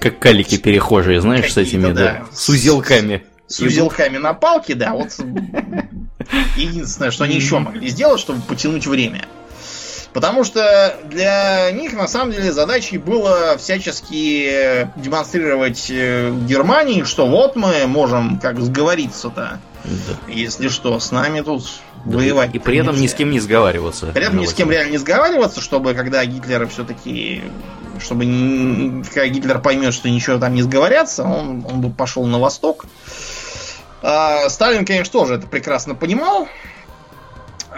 [0.00, 3.22] Как калики перехожие, знаешь, с этими, да, с узелками.
[3.48, 5.16] С узелками на палке, да, вот
[6.56, 9.26] единственное, что они еще могли сделать, чтобы потянуть время.
[10.12, 17.54] Потому что для них, на самом деле, задачей было всячески демонстрировать э, Германии, что вот
[17.54, 19.60] мы можем как сговориться-то.
[19.84, 20.32] Да.
[20.32, 21.66] Если что, с нами тут
[22.06, 22.54] да, воевать.
[22.54, 23.02] И при этом нельзя.
[23.02, 24.06] ни с кем не сговариваться.
[24.06, 27.42] При этом ни с кем реально не сговариваться, чтобы когда Гитлер все-таки
[28.00, 28.24] чтобы
[29.12, 32.86] когда Гитлер поймет, что ничего там не сговорятся, он, он бы пошел на восток.
[34.48, 36.48] Сталин, конечно, тоже это прекрасно понимал.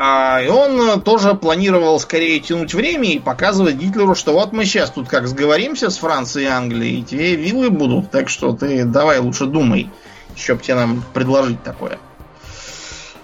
[0.00, 4.90] А, и он тоже планировал скорее тянуть время и показывать Гитлеру, что вот мы сейчас
[4.90, 9.18] тут как сговоримся с Францией и Англией, и тебе вилы будут, так что ты давай
[9.18, 9.90] лучше думай,
[10.36, 11.98] чтоб тебе нам предложить такое.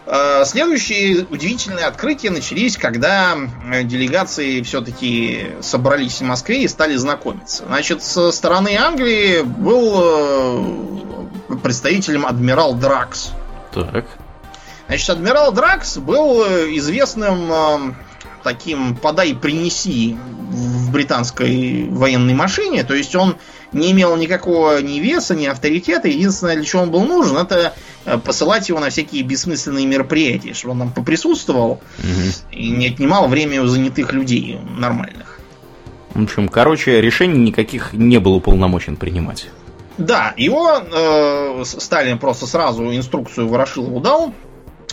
[0.06, 3.36] А, следующие удивительные открытия начались, когда
[3.84, 7.64] делегации все-таки собрались в Москве и стали знакомиться.
[7.66, 11.23] Значит, со стороны Англии был э,
[11.62, 13.32] представителем адмирал Дракс.
[13.72, 14.06] Так.
[14.86, 17.94] Значит, адмирал Дракс был э, известным э,
[18.42, 20.16] таким подай-принеси
[20.50, 22.84] в британской военной машине.
[22.84, 23.36] То есть он
[23.72, 26.08] не имел никакого ни веса, ни авторитета.
[26.08, 30.72] Единственное, для чего он был нужен, это э, посылать его на всякие бессмысленные мероприятия, чтобы
[30.72, 32.52] он там поприсутствовал угу.
[32.52, 35.40] и не отнимал время у занятых людей нормальных.
[36.14, 39.48] В общем, короче, решений никаких не был уполномочен принимать.
[39.98, 44.34] Да, его э, Сталин просто сразу инструкцию Ворошилову дал,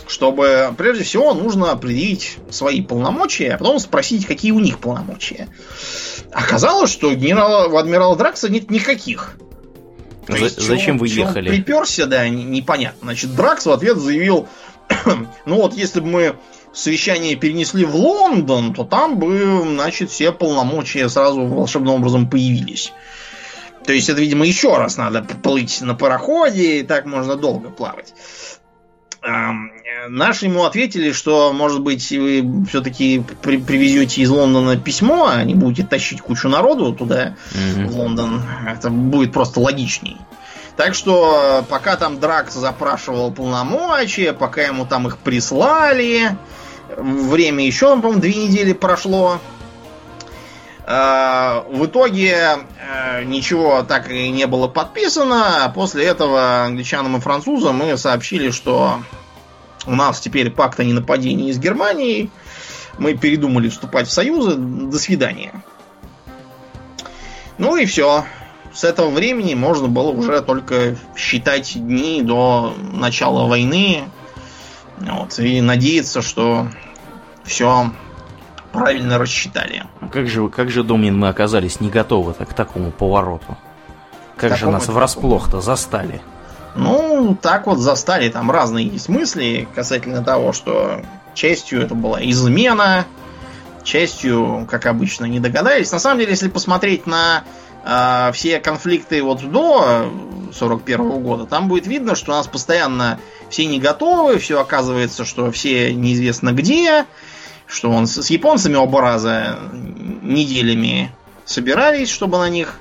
[0.06, 5.48] чтобы прежде всего нужно определить свои полномочия, а потом спросить, какие у них полномочия.
[6.30, 9.36] Оказалось, что генерала, у адмирала Дракса нет никаких.
[10.28, 11.48] За, есть, зачем вы ехали?
[11.48, 13.00] приперся, да, непонятно.
[13.02, 14.48] Значит, Дракс в ответ заявил,
[15.46, 16.36] ну вот если бы мы
[16.72, 22.92] совещание перенесли в Лондон, то там бы, значит, все полномочия сразу волшебным образом появились.
[23.86, 28.14] То есть это, видимо, еще раз надо плыть на пароходе, и так можно долго плавать.
[30.08, 35.54] Наши ему ответили, что, может быть, вы все-таки при привезете из Лондона письмо, а не
[35.54, 37.86] будете тащить кучу народу туда, mm-hmm.
[37.86, 38.42] в Лондон.
[38.66, 40.16] Это будет просто логичней.
[40.76, 46.36] Так что, пока там Дракс запрашивал полномочия, пока ему там их прислали,
[46.96, 49.38] время еще, по-моему, две недели прошло.
[50.84, 55.70] А, в итоге э, ничего так и не было подписано.
[55.74, 59.00] После этого англичанам и французам мы сообщили, что
[59.86, 62.30] у нас теперь пакт о ненападении с Германией.
[62.98, 64.56] Мы передумали вступать в союзы.
[64.56, 65.62] До свидания.
[67.58, 68.24] Ну и все.
[68.74, 74.04] С этого времени можно было уже только считать дни до начала войны.
[74.98, 76.68] Вот, и надеяться, что
[77.44, 77.92] все
[78.72, 79.84] правильно рассчитали.
[80.00, 83.56] А как же, как же, Домнин, мы оказались не готовы к такому повороту?
[84.36, 86.20] Как же нас врасплох-то застали?
[86.74, 88.28] Ну, так вот застали.
[88.28, 91.02] Там разные есть мысли касательно того, что
[91.34, 93.06] частью это была измена,
[93.84, 95.92] частью, как обычно, не догадались.
[95.92, 97.44] На самом деле, если посмотреть на
[97.84, 100.10] э, все конфликты вот до
[100.52, 103.18] 41 года, там будет видно, что у нас постоянно
[103.50, 107.04] все не готовы, все оказывается, что все неизвестно где,
[107.72, 109.58] что он с, японцами оба раза
[110.22, 111.10] неделями
[111.44, 112.78] собирались, чтобы на них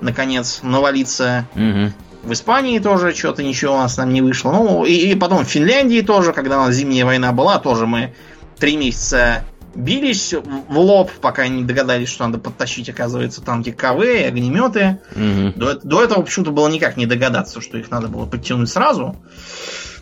[0.00, 1.46] наконец навалиться.
[1.54, 1.92] Угу.
[2.28, 4.52] В Испании тоже что-то ничего у нас там не вышло.
[4.52, 8.14] Ну, и, и потом в Финляндии тоже, когда у нас зимняя война была, тоже мы
[8.58, 9.44] три месяца
[9.74, 14.98] бились в лоб, пока не догадались, что надо подтащить, оказывается, танки КВ и огнеметы.
[15.12, 15.52] Угу.
[15.56, 19.16] До, до этого почему-то было никак не догадаться, что их надо было подтянуть сразу.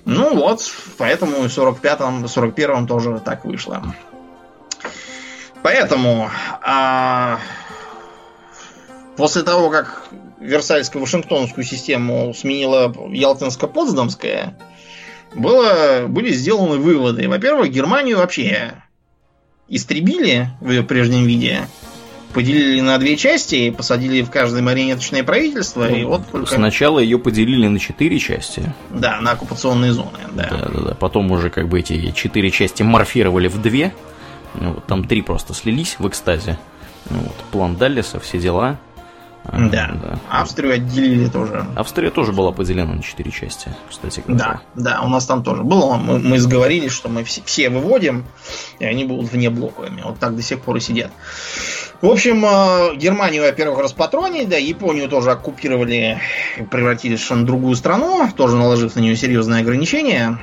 [0.05, 0.61] Ну вот,
[0.99, 3.83] поэтому в 45-м, 41-м тоже так вышло.
[5.63, 7.41] Поэтому а,
[9.17, 10.09] после того, как
[10.41, 14.55] Версальско-Вашингтонскую систему сменила Ялтинско-Потсдамская,
[15.35, 17.29] было, были сделаны выводы.
[17.29, 18.75] Во-первых, Германию вообще
[19.69, 21.67] истребили в ее прежнем виде,
[22.35, 26.55] поделили на две части, посадили в каждое марионеточное правительство, Ну, и вот только...
[26.55, 28.75] Сначала ее поделили на четыре части.
[28.91, 30.49] Да, на оккупационные зоны, да.
[30.51, 30.95] Да, да, да.
[30.95, 33.95] Потом уже как бы эти четыре части морфировали в две.
[34.55, 36.59] Ну, вот, там три просто слились в экстазе.
[37.11, 38.79] Ну, вот, план Даллеса, все дела.
[39.47, 40.19] А, Да.
[40.31, 41.67] Австрию отделили тоже.
[41.77, 44.61] Австрия тоже была поделена на четыре части, кстати говоря.
[44.75, 45.97] Да, да, у нас там тоже было.
[45.97, 48.25] Мы, мы сговорились, что мы все, все выводим,
[48.79, 50.01] и они будут вне блоковыми.
[50.03, 51.11] Вот так до сих пор и сидят.
[52.01, 56.21] В общем, э, Германию, во-первых, распатронили, да, Японию тоже оккупировали,
[56.71, 60.39] превратили в совершенно другую страну, тоже наложив на нее серьезные ограничения.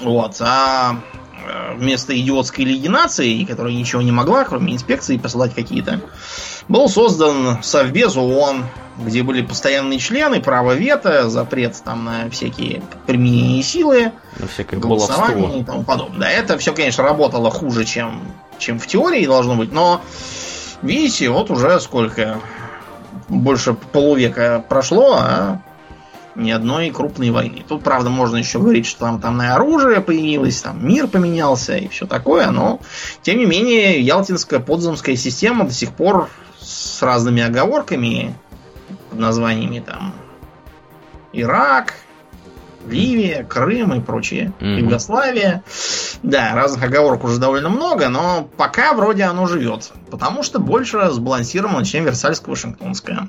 [0.00, 0.96] Вот, а
[1.46, 6.00] э, вместо идиотской лиги наций, которая ничего не могла, кроме инспекции посылать какие-то,
[6.68, 8.66] был создан Совбез ООН,
[8.98, 15.60] где были постоянные члены, право вето, запрет там на всякие применения силы, На всякое голосование
[15.60, 16.20] и тому подобное.
[16.20, 18.22] Да, это все, конечно, работало хуже, чем,
[18.58, 20.02] чем в теории должно быть, но
[20.82, 22.40] видите, вот уже сколько
[23.28, 25.60] больше полувека прошло, а
[26.34, 27.64] ни одной крупной войны.
[27.66, 32.06] Тут, правда, можно еще говорить, что там, там оружие появилось, там мир поменялся и все
[32.06, 32.80] такое, но,
[33.22, 36.28] тем не менее, Ялтинская подземская система до сих пор
[36.60, 38.34] с разными оговорками,
[39.10, 40.14] под названиями там
[41.32, 41.94] Ирак,
[42.86, 44.78] Ливия, Крым и прочее, Мгм.
[44.78, 45.62] Югославия.
[46.22, 49.92] Да, разных оговорок уже довольно много, но пока вроде оно живет.
[50.10, 53.28] Потому что больше сбалансировано, чем Версальско-Вашингтонская.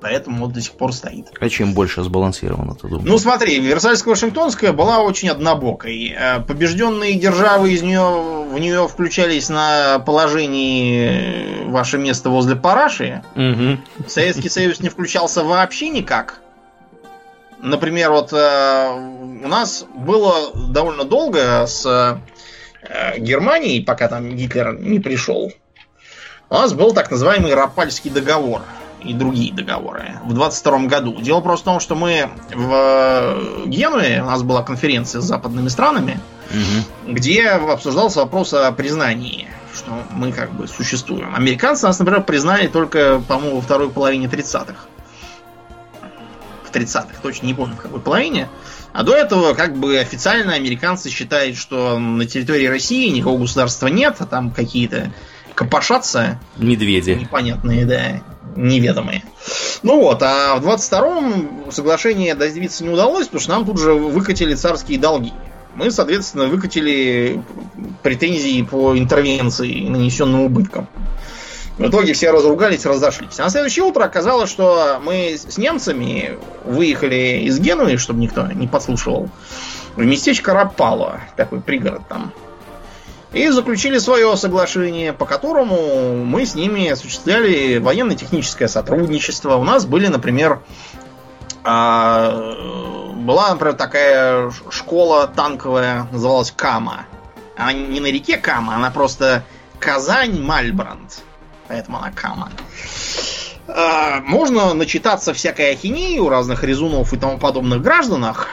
[0.00, 1.26] Поэтому вот до сих пор стоит.
[1.40, 3.08] А чем больше сбалансировано, ты думаешь?
[3.08, 6.14] Ну смотри, Версальско-Вашингтонская была очень однобокой.
[6.16, 13.22] Э, Побежденные державы из нее, в нее включались на положении э, ваше место возле параши.
[13.34, 13.82] Мгм.
[14.06, 16.42] Советский Союз не включался вообще никак.
[17.60, 18.88] Например, вот э,
[19.44, 21.84] у нас было довольно долго с
[22.82, 25.52] э, Германией, пока там Гитлер не пришел.
[26.50, 28.62] У нас был так называемый Рапальский договор
[29.02, 31.20] и другие договоры в 22 году.
[31.20, 36.20] Дело просто в том, что мы в Генуе, у нас была конференция с западными странами,
[36.50, 37.14] Мгм.
[37.14, 41.34] где обсуждался вопрос о признании, что мы как бы существуем.
[41.34, 44.74] Американцы нас, например, признали только, по-моему, во второй половине 30-х.
[46.68, 48.48] В 30-х, точно не помню, в какой половине.
[48.92, 54.16] А до этого, как бы официально американцы считают, что на территории России никакого государства нет,
[54.18, 55.12] а там какие-то
[55.54, 57.10] копошатся Медведи.
[57.10, 58.22] непонятные, да,
[58.54, 59.24] неведомые.
[59.82, 64.54] Ну вот, а в 22-м соглашение добиться не удалось, потому что нам тут же выкатили
[64.54, 65.32] царские долги.
[65.74, 67.42] Мы, соответственно, выкатили
[68.02, 70.88] претензии по интервенции, нанесенным убыткам.
[71.78, 73.38] В итоге все разругались, разошлись.
[73.38, 78.66] А на следующее утро оказалось, что мы с немцами выехали из Генуи, чтобы никто не
[78.66, 79.28] подслушивал,
[79.94, 82.32] в местечко Рапало, такой пригород там.
[83.32, 89.56] И заключили свое соглашение, по которому мы с ними осуществляли военно-техническое сотрудничество.
[89.56, 90.60] У нас были, например,
[91.62, 97.04] а, была, например, такая школа танковая, называлась Кама.
[97.56, 99.44] Она не на реке Кама, она просто
[99.78, 101.22] Казань-Мальбранд.
[101.68, 102.50] Поэтому она Кама.
[103.68, 108.48] А, Можно начитаться всякой ахинеи у разных резунов и тому подобных гражданах.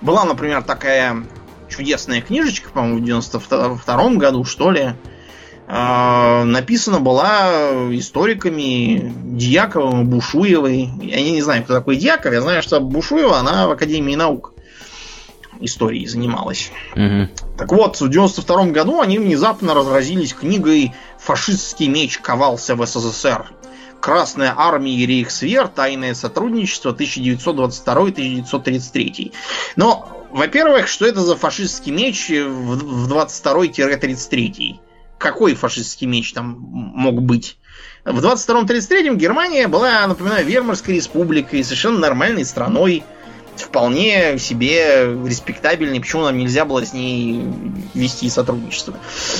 [0.00, 1.24] Была, например, такая
[1.68, 4.92] чудесная книжечка, по-моему, в 92 году, что ли.
[5.66, 7.50] А, Написана была
[7.90, 10.90] историками Дьяковым и Бушуевой.
[11.02, 12.32] Я не знаю, кто такой Дьяков.
[12.32, 14.52] Я знаю, что Бушуева, она в Академии наук
[15.60, 16.70] историей занималась.
[16.94, 17.30] Мгм.
[17.56, 23.50] Так вот, в 92 году они внезапно разразились книгой «Фашистский меч ковался в СССР».
[24.00, 25.66] Красная армия и Рейхсвер.
[25.68, 29.32] Тайное сотрудничество 1922-1933.
[29.74, 34.76] Но, во-первых, что это за фашистский меч в в 22-33?
[35.18, 37.56] Какой фашистский меч там мог быть?
[38.04, 43.02] В 22-33 Германия была, напоминаю, Вермарской республикой, совершенно нормальной страной,
[43.62, 47.42] вполне себе респектабельной, почему нам нельзя было с ней
[47.94, 48.94] вести сотрудничество.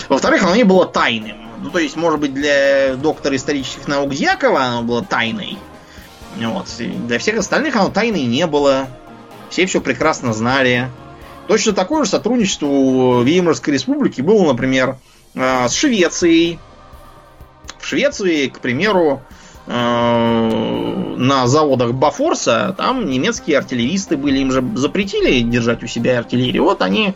[0.08, 1.36] Во-вторых, оно не было тайным.
[1.62, 5.58] Ну, то есть, может быть, для доктора исторических наук Дьякова оно было тайной.
[6.36, 6.66] Вот.
[6.78, 8.88] И Для всех остальных оно тайной не было.
[9.50, 10.90] Все все прекрасно знали.
[11.48, 14.96] Точно такое же сотрудничество у Веймарской республики было, например,
[15.34, 16.58] э, с Швецией.
[17.78, 19.22] В Швеции, к примеру,
[19.66, 26.64] э, на заводах Бафорса там немецкие артиллеристы были, им же запретили держать у себя артиллерию.
[26.64, 27.14] Вот они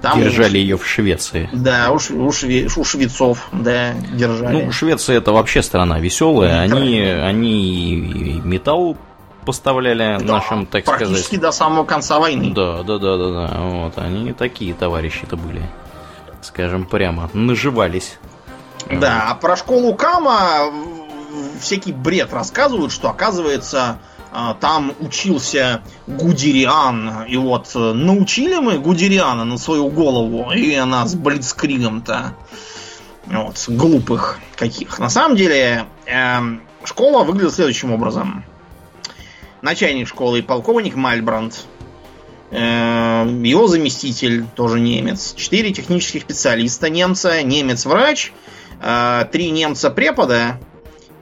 [0.00, 1.48] Там держали ее в Швеции.
[1.52, 1.94] Да, у,
[2.26, 2.68] у, шве...
[2.76, 4.64] у швецов, да, держали.
[4.64, 6.60] Ну, Швеция это вообще страна веселая.
[6.60, 8.96] Они, они металл
[9.44, 11.08] поставляли да, нашим, так практически сказать.
[11.08, 12.52] Практически до самого конца войны.
[12.54, 13.60] Да, да, да, да, да.
[13.60, 15.62] Вот, они такие товарищи-то были.
[16.42, 18.18] Скажем прямо, наживались.
[18.90, 20.72] Да, а про школу Кама
[21.60, 23.98] всякий бред рассказывают, что оказывается
[24.34, 31.06] а, там учился Гудериан, и вот э, научили мы Гудериана на свою голову, и она
[31.06, 32.34] с Блицкригом-то
[33.26, 34.98] вот, глупых каких.
[34.98, 36.38] На самом деле, э,
[36.84, 38.44] школа выглядит следующим образом.
[39.60, 41.66] Начальник школы полковник Мальбранд,
[42.50, 48.32] э, его заместитель тоже немец, четыре технических специалиста немца, немец-врач,
[48.80, 50.58] э, три немца-препода,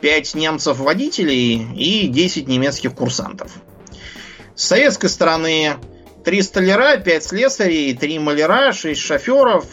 [0.01, 3.53] 5 немцев-водителей и 10 немецких курсантов.
[4.55, 5.77] С советской стороны
[6.25, 9.65] 3 столяра, 5 слесарей, 3 маляра, 6 шоферов,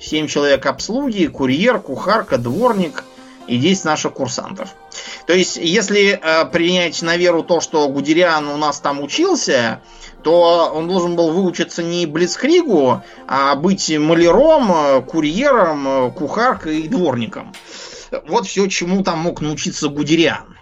[0.00, 3.04] 7 человек обслуги, курьер, кухарка, дворник
[3.46, 4.70] и 10 наших курсантов.
[5.26, 9.80] То есть, если э, принять на веру то, что Гудериан у нас там учился,
[10.22, 17.52] то он должен был выучиться не Блицкригу, а быть маляром, курьером, кухаркой и дворником.
[18.26, 20.56] Вот все, чему там мог научиться Гудериан.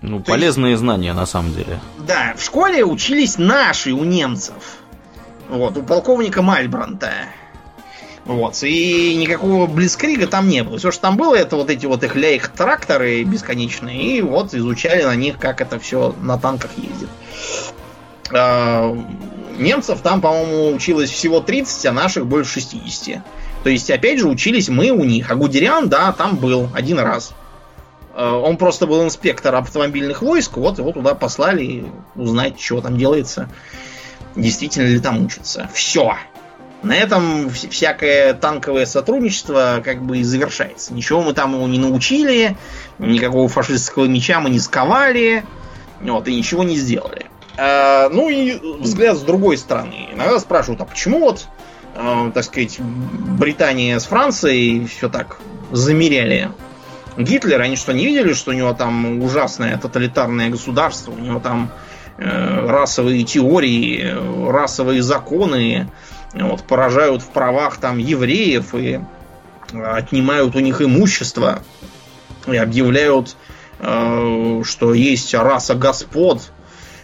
[0.00, 1.80] Ну, То полезные есть, знания на самом деле.
[1.98, 4.78] Да, в школе учились наши у немцев.
[5.48, 7.12] Вот, у полковника Мальбранта.
[8.24, 10.78] Вот, и никакого близкрига там не было.
[10.78, 14.18] Все, что там было, это вот эти вот их ляйх тракторы бесконечные.
[14.18, 17.08] И вот изучали на них, как это все на танках ездит.
[18.32, 18.96] А,
[19.58, 23.22] немцев там, по-моему, училось всего 30, а наших больше 60.
[23.62, 25.30] То есть, опять же, учились мы у них.
[25.30, 27.32] А Гудериан, да, там был один раз.
[28.14, 33.48] Э, он просто был инспектор автомобильных войск, вот его туда послали узнать, что там делается.
[34.34, 35.70] Действительно ли там учатся.
[35.72, 36.16] Все.
[36.82, 40.92] На этом всякое танковое сотрудничество как бы и завершается.
[40.92, 42.56] Ничего мы там его не научили,
[42.98, 45.44] никакого фашистского меча мы не сковали,
[46.00, 47.26] вот, и ничего не сделали.
[47.56, 50.08] А, ну и взгляд с другой стороны.
[50.12, 51.46] Иногда спрашивают, а почему вот
[51.94, 55.38] э, так сказать, Британия с Францией все так
[55.70, 56.50] замеряли.
[57.16, 61.70] Гитлер, они что, не видели, что у него там ужасное тоталитарное государство, у него там
[62.18, 65.90] э, расовые теории, расовые законы
[66.34, 69.00] вот, поражают в правах там евреев и
[69.72, 71.62] отнимают у них имущество
[72.46, 73.36] и объявляют,
[73.78, 76.52] э, что есть раса господ,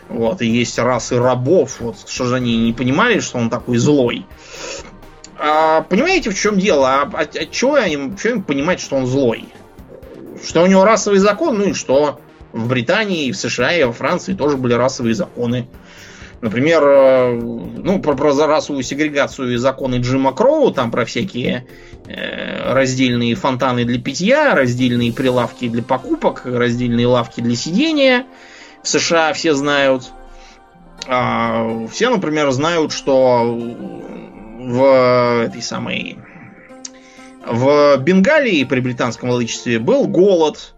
[0.08, 1.76] вот, и есть расы рабов.
[1.80, 4.26] Вот, что же они не понимали, что он такой злой?
[5.38, 6.88] А, понимаете, в чем дело?
[6.88, 9.44] А, а, а чего им, им понимать, что он злой?
[10.44, 12.20] Что у него расовый закон, ну и что?
[12.52, 15.68] В Британии, и в США, и во Франции тоже были расовые законы.
[16.40, 21.66] Например, э, ну, про, про расовую сегрегацию и законы Джима Кроу, там про всякие
[22.06, 28.26] э, раздельные фонтаны для питья, раздельные прилавки для покупок, раздельные лавки для сидения.
[28.84, 30.04] В США все знают.
[31.08, 33.58] А, все, например, знают, что
[34.68, 36.18] в этой самой
[37.46, 40.74] в Бенгалии при британском владычестве был голод,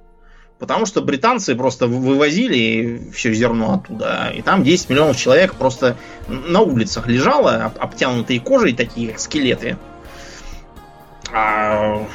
[0.60, 5.96] потому что британцы просто вывозили все зерно оттуда, и там 10 миллионов человек просто
[6.28, 9.76] на улицах лежало, обтянутые кожей, такие как скелеты.
[11.32, 12.06] А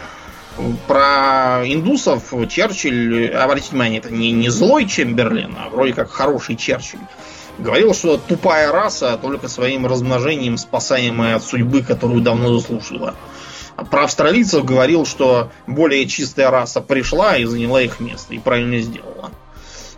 [0.87, 7.01] про индусов Черчилль, обратите внимание, это не, не злой Чемберлен, а вроде как хороший Черчилль.
[7.57, 13.15] Говорил, что тупая раса только своим размножением спасаемая от судьбы, которую давно заслужила.
[13.77, 18.79] А про австралийцев говорил, что более чистая раса пришла и заняла их место, и правильно
[18.79, 19.31] сделала.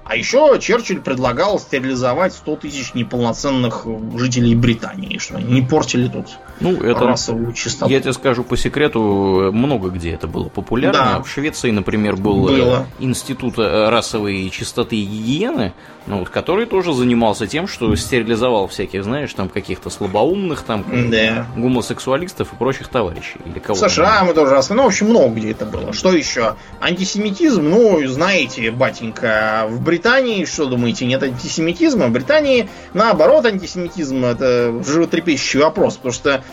[0.04, 3.86] А еще Черчилль предлагал стерилизовать 100 тысяч неполноценных
[4.16, 6.28] жителей Британии, что они не портили тут
[6.60, 7.92] ну, это, расовую чистоту.
[7.92, 11.00] Я тебе скажу по секрету, много где это было популярно.
[11.00, 11.22] Да.
[11.22, 12.88] В Швеции, например, был э, было.
[13.00, 15.74] институт э, расовой чистоты и гигиены,
[16.08, 21.46] ну, вот, который тоже занимался тем, что стерилизовал всяких, знаешь, там каких-то слабоумных, там да.
[21.56, 23.40] гомосексуалистов и прочих товарищей.
[23.46, 25.94] Или кого в США мы тоже раз, ну, в общем, много где это было.
[25.94, 26.56] Что еще?
[26.80, 32.08] Антисемитизм, ну, знаете, батенька, в Британии, что думаете, нет антисемитизма?
[32.08, 36.44] В Британии, наоборот, антисемитизм это животрепещущий вопрос, потому что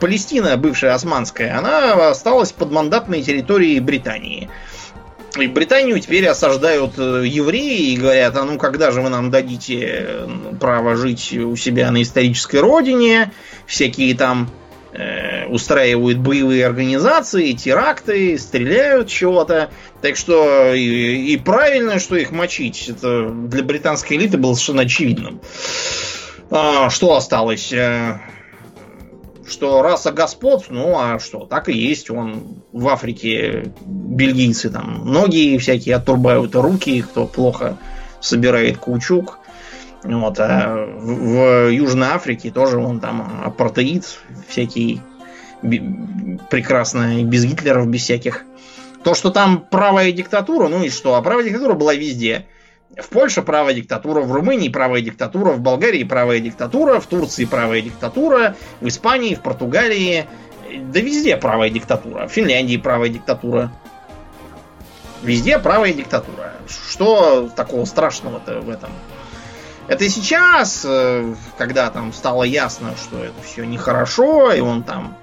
[0.00, 4.48] Палестина, бывшая османская, она осталась под мандатной территорией Британии.
[5.38, 9.80] И Британию теперь осаждают э, евреи и говорят, а ну когда же вы нам дадите
[9.82, 10.28] э,
[10.58, 13.32] право жить у себя на исторической родине,
[13.66, 14.50] всякие там
[14.92, 19.70] э, устраивают боевые организации, теракты, стреляют чего-то.
[20.00, 22.88] Так что и, и правильно, что их мочить.
[22.88, 25.40] Это для британской элиты было совершенно очевидным.
[26.50, 27.74] А, что осталось?
[29.48, 32.10] Что раса господ, ну а что, так и есть.
[32.10, 37.76] Он в Африке бельгийцы там ноги всякие отрубают, руки, кто плохо
[38.20, 39.38] собирает каучук.
[40.02, 44.04] Вот, а в, в Южной Африке тоже он там апартеид
[44.48, 45.00] всякий
[46.50, 48.44] прекрасно, без Гитлеров, без всяких.
[49.02, 51.14] То, что там правая диктатура, ну и что?
[51.14, 52.46] А правая диктатура была везде.
[52.94, 57.80] В Польше правая диктатура, в Румынии правая диктатура, в Болгарии правая диктатура, в Турции правая
[57.80, 60.26] диктатура, в Испании, в Португалии,
[60.70, 62.26] да везде правая диктатура.
[62.26, 63.72] В Финляндии правая диктатура.
[65.22, 66.52] Везде правая диктатура.
[66.68, 68.90] Что такого страшного-то в этом?
[69.88, 75.16] Это сейчас, э, когда там стало ясно, что это все нехорошо, и он там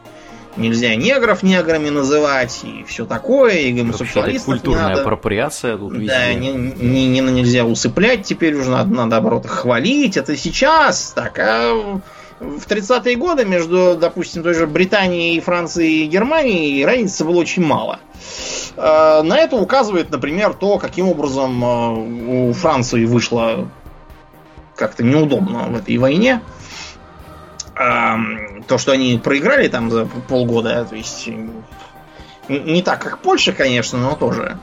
[0.58, 5.02] нельзя негров неграми называть и все такое, и гомосексуалистов культурная не надо.
[5.02, 6.08] апроприация тут везде.
[6.08, 10.18] Да, не, не, не, нельзя усыплять теперь уже, надо, надо наоборот хвалить.
[10.18, 12.00] Это сейчас так, а
[12.40, 18.00] в 30-е годы между, допустим, той же Британией, Францией и Германией разницы было очень мало.
[18.76, 23.70] А, на это указывает, например, то, каким образом а, у Франции вышло
[24.76, 26.42] как-то неудобно в этой войне
[27.76, 31.28] то, что они проиграли там за полгода, то есть
[32.48, 34.60] не так, как Польша, конечно, но тоже.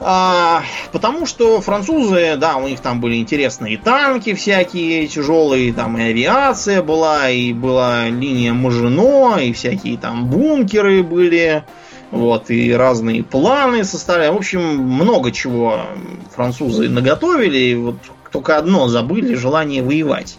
[0.00, 6.02] А, потому что французы, да, у них там были интересные танки всякие тяжелые, там и
[6.02, 11.64] авиация была, и была линия Мажино, и всякие там бункеры были,
[12.10, 14.32] вот, и разные планы составляли.
[14.32, 15.86] В общем, много чего
[16.34, 17.96] французы наготовили, и вот
[18.30, 20.36] только одно забыли, желание воевать.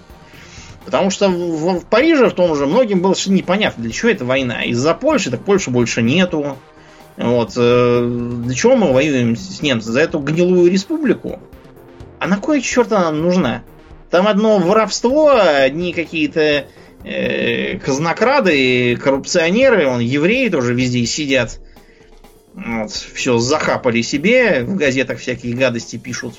[0.86, 4.24] Потому что в, в Париже в том же многим было совершенно непонятно, для чего эта
[4.24, 4.64] война.
[4.64, 6.58] Из-за Польши, так Польши больше нету.
[7.18, 7.54] Вот.
[7.58, 9.94] Э, для чего мы воюем с немцами?
[9.94, 11.40] За эту гнилую республику?
[12.20, 13.64] А на кой черт она нужна?
[14.12, 16.68] Там одно воровство, одни какие-то
[17.04, 21.60] э, казнокрады, коррупционеры, он евреи тоже везде сидят.
[22.54, 26.36] Вот, все захапали себе, в газетах всякие гадости пишут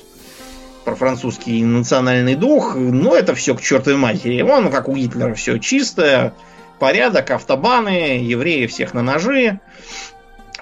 [0.87, 4.41] про французский национальный дух, ну это все к чертовой матери.
[4.41, 6.33] Вон как у Гитлера все чисто,
[6.79, 9.59] порядок, автобаны, евреи всех на ножи.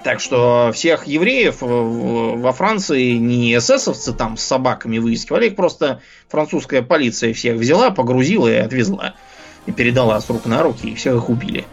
[0.04, 6.82] Так что всех евреев во Франции не эсэсовцы там с собаками выискивали, их просто французская
[6.82, 9.14] полиция всех взяла, погрузила и отвезла.
[9.68, 11.66] И передала с рук на руки, и всех их убили.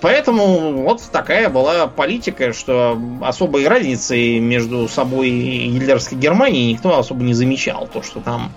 [0.00, 7.22] Поэтому вот такая была политика, что особой разницы между собой и гитлеровской Германией никто особо
[7.22, 7.88] не замечал.
[7.92, 8.52] То, что там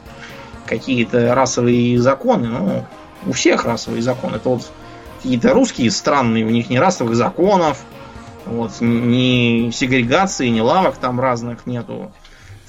[0.65, 2.85] какие-то расовые законы, ну,
[3.25, 4.37] у всех расовые законы.
[4.37, 4.71] Это вот
[5.17, 7.83] какие-то русские странные, у них ни расовых законов,
[8.45, 12.11] вот, ни сегрегации, ни лавок там разных нету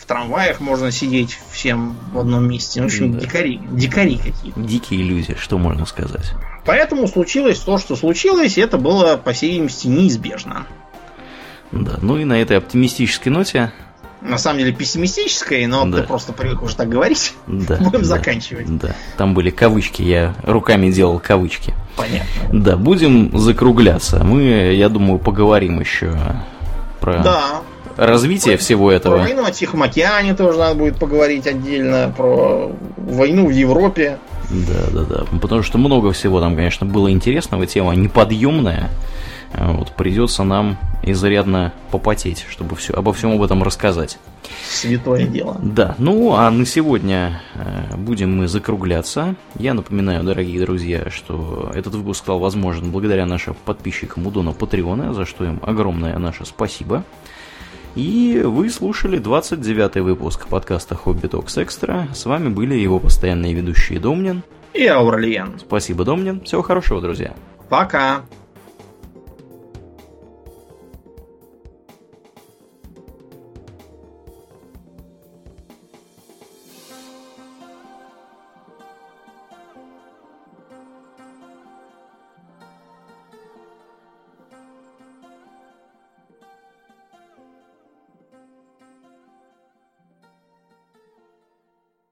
[0.06, 2.80] в трамваях можно сидеть всем в одном месте.
[2.80, 3.18] В общем, да.
[3.18, 4.60] дикари, дикари какие-то.
[4.60, 6.32] Дикие иллюзии, что можно сказать.
[6.64, 10.64] Поэтому случилось то, что случилось, и это было, по всей видимости, неизбежно.
[11.72, 13.72] Да, ну и на этой оптимистической ноте
[14.20, 15.98] на самом деле пессимистической, но да.
[15.98, 17.34] ты просто привык уже так говорить.
[17.48, 17.76] Да.
[17.80, 18.78] Будем да, заканчивать.
[18.78, 18.94] Да.
[19.16, 21.74] Там были кавычки, я руками делал кавычки.
[21.96, 22.26] Понятно.
[22.52, 24.22] Да, будем закругляться.
[24.22, 26.16] Мы, я думаю, поговорим еще
[27.00, 27.62] про да
[27.96, 29.16] развитие всего этого.
[29.16, 34.18] Про войну о Тихом океане тоже надо будет поговорить отдельно, про войну в Европе.
[34.50, 35.38] Да, да, да.
[35.40, 38.90] Потому что много всего там, конечно, было интересного, тема неподъемная.
[39.54, 44.18] Вот, придется нам изрядно попотеть, чтобы все, обо всем об этом рассказать.
[44.68, 45.56] Святое дело.
[45.62, 49.34] Да, ну а на сегодня э, будем мы закругляться.
[49.58, 55.14] Я напоминаю, дорогие друзья, что этот выпуск стал возможен благодаря нашим подписчикам у Дона Патреона,
[55.14, 57.04] за что им огромное наше спасибо.
[57.96, 62.08] И вы слушали 29-й выпуск подкаста Хобби Токс Экстра.
[62.12, 64.42] С вами были его постоянные ведущие Домнин
[64.74, 65.58] и Аурлиен.
[65.58, 66.42] Спасибо, Домнин.
[66.42, 67.32] Всего хорошего, друзья.
[67.70, 68.26] Пока.